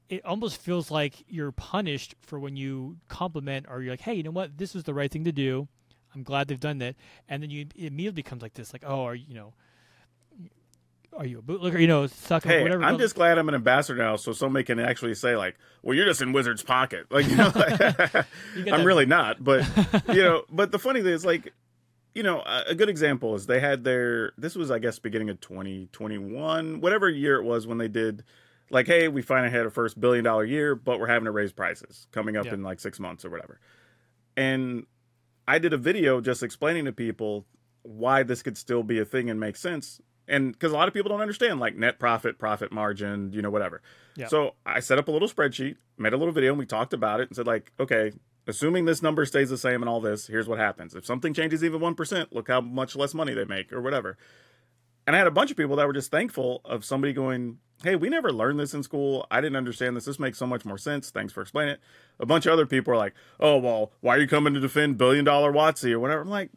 [0.08, 4.22] it almost feels like you're punished for when you compliment or you're like, hey, you
[4.22, 5.66] know what, this is the right thing to do.
[6.14, 6.94] I'm glad they've done that,
[7.28, 9.52] and then you it immediately becomes like this, like, oh, are you know.
[11.12, 11.78] are you a bootlegger?
[11.78, 12.82] You know, suck hey, whatever.
[12.82, 16.06] I'm just glad I'm an ambassador now, so somebody can actually say like, "Well, you're
[16.06, 17.52] just in Wizard's pocket." Like, you know,
[18.56, 19.44] you I'm really not.
[19.44, 19.66] But
[20.08, 21.52] you know, but the funny thing is, like,
[22.16, 24.32] you know, a, good example is they had their.
[24.38, 28.24] This was, I guess, beginning of 2021, whatever year it was when they did.
[28.70, 31.52] Like, hey, we finally had a first billion dollar year, but we're having to raise
[31.52, 32.54] prices coming up yeah.
[32.54, 33.60] in like six months or whatever.
[34.34, 34.86] And
[35.46, 37.44] I did a video just explaining to people
[37.82, 40.94] why this could still be a thing and make sense and because a lot of
[40.94, 43.80] people don't understand like net profit profit margin you know whatever
[44.16, 44.26] yeah.
[44.26, 47.20] so i set up a little spreadsheet made a little video and we talked about
[47.20, 48.10] it and said like okay
[48.46, 51.64] assuming this number stays the same and all this here's what happens if something changes
[51.64, 54.16] even 1% look how much less money they make or whatever
[55.06, 57.96] and i had a bunch of people that were just thankful of somebody going hey
[57.96, 60.78] we never learned this in school i didn't understand this this makes so much more
[60.78, 61.80] sense thanks for explaining it
[62.18, 64.98] a bunch of other people are like oh well why are you coming to defend
[64.98, 66.50] billion dollar WotC or whatever i'm like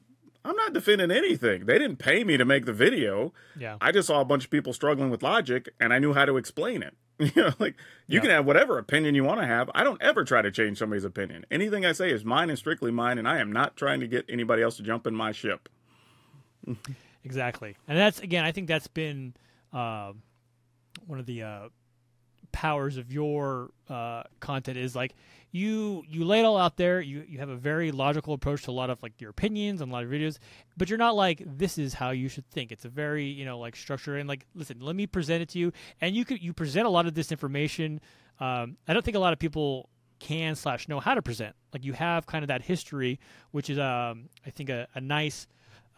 [0.45, 1.65] I'm not defending anything.
[1.65, 3.33] They didn't pay me to make the video.
[3.57, 3.77] Yeah.
[3.81, 6.37] I just saw a bunch of people struggling with logic and I knew how to
[6.37, 6.95] explain it.
[7.35, 7.75] You know, like
[8.07, 8.21] you yeah.
[8.21, 9.69] can have whatever opinion you want to have.
[9.75, 11.45] I don't ever try to change somebody's opinion.
[11.51, 14.25] Anything I say is mine and strictly mine, and I am not trying to get
[14.29, 15.67] anybody else to jump in my ship.
[17.25, 17.75] exactly.
[17.89, 19.33] And that's again, I think that's been
[19.73, 20.13] uh,
[21.07, 21.69] one of the uh,
[22.53, 25.13] powers of your uh, content is like
[25.51, 27.01] you you lay it all out there.
[27.01, 29.91] You you have a very logical approach to a lot of like your opinions and
[29.91, 30.37] a lot of videos,
[30.77, 32.71] but you're not like this is how you should think.
[32.71, 35.59] It's a very you know like structure and like listen, let me present it to
[35.59, 35.71] you,
[36.01, 37.99] and you could you present a lot of this information.
[38.39, 39.89] Um, I don't think a lot of people
[40.19, 41.55] can slash know how to present.
[41.73, 43.19] Like you have kind of that history,
[43.51, 45.47] which is um, I think a, a nice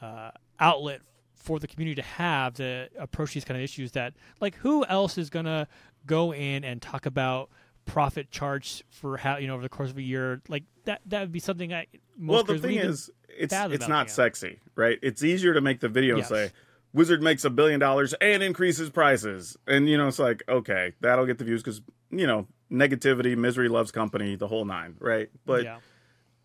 [0.01, 1.01] uh, outlet
[1.35, 3.91] for the community to have to approach these kind of issues.
[3.91, 5.67] That like who else is gonna
[6.05, 7.49] go in and talk about
[7.86, 11.21] profit charge for how you know over the course of a year like that that
[11.21, 11.86] would be something i
[12.19, 14.99] well the thing is it's it's not sexy right?
[15.01, 16.29] It's easier to make the video yes.
[16.29, 16.51] say
[16.93, 19.57] wizard makes a billion dollars and increases prices.
[19.67, 23.69] And you know it's like okay that'll get the views because you know negativity misery
[23.69, 25.29] loves company the whole nine right?
[25.45, 25.77] But yeah.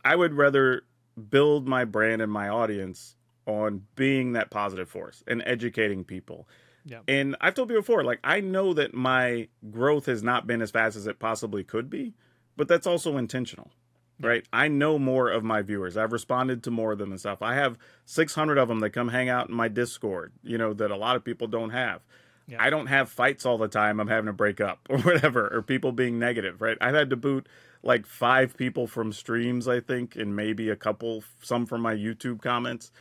[0.05, 0.82] i would rather
[1.30, 3.16] build my brand and my audience
[3.47, 6.49] on being that positive force and educating people
[6.87, 7.01] yeah.
[7.09, 10.70] And I've told you before, like I know that my growth has not been as
[10.70, 12.14] fast as it possibly could be,
[12.57, 13.70] but that's also intentional.
[14.18, 14.28] Yeah.
[14.28, 14.49] Right?
[14.53, 15.97] I know more of my viewers.
[15.97, 17.43] I've responded to more of them and stuff.
[17.43, 17.76] I have
[18.07, 21.16] 600 of them that come hang out in my Discord, you know, that a lot
[21.16, 22.03] of people don't have.
[22.47, 22.62] Yeah.
[22.62, 23.99] I don't have fights all the time.
[23.99, 26.78] I'm having to break up or whatever, or people being negative, right?
[26.80, 27.49] I've had to boot
[27.82, 32.41] like five people from streams, I think, and maybe a couple, some from my YouTube
[32.41, 32.93] comments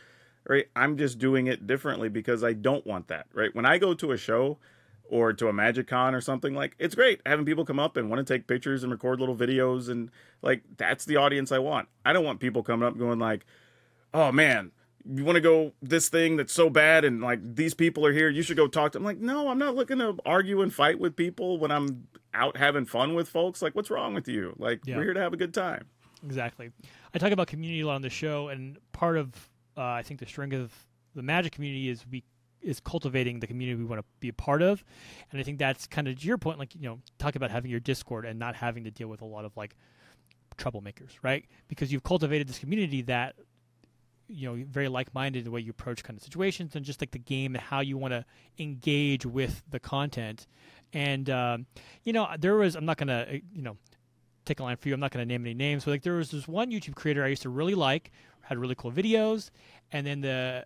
[0.48, 0.66] right?
[0.76, 3.54] I'm just doing it differently because I don't want that, right?
[3.54, 4.58] When I go to a show
[5.08, 8.08] or to a Magic Con or something, like it's great having people come up and
[8.10, 10.10] want to take pictures and record little videos and
[10.42, 11.88] like that's the audience I want.
[12.04, 13.44] I don't want people coming up going like,
[14.14, 14.72] "Oh man,
[15.04, 18.28] you want to go this thing that's so bad and like these people are here,
[18.28, 19.06] you should go talk to." them.
[19.06, 22.56] I'm like, "No, I'm not looking to argue and fight with people when I'm out
[22.56, 23.62] having fun with folks.
[23.62, 24.54] Like, what's wrong with you?
[24.58, 24.96] Like, yeah.
[24.96, 25.86] we're here to have a good time."
[26.24, 26.72] Exactly.
[27.14, 30.20] I talk about community a lot on the show, and part of uh, I think
[30.20, 30.72] the strength of
[31.14, 32.24] the Magic community is we
[32.62, 34.82] is cultivating the community we want to be a part of,
[35.30, 36.58] and I think that's kind of to your point.
[36.58, 39.26] Like you know, talk about having your Discord and not having to deal with a
[39.26, 39.76] lot of like
[40.56, 41.44] troublemakers, right?
[41.68, 43.36] Because you've cultivated this community that
[44.28, 47.10] you know very like-minded in the way you approach kind of situations and just like
[47.12, 48.24] the game and how you want to
[48.58, 50.46] engage with the content
[50.92, 51.66] and um,
[52.02, 53.76] you know there was i'm not gonna uh, you know
[54.44, 56.30] take a line for you i'm not gonna name any names but like there was
[56.30, 58.10] this one youtube creator i used to really like
[58.46, 59.50] had really cool videos,
[59.92, 60.64] and then the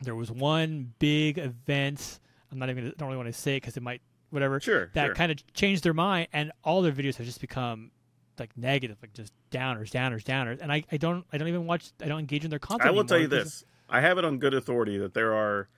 [0.00, 2.20] there was one big event.
[2.52, 4.00] I'm not even I don't really want to say it because it might
[4.30, 4.60] whatever.
[4.60, 4.90] Sure.
[4.94, 5.14] That sure.
[5.14, 7.90] kind of changed their mind, and all their videos have just become
[8.38, 10.58] like negative, like just downers, downers, downers.
[10.60, 11.92] And I, I don't I don't even watch.
[12.02, 12.88] I don't engage in their content.
[12.88, 13.64] I will tell you this.
[13.88, 15.68] I have it on good authority that there are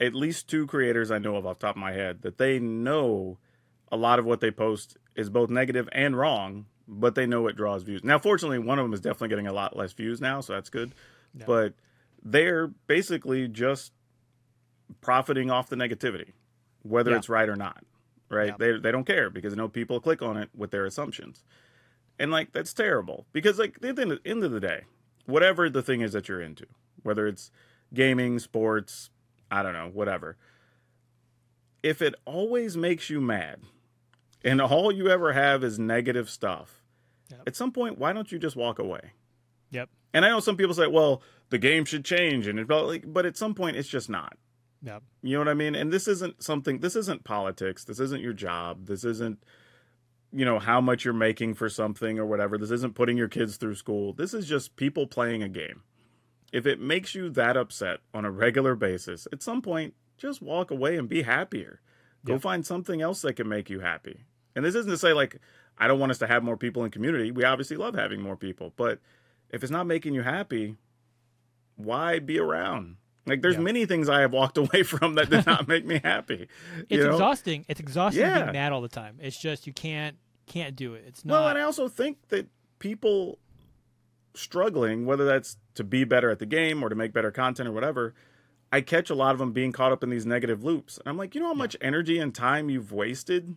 [0.00, 3.38] at least two creators I know of off top of my head that they know
[3.90, 7.56] a lot of what they post is both negative and wrong, but they know it
[7.56, 8.04] draws views.
[8.04, 10.70] Now, fortunately, one of them is definitely getting a lot less views now, so that's
[10.70, 10.94] good.
[11.46, 11.74] But
[12.22, 13.92] they're basically just
[15.00, 16.32] profiting off the negativity,
[16.82, 17.16] whether yeah.
[17.16, 17.84] it's right or not.
[18.28, 18.48] Right?
[18.48, 18.54] Yeah.
[18.58, 21.44] They they don't care because they know people click on it with their assumptions,
[22.18, 24.84] and like that's terrible because like at the end of the day,
[25.26, 26.66] whatever the thing is that you're into,
[27.02, 27.50] whether it's
[27.92, 29.10] gaming, sports,
[29.50, 30.38] I don't know, whatever.
[31.82, 33.60] If it always makes you mad,
[34.44, 36.82] and all you ever have is negative stuff,
[37.30, 37.42] yep.
[37.46, 39.12] at some point, why don't you just walk away?
[39.70, 39.88] Yep.
[40.14, 43.24] And I know some people say, well, the game should change, and it, like, but
[43.26, 44.36] at some point, it's just not.
[44.82, 45.02] Yep.
[45.22, 45.74] You know what I mean?
[45.74, 46.80] And this isn't something.
[46.80, 47.84] This isn't politics.
[47.84, 48.86] This isn't your job.
[48.86, 49.42] This isn't,
[50.32, 52.58] you know, how much you're making for something or whatever.
[52.58, 54.12] This isn't putting your kids through school.
[54.12, 55.82] This is just people playing a game.
[56.52, 60.70] If it makes you that upset on a regular basis, at some point, just walk
[60.70, 61.80] away and be happier.
[62.24, 62.38] Go Yeah.
[62.40, 64.24] find something else that can make you happy.
[64.54, 65.38] And this isn't to say like
[65.78, 67.30] I don't want us to have more people in community.
[67.30, 68.98] We obviously love having more people, but
[69.50, 70.76] if it's not making you happy,
[71.76, 72.96] why be around?
[73.26, 73.60] Like there's Yeah.
[73.62, 76.48] many things I have walked away from that did not make me happy.
[76.90, 77.10] It's know?
[77.12, 77.64] exhausting.
[77.68, 78.42] It's exhausting Yeah.
[78.42, 79.16] being mad all the time.
[79.20, 80.16] It's just you can't
[80.46, 81.04] can't do it.
[81.06, 82.48] It's not Well, and I also think that
[82.78, 83.38] people
[84.34, 87.72] struggling, whether that's to be better at the game or to make better content or
[87.72, 88.14] whatever,
[88.72, 90.98] I catch a lot of them being caught up in these negative loops.
[90.98, 93.56] And I'm like, you know how much energy and time you've wasted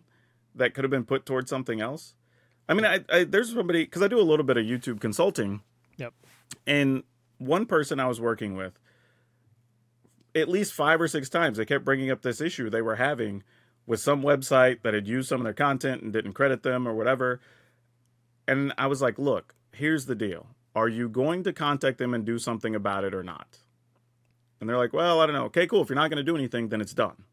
[0.56, 2.14] that could have been put towards something else?
[2.68, 5.62] I mean, I, I there's somebody because I do a little bit of YouTube consulting,
[5.96, 6.12] yep.
[6.66, 7.04] and
[7.38, 8.78] one person I was working with,
[10.34, 13.42] at least five or six times, they kept bringing up this issue they were having
[13.86, 16.94] with some website that had used some of their content and didn't credit them or
[16.94, 17.40] whatever.
[18.48, 20.48] And I was like, look, here's the deal.
[20.74, 23.58] Are you going to contact them and do something about it or not?
[24.60, 25.44] And they're like, well, I don't know.
[25.44, 25.82] Okay, cool.
[25.82, 27.24] If you're not going to do anything, then it's done.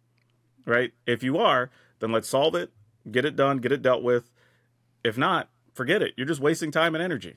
[0.66, 0.94] Right?
[1.06, 2.72] If you are, then let's solve it,
[3.12, 4.30] get it done, get it dealt with.
[5.04, 6.14] If not, forget it.
[6.18, 7.36] You're just wasting time and energy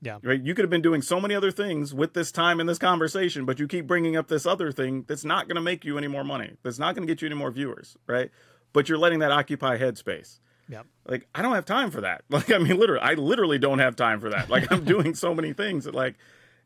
[0.00, 0.18] Yeah.
[0.22, 0.40] right?
[0.40, 3.44] You could have been doing so many other things with this time in this conversation,
[3.44, 6.08] but you keep bringing up this other thing that's not going to make you any
[6.08, 6.56] more money.
[6.62, 8.30] That's not going to get you any more viewers, right?
[8.72, 10.38] But you're letting that occupy headspace.
[10.68, 10.86] Yep.
[11.06, 12.22] Like I don't have time for that.
[12.30, 14.48] Like I mean, literally, I literally don't have time for that.
[14.48, 16.14] Like I'm doing so many things that like,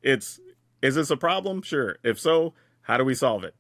[0.03, 0.39] it's
[0.83, 1.63] is this a problem?
[1.63, 1.97] Sure.
[2.05, 2.53] If so,
[2.83, 3.55] how do we solve it?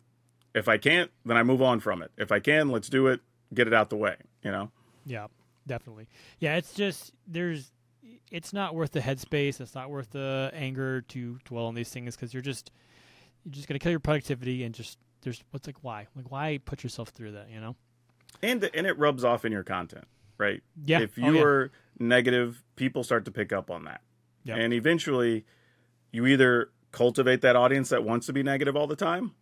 [0.54, 2.12] If I can't, then I move on from it.
[2.16, 3.20] If I can, let's do it.
[3.52, 4.16] Get it out the way.
[4.44, 4.70] You know.
[5.06, 5.28] Yeah,
[5.66, 6.08] definitely.
[6.40, 7.70] Yeah, it's just there's
[8.30, 9.60] it's not worth the headspace.
[9.60, 12.70] It's not worth the anger to dwell on these things because you're just
[13.44, 16.82] you're just gonna kill your productivity and just there's what's like why like why put
[16.82, 17.74] yourself through that you know
[18.42, 20.04] and and it rubs off in your content,
[20.38, 20.62] right?
[20.84, 21.00] Yeah.
[21.00, 21.42] If Oh, you yeah.
[21.42, 24.02] are negative, people start to pick up on that,
[24.44, 24.56] Yeah.
[24.56, 25.46] and eventually,
[26.12, 29.34] you either cultivate that audience that wants to be negative all the time,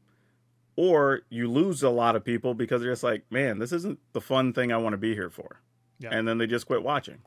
[0.77, 4.21] or you lose a lot of people because they're just like, man, this isn't the
[4.21, 5.61] fun thing I want to be here for,
[5.99, 6.11] Yeah.
[6.13, 7.19] and then they just quit watching.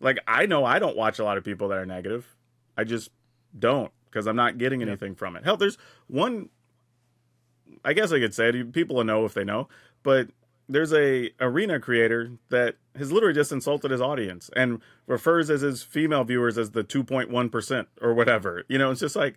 [0.00, 2.36] Like I know I don't watch a lot of people that are negative.
[2.76, 3.10] I just
[3.58, 4.88] don't because I'm not getting Yeah.
[4.88, 5.44] anything from it.
[5.44, 5.78] Hell, there's
[6.08, 6.48] one.
[7.84, 8.72] I guess I could say it.
[8.72, 9.68] People will know if they know,
[10.02, 10.28] but
[10.68, 15.82] there's a arena creator that has literally just insulted his audience and refers as his
[15.84, 18.64] female viewers as the 2.1 percent or whatever.
[18.68, 19.36] You know, it's just like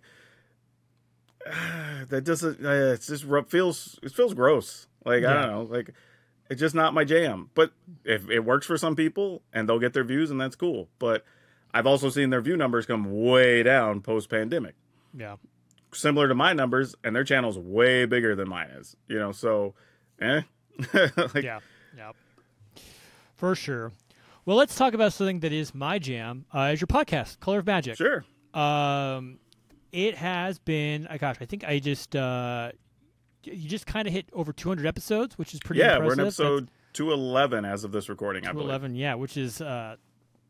[2.08, 2.64] that doesn't.
[2.64, 4.86] Uh, it's just feels it feels gross.
[5.04, 5.62] Like I don't know.
[5.62, 5.90] Like
[6.48, 7.50] it's just not my jam.
[7.54, 7.72] But
[8.04, 10.88] if it works for some people and they'll get their views, and that's cool.
[10.98, 11.24] But
[11.72, 14.74] I've also seen their view numbers come way down post pandemic
[15.16, 15.36] yeah
[15.92, 18.96] similar to my numbers, and their channel's way bigger than mine is.
[19.08, 19.74] You know, so
[20.20, 20.42] eh.
[20.94, 21.60] like, yeah
[21.96, 22.12] yeah
[23.34, 23.92] for sure.
[24.46, 26.46] Well, let's talk about something that is my jam.
[26.54, 27.96] Uh, is your podcast, Color of Magic?
[27.96, 28.24] Sure.
[28.54, 29.38] Um,
[29.92, 31.06] it has been.
[31.06, 32.72] Uh, gosh, I think I just uh,
[33.44, 36.06] you just kind of hit over 200 episodes, which is pretty Yeah, impressive.
[36.06, 38.66] we're in That's- episode 211 as of this recording, I believe.
[38.66, 39.94] 211 yeah which is uh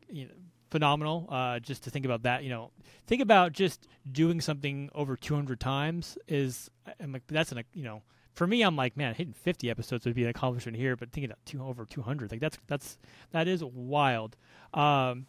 [0.09, 0.31] you know
[0.71, 2.71] phenomenal uh just to think about that you know
[3.05, 8.01] think about just doing something over 200 times is i'm like that's an you know
[8.33, 11.25] for me i'm like man hitting 50 episodes would be an accomplishment here but thinking
[11.29, 12.97] about two over 200 like that's that's
[13.31, 14.35] that is wild
[14.73, 15.27] um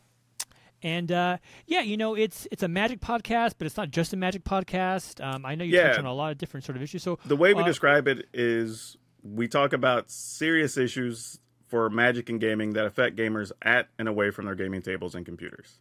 [0.82, 4.16] and uh, yeah, you know, it's it's a magic podcast, but it's not just a
[4.16, 5.24] magic podcast.
[5.24, 7.02] Um, I know you touch on a lot of different sort of issues.
[7.02, 11.38] So The way we Uh, describe it is we talk about serious issues
[11.68, 15.24] for magic and gaming that affect gamers at and away from their gaming tables and
[15.24, 15.80] computers.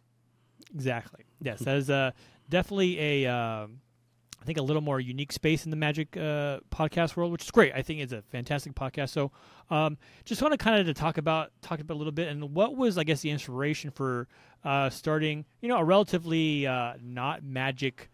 [0.74, 1.24] Exactly.
[1.42, 2.12] Yes, that is uh,
[2.48, 3.81] definitely a, um,
[4.42, 7.50] I think a little more unique space in the Magic uh, podcast world, which is
[7.52, 7.72] great.
[7.74, 9.10] I think it's a fantastic podcast.
[9.10, 9.30] So,
[9.70, 12.52] um, just want to kind of to talk about talk about a little bit and
[12.52, 14.26] what was, I guess, the inspiration for
[14.64, 18.10] uh, starting, you know, a relatively uh, not magic,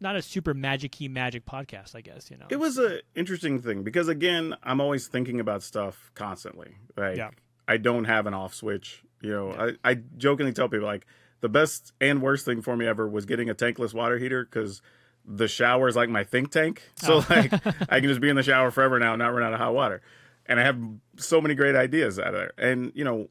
[0.00, 1.94] not a super magic-y magic podcast.
[1.94, 2.46] I guess you know.
[2.50, 6.74] It was a interesting thing because again, I'm always thinking about stuff constantly.
[6.96, 7.30] Like Yeah.
[7.68, 9.04] I don't have an off switch.
[9.20, 11.06] You know, I, I jokingly tell people like
[11.40, 14.82] the best and worst thing for me ever was getting a tankless water heater because
[15.30, 16.82] the shower is like my think tank.
[16.96, 17.26] So Oh.
[17.28, 17.52] like
[17.92, 19.74] I can just be in the shower forever now, and not run out of hot
[19.74, 20.00] water.
[20.46, 20.78] And I have
[21.18, 22.52] so many great ideas out of there.
[22.56, 23.28] And you know,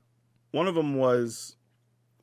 [0.52, 1.56] one of them was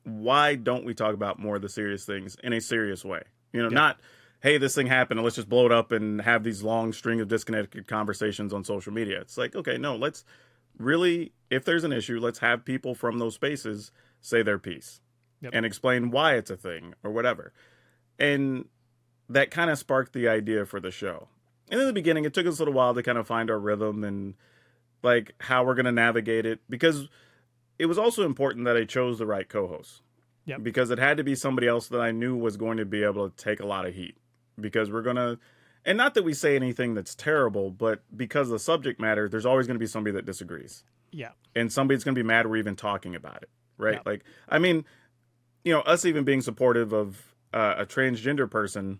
[0.03, 3.23] why don't we talk about more of the serious things in a serious way?
[3.51, 3.75] You know, Yeah.
[3.75, 3.99] not
[4.41, 7.19] hey, this thing happened, and let's just blow it up and have these long string
[7.19, 9.19] of disconnected conversations on social media.
[9.21, 10.23] It's like, okay, no, let's
[10.77, 13.91] really, if there's an issue, let's have people from those spaces
[14.21, 15.01] say their piece
[15.41, 15.51] Yep.
[15.55, 17.53] and explain why it's a thing or whatever.
[18.19, 18.65] And
[19.29, 21.27] that kind of sparked the idea for the show.
[21.69, 23.59] And in the beginning, it took us a little while to kind of find our
[23.59, 24.35] rhythm and
[25.03, 27.07] like how we're going to navigate it because
[27.79, 30.01] it was also important that I chose the right co-host.
[30.45, 30.61] Yep.
[30.61, 33.29] Because it had to be somebody else that I knew was going to be able
[33.29, 34.15] to take a lot of heat
[34.59, 35.39] because we're going to
[35.85, 39.45] and not that we say anything that's terrible, but because of the subject matter, there's
[39.45, 40.83] always going to be somebody that disagrees.
[41.11, 41.29] Yeah.
[41.55, 43.95] And somebody's going to be mad we're even talking about it, right?
[43.95, 44.01] Yeah.
[44.03, 44.83] Like, I mean,
[45.63, 48.99] you know, us even being supportive of uh, a transgender person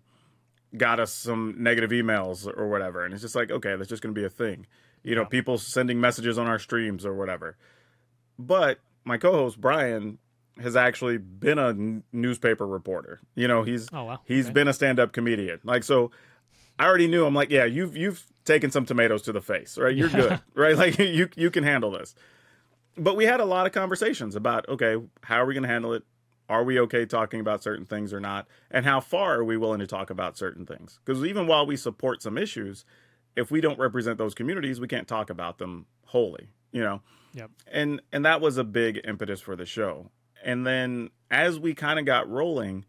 [0.78, 3.04] got us some negative emails or whatever.
[3.06, 4.66] And it's just like, okay, that's just going to be a thing.
[5.04, 5.28] You know, Yeah.
[5.28, 7.58] people sending messages on our streams or whatever.
[8.40, 10.18] But my co host, Brian,
[10.62, 13.20] has actually been a n- newspaper reporter.
[13.36, 14.20] You know, he's Oh wow.
[14.26, 14.54] He's Okay.
[14.54, 15.60] been a stand-up comedian.
[15.64, 16.12] Like so
[16.80, 19.96] I already knew I'm like, yeah, you've you've taken some tomatoes to the face, right?
[19.96, 20.40] You're good.
[20.56, 20.76] Right?
[20.78, 22.16] Like you you can handle this.
[22.98, 25.94] But we had a lot of conversations about, okay, how are we going to handle
[25.94, 26.04] it?
[26.48, 28.48] Are we okay talking about certain things or not?
[28.70, 31.00] And how far are we willing to talk about certain things?
[31.04, 32.86] Because even while we support some issues,
[33.36, 37.02] if we don't represent those communities, we can't talk about them wholly, you know?
[37.34, 37.52] Yep.
[37.70, 40.10] and and that was a big impetus for the show
[40.42, 42.86] and then as we kind of got rolling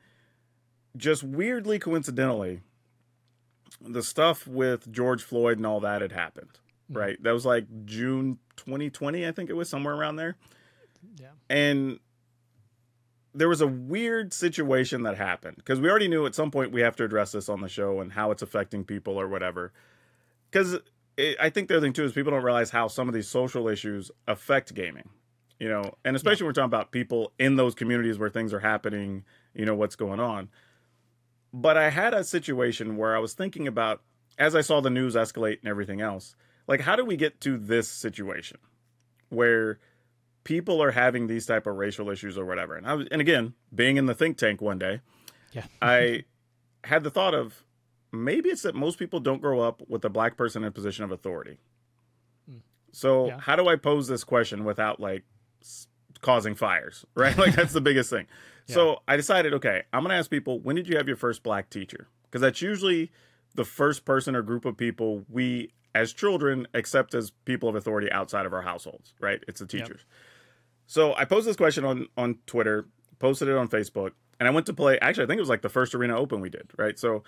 [0.97, 2.61] just weirdly coincidentally
[3.81, 6.61] the stuff with george floyd and all that had happened
[6.93, 6.97] Mhm.
[6.97, 10.37] right that was like june 2020 i think it was somewhere around there
[11.21, 11.31] Yeah.
[11.51, 11.99] and
[13.37, 16.81] there was a weird situation that happened because we already knew at some point we
[16.81, 19.73] have to address this on the show and how it's affecting people or whatever.
[20.51, 20.79] Because
[21.41, 23.69] i think the other thing too is people don't realize how some of these social
[23.69, 25.09] issues affect gaming
[25.59, 25.95] you know?
[26.05, 29.65] And especially when we're talking about people in those communities where things are happening you
[29.65, 30.51] know what's going on.
[31.53, 34.03] But i had a situation where i was thinking about
[34.39, 36.37] as i saw the news escalate and everything else
[36.69, 38.59] like how do we get to this situation
[39.31, 39.79] where
[40.47, 43.53] people are having these type of racial issues or whatever and i was and again
[43.75, 45.01] being in the think tank one day
[45.53, 45.65] Yeah.
[45.83, 46.23] i
[46.85, 47.65] had the thought of
[48.13, 51.05] maybe it's that most people don't grow up with a black person in a position
[51.05, 51.59] of authority
[52.49, 52.59] Hmm.
[52.93, 53.41] so Yeah.
[53.41, 55.25] how do i pose this question without like
[55.63, 55.89] s-
[56.21, 58.27] causing fires right like that's the biggest thing
[58.67, 61.43] so i decided okay i'm going to ask people when did you have your first
[61.43, 63.11] black teacher because that's usually
[63.57, 68.13] the first person or group of people we as children accept as people of authority
[68.13, 69.89] outside of our households right it's the Yep.
[70.87, 72.87] So I posed this question on on Twitter,
[73.19, 74.99] posted it on Facebook, and I went to play.
[75.01, 76.99] Actually, I think it was like the first Arena Open we did, right?
[76.99, 77.25] So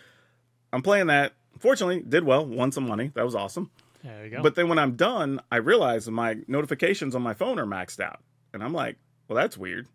[0.73, 1.35] I'm playing that.
[1.59, 3.11] Fortunately, did well, won some money.
[3.15, 3.71] That was awesome.
[4.05, 4.43] There you go.
[4.43, 8.21] But then when I'm done, I realize my notifications on my phone are maxed out,
[8.53, 9.89] and I'm like, well, that's weird.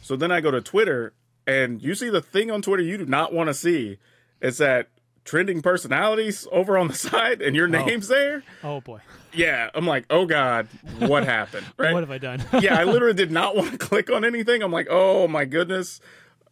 [0.00, 1.12] So then I go to Twitter,
[1.46, 3.98] and you see the thing on Twitter you do not want to see.
[4.40, 4.88] It's that
[5.24, 7.84] trending personalities over on the side, and your oh.
[7.84, 8.42] name's there.
[8.62, 9.00] oh boy.
[9.32, 10.68] Yeah, I'm like, oh god,
[10.98, 11.66] what happened?
[11.78, 11.94] Right?
[11.94, 12.44] What have I done?
[12.60, 14.62] yeah, I literally did not want to click on anything.
[14.62, 16.00] I'm like, oh my goodness.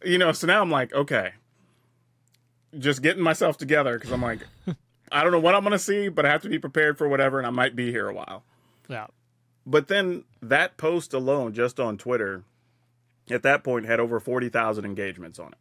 [0.03, 1.33] You know, so now I'm like, okay.
[2.77, 4.39] Just getting myself together because I'm like,
[5.11, 7.07] I don't know what I'm going to see, but I have to be prepared for
[7.07, 8.43] whatever, and I might be here a while.
[8.89, 9.07] yeah.
[9.65, 12.43] But then that post alone, just on Twitter,
[13.29, 15.57] at that point had over 40,000 engagements on it.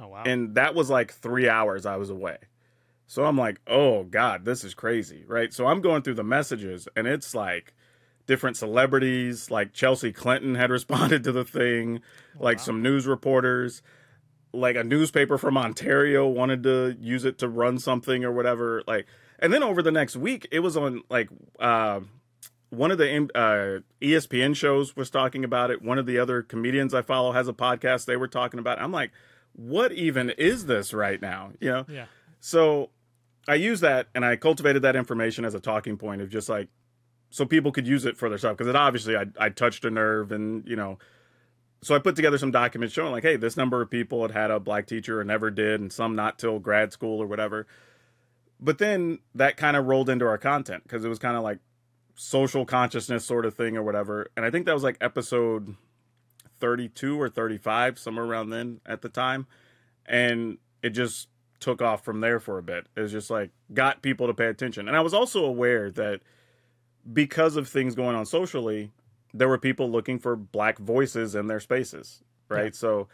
[0.00, 0.22] Oh wow.
[0.24, 2.38] And that was like three hours I was away.
[3.06, 5.52] So I'm like, oh God, this is crazy, right?
[5.52, 7.74] So I'm going through the messages and it's like
[8.26, 12.00] different celebrities, like Chelsea Clinton had responded to the thing,
[12.38, 12.64] like wow.
[12.64, 13.82] some news reporters,
[14.52, 18.82] like a newspaper from Ontario wanted to use it to run something or whatever.
[18.86, 19.06] Like,
[19.38, 21.28] and then over the next week, it was on like,
[21.58, 22.00] uh,
[22.70, 25.82] one of the uh, ESPN shows was talking about it.
[25.82, 28.06] One of the other comedians I follow has a podcast.
[28.06, 28.80] They were talking about it.
[28.80, 29.10] I'm like,
[29.54, 31.52] what even is this right now?
[31.60, 31.86] You know?
[31.88, 32.06] yeah.
[32.40, 32.90] So
[33.46, 36.68] I use that and I cultivated that information as a talking point of just like,
[37.30, 38.56] so people could use it for their stuff.
[38.56, 40.98] Cause it obviously I, I touched a nerve and, you know,
[41.82, 44.50] so I put together some documents showing like, hey, this number of people had had
[44.52, 47.66] a black teacher or never did, and some not till grad school or whatever.
[48.60, 51.58] But then that kind of rolled into our content because it was kind of like
[52.14, 54.30] social consciousness sort of thing or whatever.
[54.36, 55.74] And I think that was like episode
[56.62, 59.48] 32 or 35, somewhere around then at the time.
[60.06, 61.28] And it just
[61.58, 62.86] took off from there for a bit.
[62.96, 64.86] It was just like got people to pay attention.
[64.86, 66.20] And I was also aware that
[67.12, 68.92] because of things going on socially,
[69.34, 72.66] there were people looking for black voices in their spaces, right?
[72.66, 72.70] Yeah.
[72.78, 73.08] So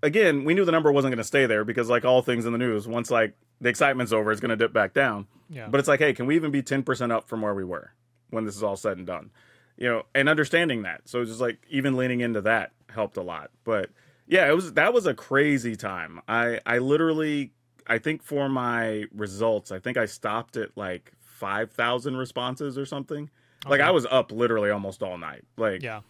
[0.00, 2.52] again, we knew the number wasn't going to stay there because like all things in
[2.52, 5.26] the news, once like the excitement's over, it's going to dip back down.
[5.50, 5.66] Yeah.
[5.68, 7.92] But it's like, hey, can we even be 10% up from where we were
[8.30, 9.32] when this is all said and done?
[9.76, 11.02] You know, and understanding that.
[11.08, 13.50] So it's just like even leaning into that helped a lot.
[13.64, 13.90] But
[14.26, 16.20] yeah, it was that was a crazy time.
[16.28, 17.52] I I literally
[17.86, 23.28] I think for my results, I think I stopped at like 5,000 responses or something.
[23.68, 25.44] Like I was up literally almost all night.
[25.56, 26.00] Like yeah.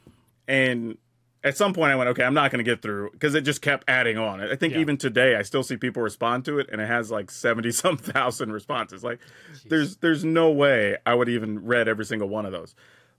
[0.46, 0.98] and
[1.42, 3.60] at some point I went, okay, I'm not going to get through because it just
[3.60, 4.40] kept adding on.
[4.40, 4.80] I think Yeah.
[4.80, 7.96] even today I still see people respond to it and it has like 70 some
[8.12, 9.04] thousand responses.
[9.04, 9.18] Like
[9.66, 12.74] there's there's no way I would even read every single one of those.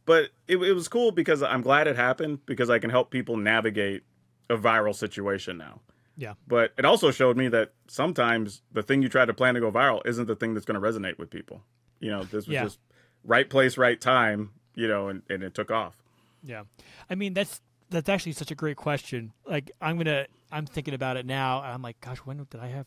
[0.05, 3.37] But it, it was cool because I'm glad it happened because I can help people
[3.37, 4.03] navigate
[4.49, 5.81] a viral situation now.
[6.17, 6.35] Yeah.
[6.47, 9.71] But it also showed me that sometimes the thing you try to plan to go
[9.71, 11.61] viral isn't the thing that's going to resonate with people.
[11.99, 12.63] You know, this was Yeah.
[12.63, 12.79] just
[13.23, 15.95] right place, right time, you know, and, and it took off.
[16.43, 16.63] Yeah,
[17.09, 17.59] I mean that's
[17.89, 19.33] that's actually such a great question.
[19.47, 22.67] Like I'm gonna I'm thinking about it now, and I'm like, gosh, when did I
[22.67, 22.85] have?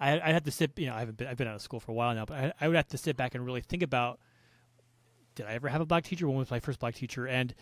[0.00, 0.72] I I have to sit.
[0.76, 2.36] You know, I haven't been I've been out of school for a while now, but
[2.36, 4.18] I, I would have to sit back and really think about.
[5.40, 6.28] Did I ever have a black teacher?
[6.28, 7.26] When was my first black teacher?
[7.26, 7.54] And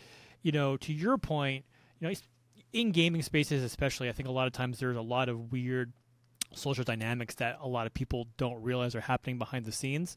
[0.43, 1.65] you know, to your point,
[2.01, 2.15] you know,
[2.73, 5.93] in gaming spaces especially, I think a lot of times there's a lot of weird
[6.55, 10.17] social dynamics that a lot of people don't realize are happening behind the scenes.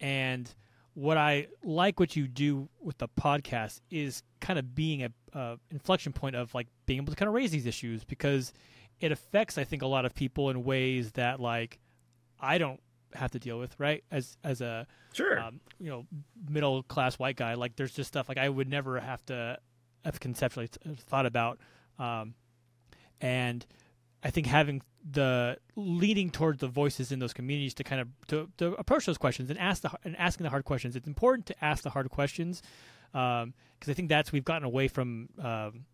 [0.00, 0.50] And
[0.94, 5.56] what I like what you do with the podcast is kind of being a uh,
[5.70, 8.54] inflection point of like being able to kind of raise these issues because
[9.00, 11.78] it affects I think a lot of people in ways that like
[12.40, 12.80] I don't
[13.16, 15.38] have to deal with right as as a Sure.
[15.40, 16.06] um, you know
[16.48, 19.58] middle class white guy like there's just stuff like I would never have to
[20.04, 20.68] have conceptually
[21.08, 21.58] thought about
[21.98, 22.34] um,
[23.20, 23.64] and
[24.22, 28.48] I think having the leading towards the voices in those communities to kind of to,
[28.58, 30.96] to approach those questions and ask the and asking the hard questions.
[30.96, 32.60] It's important to ask the hard questions
[33.12, 35.84] because I think that's we've gotten away from um,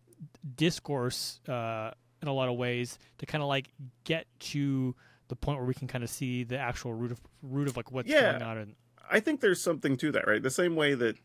[0.55, 1.91] discourse uh,
[2.21, 3.69] in a lot of ways to kind of like
[4.03, 4.95] get to
[5.33, 7.91] the point where we can kind of see the actual root of root of like
[7.91, 8.31] what's Yeah.
[8.33, 8.57] going on.
[8.57, 8.75] And
[9.09, 10.41] I think there's something to that, right?
[10.41, 11.17] The same way that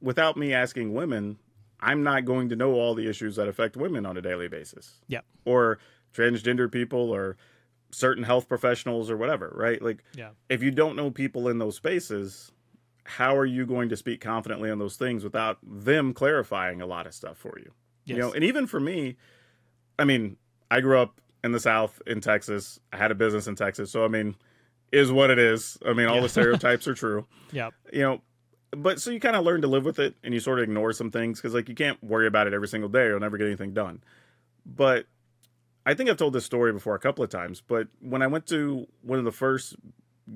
[0.00, 1.38] without me asking women,
[1.80, 5.00] I'm not going to know all the issues that affect women on a daily basis.
[5.08, 5.24] Yep.
[5.44, 5.78] Or
[6.14, 7.36] transgender people or
[7.90, 9.82] certain health professionals or whatever, right?
[9.82, 12.52] Like yeah, if you don't know people in those spaces,
[13.04, 17.06] how are you going to speak confidently on those things without them clarifying a lot
[17.06, 17.72] of stuff for you?
[18.04, 18.16] yes.
[18.16, 19.16] You know, and even for me,
[19.98, 20.36] I mean,
[20.70, 22.80] I grew up in the South in Texas.
[22.92, 24.34] I had a business in Texas, so I mean,
[24.90, 25.78] is what it is.
[25.86, 26.22] I mean, all Yeah.
[26.22, 27.26] the stereotypes are true.
[27.52, 28.20] yeah, You know,
[28.72, 30.92] but so you kind of learn to live with it, and you sort of ignore
[30.92, 33.06] some things because like you can't worry about it every single day.
[33.06, 34.02] You'll never get anything done.
[34.66, 35.06] But
[35.86, 37.60] I think I've told this story before a couple of times.
[37.60, 39.76] But when I went to one of the first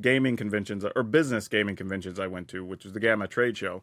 [0.02, 3.82] gaming conventions or business gaming conventions I went to, which was the GAMA Trade Show,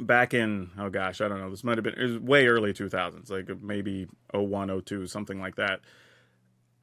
[0.00, 2.72] back in oh gosh, I don't know, this might have been it was way early
[2.72, 5.80] 2000s, like maybe 01, 02, something like that.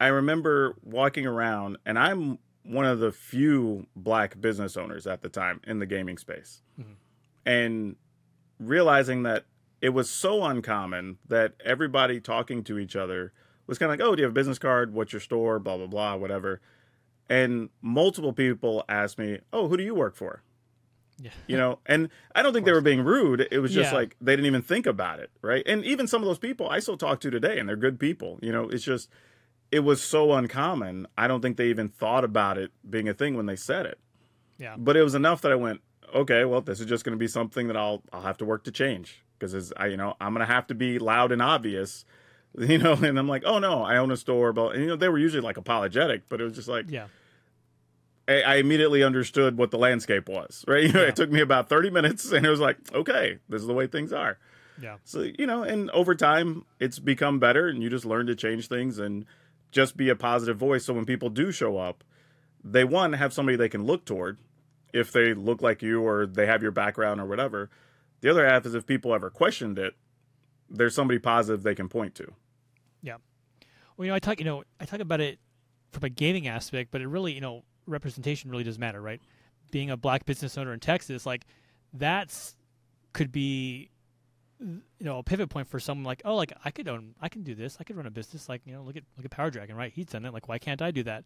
[0.00, 5.28] I remember walking around, and I'm one of the few black business owners at the
[5.28, 6.94] time in the gaming space, Mhm.
[7.44, 7.96] and
[8.58, 9.44] realizing that
[9.80, 13.32] it was so uncommon that everybody talking to each other
[13.66, 14.92] was kind of like, "Oh, do you have a business card?
[14.92, 15.58] What's your store?
[15.58, 16.60] Blah blah blah, whatever."
[17.28, 20.42] And multiple people asked me, "Oh, who do you work for?"
[21.22, 23.46] Yeah, you know and i don't think they were being rude.
[23.50, 23.98] It was just Yeah.
[23.98, 25.62] like they didn't even think about it right?
[25.66, 28.38] And even some of those people i still talk to today and they're good people
[28.42, 28.68] you know?
[28.68, 29.08] It's just
[29.70, 31.06] it was so uncommon.
[31.16, 33.98] I don't think they even thought about it being a thing when they said it.
[34.58, 35.80] Yeah, but it was enough that i went
[36.12, 38.64] okay well this is just going to be something that i'll i'll have to work
[38.64, 39.24] to change.
[39.38, 42.04] Because i you know i'm going to have to be loud and obvious
[42.58, 42.94] you know?
[42.94, 45.18] And i'm like oh no i own a store but and, you know they were
[45.18, 47.06] usually like apologetic but it was just like yeah,
[48.30, 50.64] I, I immediately understood what the landscape was.
[50.68, 51.08] Right, you know, Yeah.
[51.08, 53.86] it took me about thirty minutes, and it was like, okay, this is the way
[53.86, 54.38] things are.
[54.80, 58.34] yeah, So you know, and over time, it's become better, and you just learn to
[58.34, 59.24] change things and
[59.72, 60.84] just be a positive voice.
[60.84, 62.02] So when people do show up,
[62.64, 64.38] they one have somebody they can look toward
[64.92, 67.70] if they look like you or they have your background or whatever.
[68.20, 69.94] The other half is if people ever questioned it,
[70.68, 72.32] there's somebody positive they can point to.
[73.02, 73.16] Yeah.
[73.96, 75.38] Well, you know, I talk, you know, I talk about it
[75.92, 79.20] from a gaming aspect, but it really, you know, representation really does matter, right?
[79.70, 81.44] Being a black business owner in Texas, like
[81.92, 82.54] that's
[83.12, 83.90] could be,
[84.60, 87.42] you know, a pivot point for someone like, oh, like I could own, I can
[87.42, 88.48] do this, I could run a business.
[88.48, 89.92] Like, you know, look at look at PowrDragn, right?
[89.92, 90.32] He's done it.
[90.32, 91.24] Like, why can't I do that?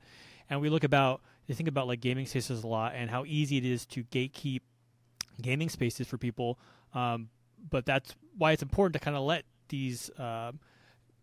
[0.48, 3.56] And we look about, you think about like gaming spaces a lot and how easy
[3.56, 4.60] it is to gatekeep
[5.40, 6.59] gaming spaces for people.
[6.94, 7.28] Um,
[7.70, 10.10] but that's why it's important to kind of let these.
[10.18, 10.60] Um,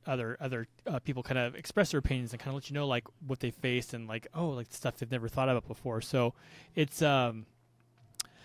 [0.07, 2.87] other other uh, people kind of express their opinions and kind of let you know
[2.87, 6.01] like what they faced and like oh like stuff they've never thought about before.
[6.01, 6.33] So
[6.75, 7.45] it's um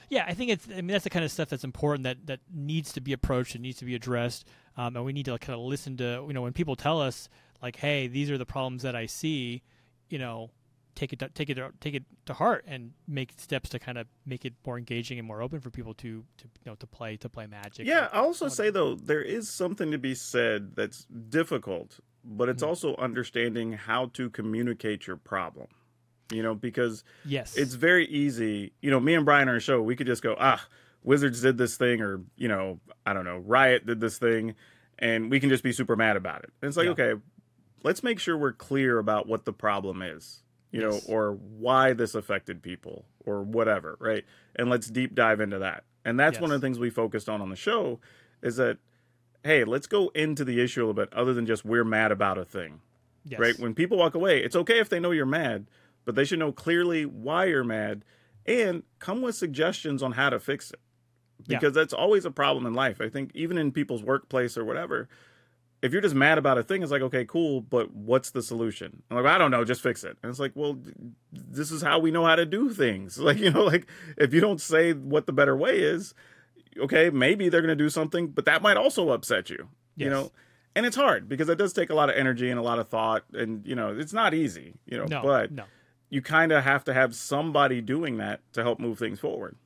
[0.08, 2.38] yeah i think it's i mean that's the kind of stuff that's important that that
[2.54, 4.46] needs to be approached and needs to be addressed.
[4.76, 7.00] Um, and we need to like, kind of listen to you know when people tell
[7.00, 7.28] us
[7.62, 9.62] like hey these are the problems that i see
[10.08, 10.50] you know
[10.96, 14.08] take it to, take it take it to heart and make steps to kind of
[14.24, 17.16] make it more engaging and more open for people to to you know to play
[17.16, 21.04] to play magic Yeah, I'll also say though, there is something to be said that's
[21.04, 22.66] difficult, but it's Mhm.
[22.68, 25.68] also understanding how to communicate your problem.
[26.32, 28.72] You know, because yes it's very easy.
[28.82, 30.66] You know, me and Brian on our show, we could just go, ah,
[31.04, 34.56] Wizards did this thing, or you know, I don't know, Riot did this thing,
[34.98, 36.50] and we can just be super mad about it.
[36.60, 36.92] And it's like, Yeah.
[36.92, 37.12] okay,
[37.84, 40.42] let's make sure we're clear about what the problem is.
[40.72, 41.06] You know, Yes.
[41.08, 44.24] or why this affected people, or whatever, right?
[44.56, 45.84] And let's deep dive into that.
[46.04, 48.00] And that's one of the things we focused on on the show
[48.42, 48.78] is that
[49.44, 52.36] hey, let's go into the issue a little bit other than just we're mad about
[52.36, 52.80] a thing.
[53.24, 53.38] Yes.
[53.38, 53.58] Right?
[53.58, 55.66] When people walk away, it's okay if they know you're mad,
[56.04, 58.04] but they should know clearly why you're mad
[58.44, 60.80] and come with suggestions on how to fix it.
[61.46, 61.58] Yeah.
[61.58, 63.00] Because that's always a problem in life.
[63.00, 65.08] I think even in people's workplace or whatever,
[65.86, 69.02] if you're just mad about a thing, it's like, okay, cool, but what's the solution?
[69.10, 70.16] I'm like, I don't know, just fix it.
[70.22, 70.78] And it's like, well,
[71.32, 73.18] this is how we know how to do things.
[73.26, 73.86] Like, you know, like
[74.18, 76.12] if you don't say what the better way is,
[76.78, 80.30] okay, maybe they're going to do something, but that might also upset you, you know?
[80.74, 82.88] And it's hard because it does take a lot of energy and a lot of
[82.88, 83.24] thought.
[83.32, 85.22] And, you know, it's not easy, you know, No.
[85.22, 85.64] but no.
[86.10, 89.56] you kind of have to have somebody doing that to help move things forward.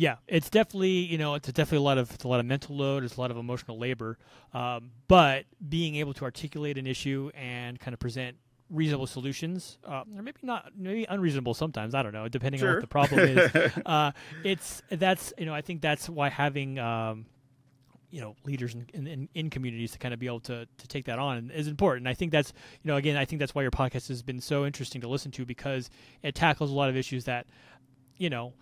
[0.00, 2.74] Yeah, it's definitely you know it's definitely a lot of it's a lot of mental
[2.74, 4.16] load, it's a lot of emotional labor,
[4.54, 8.38] um, but being able to articulate an issue and kind of present
[8.70, 11.94] reasonable solutions, uh, or maybe not, maybe unreasonable sometimes.
[11.94, 13.50] I don't know, depending on what the problem is.
[13.84, 14.12] uh,
[14.42, 17.26] it's that's you know I think that's why having um,
[18.10, 21.04] you know leaders in, in- in, communities to kind of be able to, to take
[21.04, 22.06] that on is important.
[22.06, 24.64] I think that's you know again I think that's why your podcast has been so
[24.64, 25.90] interesting to listen to because
[26.22, 27.46] it tackles a lot of issues that
[28.16, 28.54] you know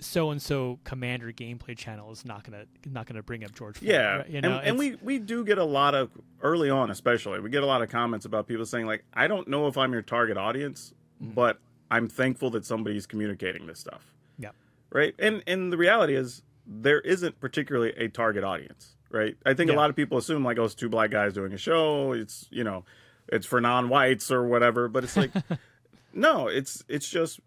[0.00, 3.78] so and so commander gameplay channel is not gonna not gonna bring up George.
[3.78, 4.28] Floyd, Yeah, right?
[4.30, 6.10] you know, and, and we we do get a lot of
[6.42, 9.48] early on, especially we get a lot of comments about people saying like, I don't
[9.48, 11.32] know if I'm your target audience, Mm-hmm.
[11.34, 11.58] but
[11.90, 14.14] I'm thankful that somebody's communicating this stuff.
[14.38, 14.50] Yeah.
[14.90, 15.14] Right.
[15.18, 18.96] And and the reality is there isn't particularly a target audience.
[19.10, 19.36] Right.
[19.44, 19.76] I think Yeah.
[19.76, 22.12] a lot of people assume like, oh, it's two black guys doing a show.
[22.12, 22.84] It's you know,
[23.28, 24.88] it's for non-whites or whatever.
[24.88, 25.30] But it's like,
[26.14, 27.40] no, it's it's just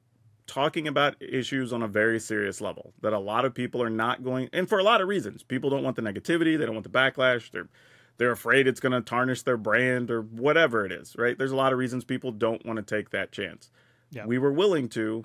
[0.45, 4.23] talking about issues on a very serious level that a lot of people are not
[4.23, 6.83] going and for a lot of reasons people don't want the negativity they don't want
[6.83, 7.69] the backlash they're
[8.17, 11.55] they're afraid it's going to tarnish their brand or whatever it is right there's a
[11.55, 13.71] lot of reasons people don't want to take that chance
[14.11, 14.25] Yeah.
[14.25, 15.23] we were willing to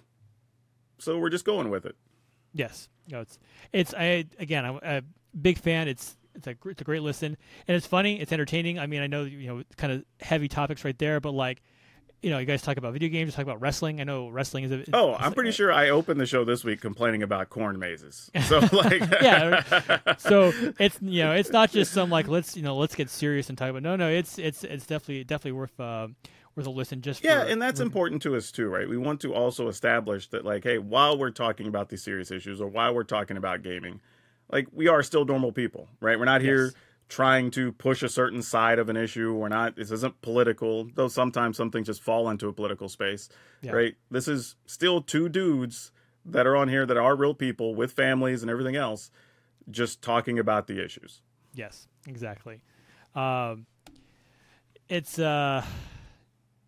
[0.98, 1.96] so we're just going with it
[2.54, 3.38] Yes, no, it's
[3.72, 5.02] it's I again I'm a
[5.38, 5.86] big fan.
[5.86, 7.36] It's it's a it's a great listen,
[7.68, 8.18] and it's funny.
[8.18, 8.78] It's entertaining.
[8.78, 11.62] I mean, I know you know kind of heavy topics right there, but like
[12.22, 14.00] you know, you guys talk about video games, you talk about wrestling.
[14.00, 16.64] I know wrestling is a oh i'm pretty a- sure i opened the show this
[16.64, 21.92] week complaining about corn mazes so like Yeah, So it's you know it's not just
[21.92, 24.64] some like let's you know let's get serious and talk about no no it's it's
[24.64, 26.08] it's definitely definitely worth uh,
[26.56, 28.88] worth a listen just Yeah, for, and that's important to us too, right?
[28.88, 32.60] We want to also establish that, like, hey, while we're talking about these serious issues
[32.60, 34.00] or while we're talking about gaming,
[34.50, 36.18] like, we are still normal people, right?
[36.18, 36.74] We're not here Yes.
[37.08, 39.32] Trying to push a certain side of an issue.
[39.32, 43.28] We're not, this isn't political, though sometimes some things just fall into a political space,
[43.62, 43.72] Yeah.
[43.72, 43.94] right?
[44.10, 45.90] This is still two dudes
[46.26, 49.10] that are on here that are real people with families and everything else,
[49.70, 51.22] just talking about the issues.
[51.54, 52.60] Yes, exactly.
[53.14, 53.64] Um,
[54.88, 55.64] it's uh,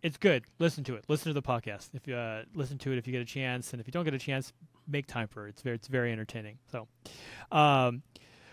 [0.01, 0.43] it's good.
[0.59, 1.05] Listen to it.
[1.07, 1.89] Listen to the podcast.
[1.93, 4.05] If you uh, listen to it, if you get a chance, and if you don't
[4.05, 4.53] get a chance,
[4.87, 5.51] make time for it.
[5.51, 6.57] It's very it's very entertaining.
[6.71, 6.87] So,
[7.51, 8.01] um,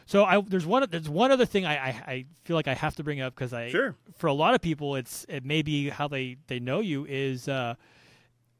[0.08, 2.96] so I there's one there's one other thing I I, I feel like I have
[2.96, 3.94] to bring up because I Sure.
[4.16, 7.46] for a lot of people it's it may be how they they know you is
[7.48, 7.74] uh,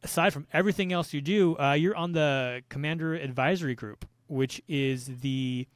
[0.05, 5.07] aside from everything else you do, uh, you're on the Commander Advisory Group, which is
[5.21, 5.67] the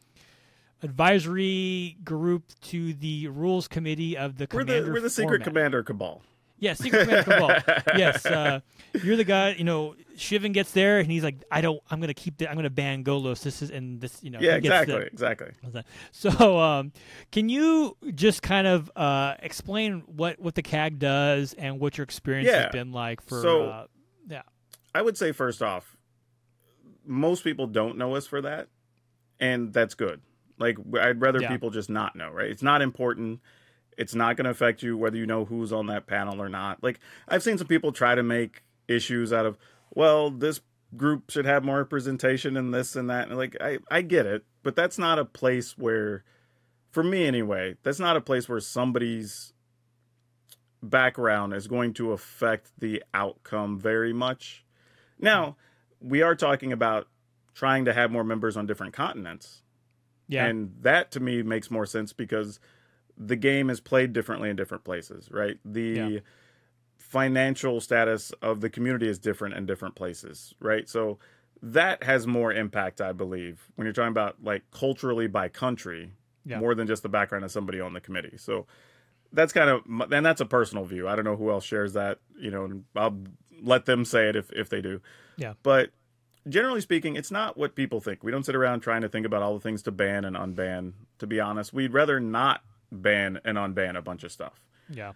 [0.83, 4.87] advisory group to the rules committee of the We're Commander.
[4.87, 5.45] the, we're the secret format.
[5.49, 6.23] commander cabal.
[6.59, 7.49] Yeah, secret commander cabal.
[7.99, 8.61] yes, uh,
[9.03, 9.51] you're the guy.
[9.55, 11.81] You know, Shivan gets there and he's like, "I don't.
[11.91, 12.39] I'm gonna keep.
[12.39, 13.43] The, I'm gonna ban Golos.
[13.43, 14.23] This is and this.
[14.23, 14.39] You know.
[14.41, 15.93] Yeah, gets the- exactly, exactly.
[16.13, 16.93] so, um,
[17.31, 22.05] can you just kind of uh, explain what, what the CAG does and what your
[22.05, 22.65] experience Yeah.
[22.65, 23.41] has been like for?
[23.43, 23.87] So- uh,
[24.29, 24.43] yeah,
[24.95, 25.97] I would say first off,
[27.05, 28.69] most people don't know us for that,
[29.41, 30.21] and that's good.
[30.59, 31.49] Like I'd rather Yeah.
[31.49, 32.51] people just not know, right?
[32.51, 33.41] It's not important.
[33.99, 36.83] It's not going to affect you whether you know who's on that panel or not.
[36.83, 39.59] Like I've seen some people try to make issues out of,
[39.95, 40.61] well, this
[40.97, 43.29] group should have more representation and this and that.
[43.29, 46.25] And like I I get it, but that's not a place where
[46.91, 49.53] for me anyway, that's not a place where somebody's
[50.83, 54.65] background is going to affect the outcome very much.
[55.19, 55.57] Now,
[56.01, 57.09] we are talking about
[57.55, 59.63] trying to have more members on different continents.
[60.29, 62.59] yeah, And that to me makes more sense because
[63.17, 65.59] the game is played differently in different places, right?
[65.65, 66.19] The Yeah.
[67.13, 70.89] Financial status of the community is different in different places, right?
[70.89, 71.19] So
[71.61, 76.13] that has more impact, I believe, when you're talking about like culturally by country,
[76.47, 76.59] Yeah.
[76.59, 78.37] more than just the background of somebody on the committee.
[78.39, 78.67] So
[79.31, 81.07] that's kind of, and that's a personal view.
[81.07, 83.19] I don't know who else shares that, you know, and I'll
[83.63, 85.01] let them say it if, if they do.
[85.37, 85.53] Yeah.
[85.63, 85.91] But
[86.49, 88.25] generally speaking, it's not what people think.
[88.25, 90.95] We don't sit around trying to think about all the things to ban and unban.
[91.19, 94.61] To be honest, we'd rather not ban and unban a bunch of stuff.
[94.89, 95.13] yeah,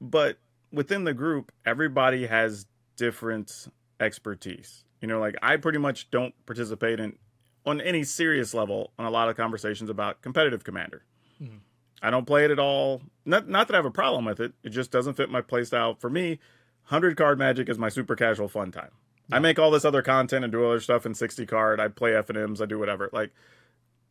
[0.00, 0.38] But
[0.74, 3.68] within the group, everybody has different
[4.00, 4.84] expertise.
[5.00, 7.18] You know, like I pretty much don't participate in
[7.66, 11.02] on any serious level on a lot of conversations about competitive commander.
[11.42, 11.56] Mm-hmm.
[12.02, 13.02] I don't play it at all.
[13.24, 14.52] Not not that I have a problem with it.
[14.62, 15.98] It just doesn't fit my playstyle.
[15.98, 16.38] For me,
[16.84, 18.90] hundred card Magic is my super casual fun time.
[19.28, 19.36] Yeah.
[19.36, 21.80] I make all this other content and do other stuff in sixty card.
[21.80, 22.60] I play FNM's.
[22.60, 23.08] I do whatever.
[23.12, 23.30] Like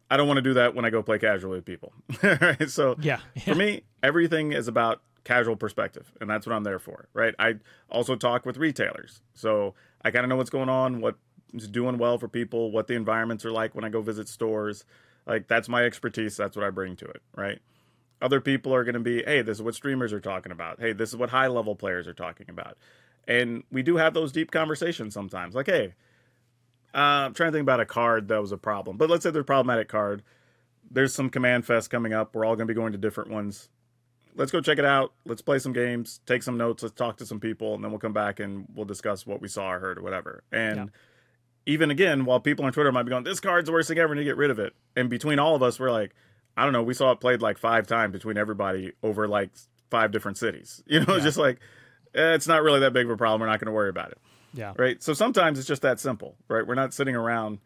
[0.10, 1.94] I don't want to do that when I go play casually with people.
[2.22, 2.58] right?
[2.70, 3.20] So yeah.
[3.36, 3.44] yeah.
[3.44, 7.08] for me, everything is about casual perspective, and that's what I'm there for.
[7.14, 7.34] Right.
[7.40, 7.56] I
[7.90, 11.16] also talk with retailers, so I kind of know what's going on, what
[11.54, 14.86] is doing well for people, what the environments are like when I go visit stores.
[15.26, 16.36] Like that's my expertise.
[16.36, 17.22] That's what I bring to it.
[17.36, 17.60] Right.
[18.22, 20.80] Other people are going to be, hey, this is what streamers are talking about.
[20.80, 22.78] Hey, this is what high level players are talking about.
[23.28, 25.56] And we do have those deep conversations sometimes.
[25.56, 25.94] Like, hey,
[26.94, 28.98] uh, I'm trying to think about a card that was a problem.
[28.98, 30.24] But let's say there's a problematic card.
[30.90, 32.36] There's some CommandFest coming up.
[32.36, 33.70] We're all going to be going to different ones.
[34.36, 35.14] Let's go check it out.
[35.26, 38.00] Let's play some games, take some notes, let's talk to some people, and then we'll
[38.00, 40.44] come back and we'll discuss what we saw or heard or whatever.
[40.52, 40.86] And yeah.
[41.66, 44.14] even again, while people on Twitter might be going, this card's the worst thing ever,
[44.14, 44.74] and to get rid of it.
[44.96, 46.16] And between all of us, we're like,
[46.58, 49.52] I don't know, we saw it played like five times between everybody over like
[49.90, 50.82] five different cities.
[50.88, 51.24] You know, yeah.
[51.24, 51.60] just like
[52.16, 53.42] eh, it's not really that big of a problem.
[53.42, 54.18] We're not going to worry about it.
[54.54, 54.74] Yeah.
[54.78, 55.02] Right.
[55.02, 56.66] So sometimes it's just that simple, right?
[56.66, 57.60] We're not sitting around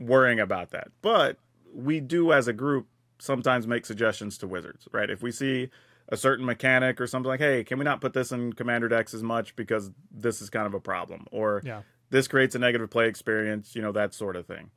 [0.00, 0.88] worrying about that.
[1.02, 1.38] But
[1.72, 2.88] we do as a group
[3.20, 5.10] sometimes make suggestions to wizards, right?
[5.10, 5.70] If we see
[6.08, 9.14] a certain mechanic or something like, hey, can we not put this in commander decks
[9.14, 11.26] as much because this is kind of a problem?
[11.30, 11.82] Or yeah.
[12.10, 14.70] this creates a negative play experience, you know, that sort of thing.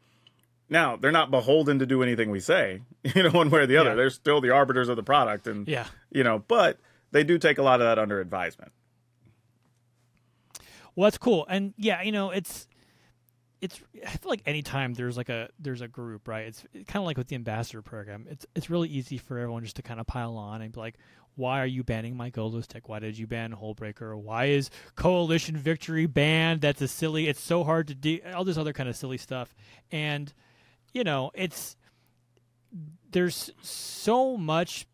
[0.70, 2.82] Now they're not beholden to do anything we say,
[3.16, 3.92] you know, one way or the other.
[3.92, 3.96] Yeah.
[3.96, 6.80] They're still the arbiters of the product, and yeah, you know, but
[7.12, 8.72] they do take a lot of that under advisement.
[10.96, 12.68] Well, that's cool, and yeah, you know, it's
[13.64, 13.82] it's.
[14.06, 16.48] I feel like anytime there's like a there's a group, right?
[16.48, 18.28] It's kind of like with the ambassador program.
[18.30, 20.98] It's it's really easy for everyone just to kind of pile on and be like,
[21.36, 22.90] why are you banning my Golos tech?
[22.90, 24.16] Why did you ban Hullbreaker?
[24.18, 26.60] Why is Coalition Victory banned?
[26.60, 27.28] That's a silly.
[27.30, 28.20] It's so hard to do.
[28.36, 29.56] All this other kind of silly stuff,
[29.92, 30.32] and
[30.94, 31.78] you know, it's
[33.10, 34.86] there's so much.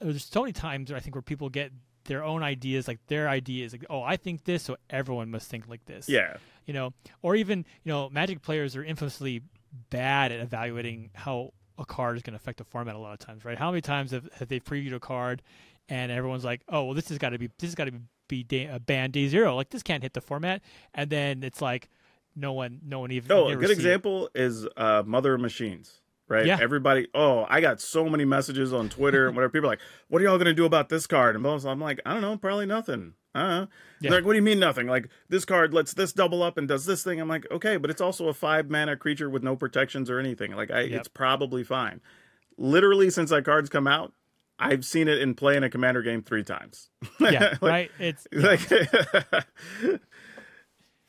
[0.00, 1.70] There's so many times I think where people get
[2.06, 5.68] their own ideas, like their ideas, like, oh, I think this, so everyone must think
[5.68, 6.08] like this.
[6.08, 6.38] Yeah.
[6.68, 6.92] You know,
[7.22, 9.42] or even you know, Magic players are infamously
[9.90, 13.18] bad at evaluating how a card is going to affect the format a lot of
[13.18, 13.56] times, right?
[13.56, 15.42] How many times have, have they previewed a card
[15.88, 17.92] and everyone's like, oh, well, this has got to be this has got to
[18.28, 20.60] be, day, a banned day zero, like this can't hit the format,
[20.94, 21.88] and then it's like,
[22.36, 24.42] no one no one even oh a good example it.
[24.42, 26.46] is uh, mother machines right?
[26.46, 26.58] Yeah.
[26.60, 29.50] everybody oh i got so many messages on twitter and whatever.
[29.50, 31.36] People are like what are y'all gonna do about this card?
[31.36, 33.14] And i'm like i don't know probably nothing.
[33.34, 33.66] Uh
[34.00, 34.10] yeah.
[34.10, 34.86] They're like what do you mean nothing?
[34.86, 37.20] Like this card lets this double up and does this thing.
[37.20, 40.52] I'm like okay but it's also a five mana creature with no protections or anything.
[40.52, 41.00] Like I, yep.
[41.00, 42.00] it's probably fine.
[42.56, 44.12] Literally since that card's come out
[44.58, 46.90] I've seen it in play in a commander game three times.
[47.20, 47.90] yeah, like, right.
[47.98, 48.60] It's like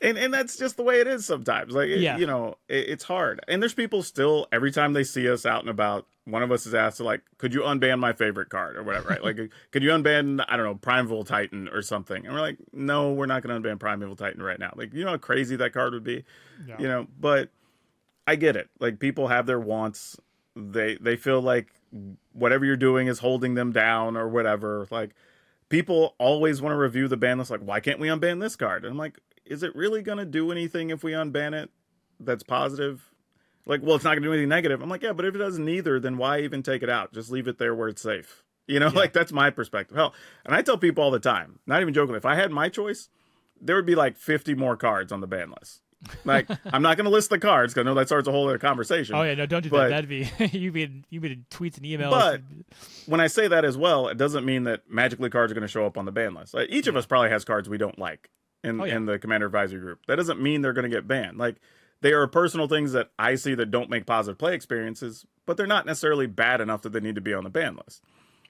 [0.00, 2.16] and and that's just the way it is sometimes like yeah.
[2.16, 3.40] you know it, it's hard.
[3.48, 6.66] And there's people still every time they see us out and about one of us
[6.66, 8.76] is asked to like could you unban my favorite card?
[8.76, 9.22] or whatever right?
[9.24, 9.36] Like
[9.70, 12.24] could you unban i don't know primeval titan or something?
[12.24, 14.72] And we're like no we're not going to unban primeval titan right now.
[14.74, 16.24] Like you know how crazy that card would be?
[16.66, 16.76] Yeah.
[16.78, 17.50] you know but
[18.26, 18.70] i get it.
[18.78, 20.18] Like people have their wants.
[20.56, 21.68] They they feel like
[22.32, 24.86] whatever you're doing is holding them down or whatever.
[24.90, 25.10] Like
[25.68, 28.84] people always want to review the ban list like why can't we unban this card?
[28.84, 29.18] And i'm like
[29.50, 31.70] is it really going to do anything if we unban it
[32.18, 33.10] that's positive?
[33.66, 34.80] Like, well, it's not going to do anything negative.
[34.80, 37.12] I'm like, yeah, but if it does neither, then why even take it out?
[37.12, 38.44] Just leave it there where it's safe.
[38.66, 38.98] You know, yeah.
[38.98, 39.96] like that's my perspective.
[39.96, 40.14] Hell,
[40.46, 43.08] and I tell people all the time, not even joking, if I had my choice,
[43.60, 45.82] there would be like 50 more cards on the ban list.
[46.24, 48.48] Like, I'm not going to list the cards because I know that starts a whole
[48.48, 49.14] other conversation.
[49.14, 50.08] Oh yeah, no, don't do but, that.
[50.08, 52.10] That'd be you'd be you'd be in tweets and emails.
[52.10, 52.42] But
[53.06, 55.68] when I say that as well, it doesn't mean that magically cards are going to
[55.68, 56.54] show up on the ban list.
[56.54, 56.90] Like, each yeah.
[56.90, 58.30] of us probably has cards we don't like,
[58.62, 58.96] in, oh, yeah.
[58.96, 60.00] in the commander advisory group.
[60.06, 61.38] That doesn't mean they're going to get banned.
[61.38, 61.56] Like
[62.00, 65.66] they are personal things that I see that don't make positive play experiences, but they're
[65.66, 68.02] not necessarily bad enough that they need to be on the ban list.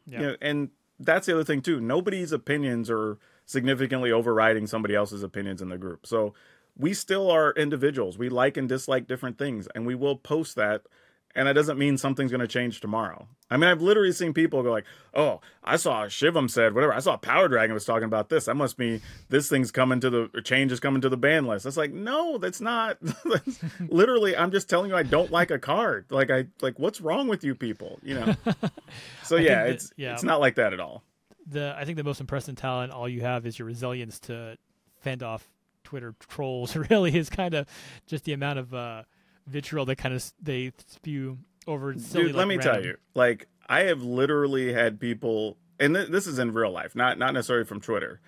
[0.06, 0.20] Yeah.
[0.20, 1.80] You know, and that's the other thing too.
[1.80, 6.06] Nobody's opinions are significantly overriding somebody else's opinions in the group.
[6.06, 6.34] So
[6.76, 8.16] we still are individuals.
[8.16, 10.82] We like and dislike different things, and we will post that
[11.34, 13.28] and that doesn't mean something's going to change tomorrow.
[13.50, 14.84] I mean, I've literally seen people go like,
[15.14, 16.92] "Oh, I saw Shivam said whatever.
[16.92, 18.46] I saw PowrDragn was talking about this.
[18.46, 21.66] That must be this thing's coming to the change is coming to the ban list."
[21.66, 22.98] It's like, no, that's not.
[23.24, 26.06] that's, literally, I'm just telling you, I don't like a card.
[26.10, 27.98] Like, I like, what's wrong with you people?
[28.02, 28.36] You know.
[29.22, 30.14] So yeah, that, it's yeah.
[30.14, 31.04] it's not like that at all.
[31.46, 34.58] The I think the most impressive talent all you have is your resilience to
[34.98, 35.48] fend off
[35.84, 36.74] Twitter trolls.
[36.90, 37.68] Really, is kind of
[38.08, 38.74] just the amount of.
[38.74, 39.02] uh
[39.50, 41.94] vitriol that kind of they spew over.
[41.98, 42.74] Silly, Dude, let me random...
[42.74, 46.94] tell you, like I have literally had people, and th- this is in real life,
[46.94, 48.20] not not necessarily from Twitter,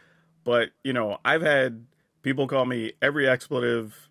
[0.44, 1.86] but you know, I've had
[2.22, 4.08] people call me every expletive,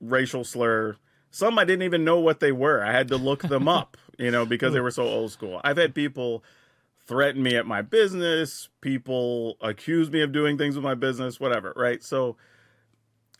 [0.00, 0.96] racial slur,
[1.30, 2.82] some I didn't even know what they were.
[2.82, 5.60] I had to look them up, you know, because they were so old school.
[5.64, 6.44] I've had people
[7.06, 11.72] threaten me at my business, people accuse me of doing things with my business, whatever,
[11.76, 12.02] right?
[12.02, 12.36] So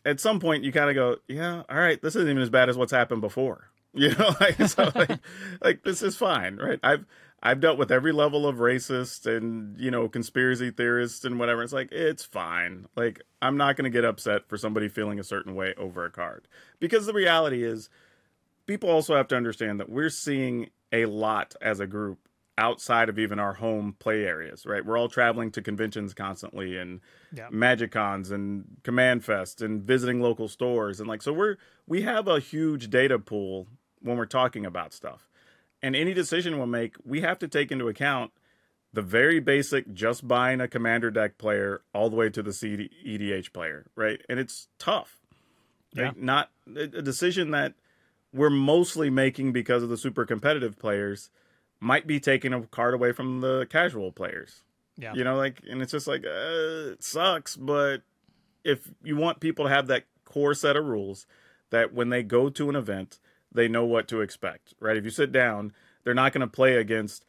[0.05, 2.69] at some point you kind of go, yeah, all right, this isn't even as bad
[2.69, 3.67] as what's happened before.
[3.93, 5.19] You know, like so like,
[5.61, 6.79] like this is fine, right?
[6.81, 7.03] I've
[7.43, 11.61] I've dealt with every level of racist and you know conspiracy theorists and whatever.
[11.61, 12.85] It's like it's fine.
[12.95, 16.09] Like I'm not going to get upset for somebody feeling a certain way over a
[16.09, 16.47] card
[16.79, 17.89] because the reality is,
[18.65, 22.29] people also have to understand that we're seeing a lot as a group
[22.61, 24.85] outside of even our home play areas, right?
[24.85, 27.01] We're all traveling to conventions constantly and
[27.33, 27.47] yeah.
[27.51, 31.57] Magic Cons and CommandFest and visiting local stores and like so we're
[31.87, 33.67] we have a huge data pool
[34.01, 35.27] when we're talking about stuff.
[35.81, 38.31] And any decision we'll make, we have to take into account
[38.93, 42.89] the very basic just buying a commander deck player all the way to the CD,
[43.05, 44.21] EDH player, right?
[44.29, 45.17] And it's tough.
[45.95, 46.13] Right?
[46.15, 46.23] Yeah.
[46.23, 47.73] Not a decision that
[48.31, 51.31] we're mostly making because of the super competitive players
[51.81, 54.63] might be taking a card away from the casual players.
[54.97, 55.13] Yeah.
[55.13, 58.03] You know, like, and it's just like, uh, it sucks, but
[58.63, 61.25] if you want people to have that core set of rules
[61.71, 63.19] that when they go to an event,
[63.51, 64.95] they know what to expect, right?
[64.95, 67.25] If you sit down, they're not going to play against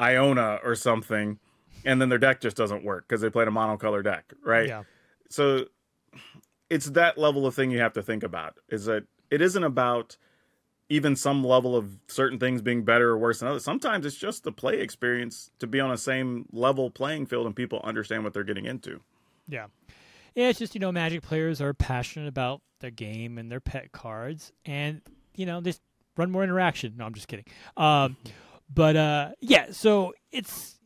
[0.00, 1.38] Iona or something,
[1.84, 4.68] and then their deck just doesn't work because they played a monocolor deck, right?
[4.68, 4.84] Yeah.
[5.28, 5.66] So
[6.70, 10.16] it's that level of thing you have to think about is that it isn't about
[10.88, 13.64] even some level of certain things being better or worse than others.
[13.64, 17.56] Sometimes it's just the play experience to be on the same level playing field and
[17.56, 19.00] people understand what they're getting into.
[19.48, 19.66] Yeah.
[20.34, 23.90] Yeah, it's just, you know, Magic players are passionate about their game and their pet
[23.90, 24.52] cards.
[24.64, 25.00] And
[25.36, 25.80] you know, just
[26.16, 26.94] run more interaction.
[26.96, 27.44] No, I'm just kidding.
[27.76, 28.16] Um,
[28.74, 30.78] but uh, yeah, so it's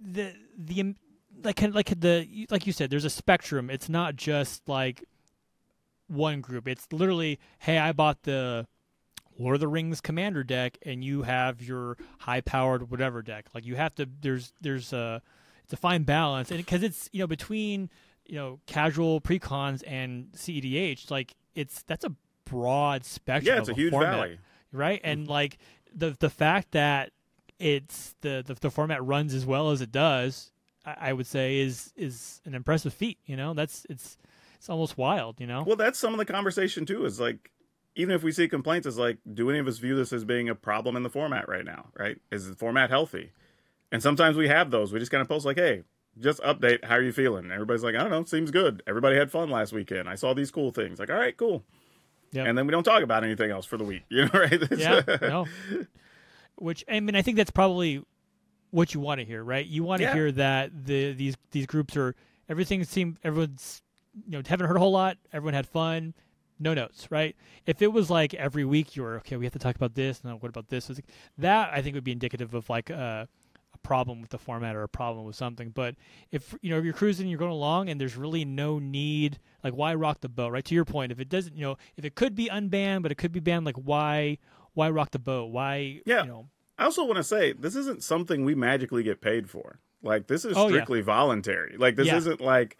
[0.00, 0.94] the the
[1.42, 3.68] like like the like you said, there's a spectrum.
[3.68, 5.04] It's not just like
[6.06, 6.68] one group.
[6.68, 8.66] It's literally, hey, I bought the
[9.38, 13.46] Lord of the Rings commander deck, and you have your high powered whatever deck.
[13.54, 14.08] Like you have to.
[14.20, 15.22] There's there's a
[15.64, 17.90] it's a fine balance, and because it's you know between
[18.24, 22.12] you know casual precons and CEDH, like it's that's a
[22.44, 23.54] broad spectrum.
[23.54, 24.38] Yeah, it's a, huge format, valley,
[24.72, 25.00] right?
[25.04, 25.30] And mm-hmm.
[25.30, 25.58] like
[25.94, 27.10] the the fact that
[27.58, 30.50] it's the, the, the format runs as well as it does,
[30.84, 33.18] I, I, would say is is an impressive feat.
[33.26, 34.16] You know, that's it's
[34.56, 35.40] it's almost wild.
[35.40, 35.64] You know.
[35.66, 37.04] Well, that's some of the conversation too.
[37.04, 37.50] Is like
[37.96, 40.48] even if we see complaints, is like, do any of us view this as being
[40.48, 41.86] a problem in the format right now?
[41.98, 42.18] Right?
[42.30, 43.32] Is the format healthy?
[43.90, 44.92] And sometimes we have those.
[44.92, 45.82] We just kind of post like, hey,
[46.18, 46.84] just update.
[46.84, 47.50] How are you feeling?
[47.50, 48.24] everybody's like, I don't know.
[48.24, 48.82] Seems good.
[48.86, 50.08] Everybody had fun last weekend.
[50.08, 50.98] I saw these cool things.
[50.98, 51.64] Like, all right, cool.
[52.32, 52.46] Yep.
[52.46, 54.04] And then we don't talk about anything else for the week.
[54.10, 54.62] You know, right?
[54.76, 55.00] yeah.
[55.22, 55.46] no.
[56.56, 58.02] Which I mean, I think that's probably
[58.70, 59.64] what you want to hear, right?
[59.64, 60.14] You want to yeah.
[60.14, 62.14] hear that the these these groups are
[62.48, 63.82] everything seemed everyone's
[64.26, 65.18] you know haven't heard a whole lot.
[65.32, 66.14] Everyone had fun.
[66.58, 67.36] No notes, right?
[67.66, 70.20] If it was like every week you were okay, we have to talk about this,
[70.24, 70.90] and what about this?
[71.38, 73.26] That I think would be indicative of like uh,
[73.74, 75.70] a problem with the format or a problem with something.
[75.70, 75.96] But
[76.32, 79.74] if you know if you're cruising, you're going along, and there's really no need, like
[79.74, 80.52] why rock the boat?
[80.52, 83.12] Right to your point, if it doesn't, you know, if it could be unbanned, but
[83.12, 84.38] it could be banned, like why
[84.72, 85.46] why rock the boat?
[85.46, 86.22] Why yeah.
[86.22, 89.80] You know, I also want to say this isn't something we magically get paid for.
[90.02, 91.04] Like this is strictly oh, yeah.
[91.04, 91.76] voluntary.
[91.76, 92.16] Like this yeah.
[92.16, 92.78] isn't like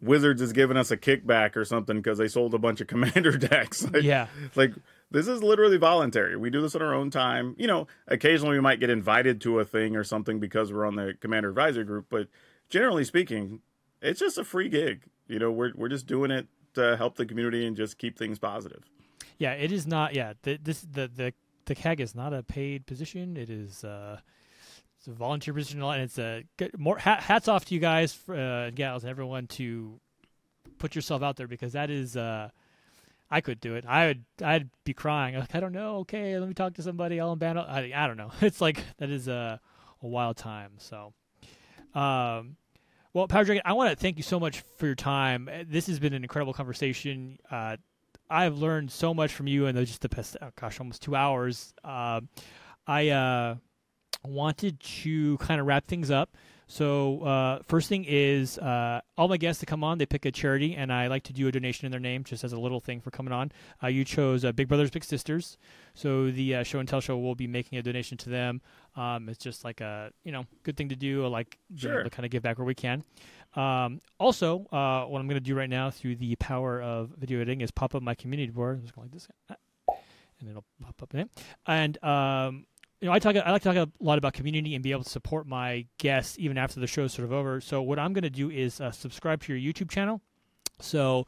[0.00, 3.36] Wizards is giving us a kickback or something because they sold a bunch of commander
[3.36, 3.88] decks.
[3.90, 4.26] Like, yeah.
[4.54, 4.74] Like
[5.10, 6.36] this is literally voluntary.
[6.36, 7.54] We do this on our own time.
[7.58, 10.96] You know, occasionally we might get invited to a thing or something because we're on
[10.96, 12.28] the commander advisor group, but
[12.68, 13.60] generally speaking,
[14.02, 15.02] it's just a free gig.
[15.28, 18.38] You know, we're we're just doing it to help the community and just keep things
[18.38, 18.82] positive.
[19.38, 20.14] Yeah, it is not.
[20.14, 21.32] Yeah, the, this the the
[21.66, 23.36] the CAG is not a paid position.
[23.36, 23.84] It is.
[23.84, 24.18] uh
[25.04, 28.32] it's a volunteer position, and it's a good, more hats off to you guys, uh,
[28.32, 30.00] and gals, and everyone to
[30.78, 32.48] put yourself out there because that is uh,
[33.30, 33.84] I could do it.
[33.86, 34.24] I would.
[34.42, 35.34] I'd be crying.
[35.38, 35.96] Like I don't know.
[35.98, 37.20] Okay, let me talk to somebody.
[37.20, 37.58] I'll ban.
[37.58, 38.32] I, I don't know.
[38.40, 39.60] It's like that is a
[40.02, 40.72] a wild time.
[40.78, 41.12] So,
[41.94, 42.56] um,
[43.12, 45.50] well, PowrDragn, I want to thank you so much for your time.
[45.66, 47.38] This has been an incredible conversation.
[47.50, 47.76] Uh,
[48.30, 51.74] I've learned so much from you in just the past, oh gosh, almost two hours.
[51.84, 52.22] Uh,
[52.86, 53.56] I uh,
[54.24, 56.36] wanted to kind of wrap things up.
[56.66, 60.30] So uh, first thing is uh, all my guests to come on, they pick a
[60.30, 62.80] charity, and I like to do a donation in their name, just as a little
[62.80, 63.52] thing for coming on.
[63.82, 65.58] Uh, you chose uh, Big Brothers Big Sisters,
[65.94, 68.62] so the uh, show and tell show will be making a donation to them.
[68.96, 72.02] Um, it's just like a you know good thing to do, like sure.
[72.02, 73.04] to kind of give back where we can.
[73.56, 77.38] Um, also, uh, what I'm going to do right now through the power of video
[77.40, 78.78] editing is pop up my community board.
[78.78, 79.28] I'm just going like this,
[80.40, 81.30] and it'll pop up in it.
[81.66, 82.66] And um,
[83.04, 83.36] you know, I talk.
[83.36, 86.38] I like to talk a lot about community and be able to support my guests
[86.38, 87.60] even after the show's sort of over.
[87.60, 90.22] So what I'm going to do is uh, subscribe to your YouTube channel,
[90.80, 91.26] so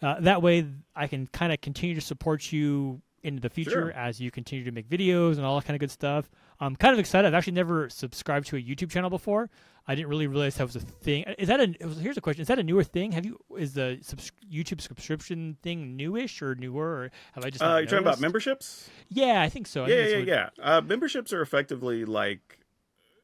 [0.00, 3.92] uh, that way I can kind of continue to support you into the future Sure.
[3.92, 6.30] as you continue to make videos and all that kind of good stuff.
[6.60, 7.26] I'm kind of excited.
[7.26, 9.50] I've actually never subscribed to a YouTube channel before.
[9.86, 11.22] I didn't really realize that was a thing.
[11.38, 11.74] Is that a?
[12.00, 13.12] Here's a question: Is that a newer thing?
[13.12, 13.38] Have you?
[13.56, 16.84] Is the subs- YouTube subscription thing newish or newer?
[16.86, 17.62] Or have I just?
[17.62, 18.90] Uh, you're talking about memberships?
[19.08, 19.84] Yeah, I think so.
[19.84, 20.76] I yeah, think yeah, that's what- yeah.
[20.76, 22.58] Uh, memberships are effectively like,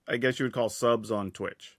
[0.08, 1.76] I guess you would call subs on Twitch.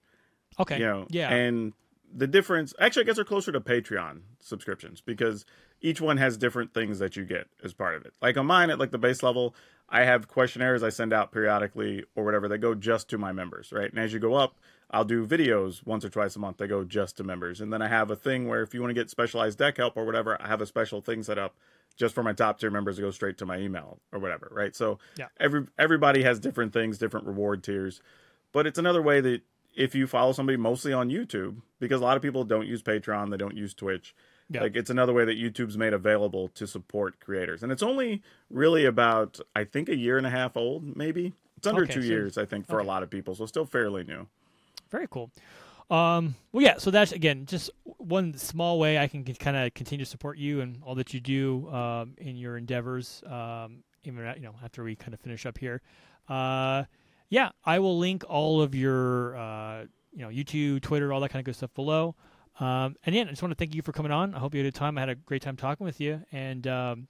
[0.59, 0.77] Okay.
[0.79, 1.33] You know, yeah.
[1.33, 1.73] And
[2.13, 5.45] the difference, actually, I guess they're closer to Patreon subscriptions because
[5.81, 8.13] each one has different things that you get as part of it.
[8.21, 9.55] Like on mine, at like the base level,
[9.89, 13.71] I have questionnaires I send out periodically or whatever that go just to my members,
[13.71, 13.89] right?
[13.89, 14.55] And as you go up,
[14.89, 17.61] I'll do videos once or twice a month that go just to members.
[17.61, 19.97] And then I have a thing where if you want to get specialized deck help
[19.97, 21.55] or whatever, I have a special thing set up
[21.95, 24.75] just for my top tier members to go straight to my email or whatever, right?
[24.75, 25.27] So Yeah.
[25.39, 28.01] every everybody has different things, different reward tiers.
[28.51, 29.41] But it's another way that
[29.75, 33.29] if you follow somebody mostly on YouTube, because a lot of people don't use Patreon,
[33.29, 34.15] they don't use Twitch.
[34.49, 34.61] Yeah.
[34.61, 37.63] Like it's another way that YouTube's made available to support creators.
[37.63, 41.33] And it's only really about I think a year and a half old, maybe.
[41.57, 42.85] It's under Okay, two so- years, I think, for okay.
[42.85, 43.33] a lot of people.
[43.35, 44.27] So still fairly new.
[44.91, 45.31] Very cool.
[45.89, 46.77] Um, well, yeah.
[46.77, 50.61] So that's again just one small way I can kind of continue to support you
[50.61, 53.23] and all that you do um, in your endeavors.
[53.25, 55.81] Um, even you know after we kind of finish up here.
[56.29, 56.83] Uh,
[57.29, 61.39] yeah, I will link all of your uh, you know YouTube, Twitter, all that kind
[61.41, 62.15] of good stuff below.
[62.59, 64.33] Um, and yeah, I just want to thank you for coming on.
[64.33, 64.97] I hope you had a time.
[64.97, 66.21] I had a great time talking with you.
[66.31, 67.07] And um,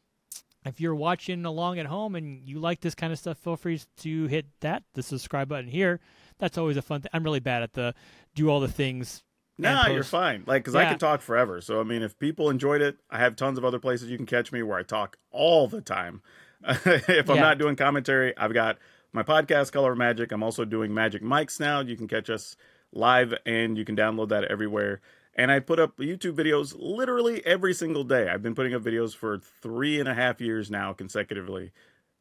[0.66, 3.80] if you're watching along at home and you like this kind of stuff, feel free
[4.00, 6.00] to hit that the subscribe button here.
[6.40, 7.12] That's always a fun thing.
[7.14, 7.94] I'm really bad at the
[8.34, 9.24] do all the things.
[9.58, 10.44] Nah, you're fine.
[10.46, 10.90] Like, because I Yeah.
[10.90, 11.62] can talk forever.
[11.62, 14.26] So, I mean, if people enjoyed it, I have tons of other places you can
[14.26, 16.22] catch me where I talk all the time.
[16.86, 17.42] if I'm Yeah.
[17.42, 18.80] not doing commentary, I've got
[19.14, 20.32] my podcast, Color of Magic.
[20.34, 21.80] I'm also doing Magic Mics now.
[21.80, 22.58] You can catch us
[22.92, 25.00] live and you can download that everywhere.
[25.36, 28.30] And I put up YouTube videos literally every single day.
[28.30, 31.72] I've been putting up videos for three and a half years now consecutively.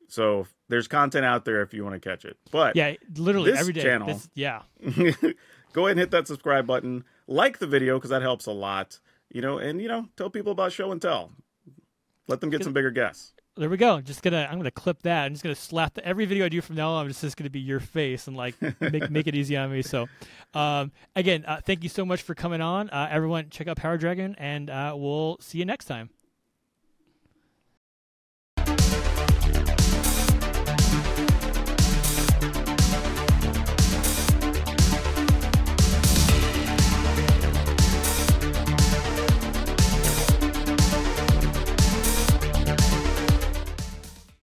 [0.09, 2.37] So there's content out there if you want to catch it.
[2.51, 3.83] But Yeah, literally This every day.
[3.83, 4.63] channel- This- yeah,
[5.73, 8.99] go ahead and hit that subscribe button like the video because that helps a lot
[9.31, 11.33] you know and you know tell people about show and tell
[12.29, 14.01] let them get some bigger guests there we go.
[14.01, 15.25] Just gonna I'm gonna clip that.
[15.25, 17.09] I'm just gonna slap the, every video I do from now on.
[17.09, 19.83] It's just gonna be your face and like make make it easy on me.
[19.83, 20.07] So,
[20.55, 22.91] um, again, uh, thank you so much for coming on.
[22.91, 26.11] Uh, everyone, check out PowrDragn, and uh, we'll see you next time.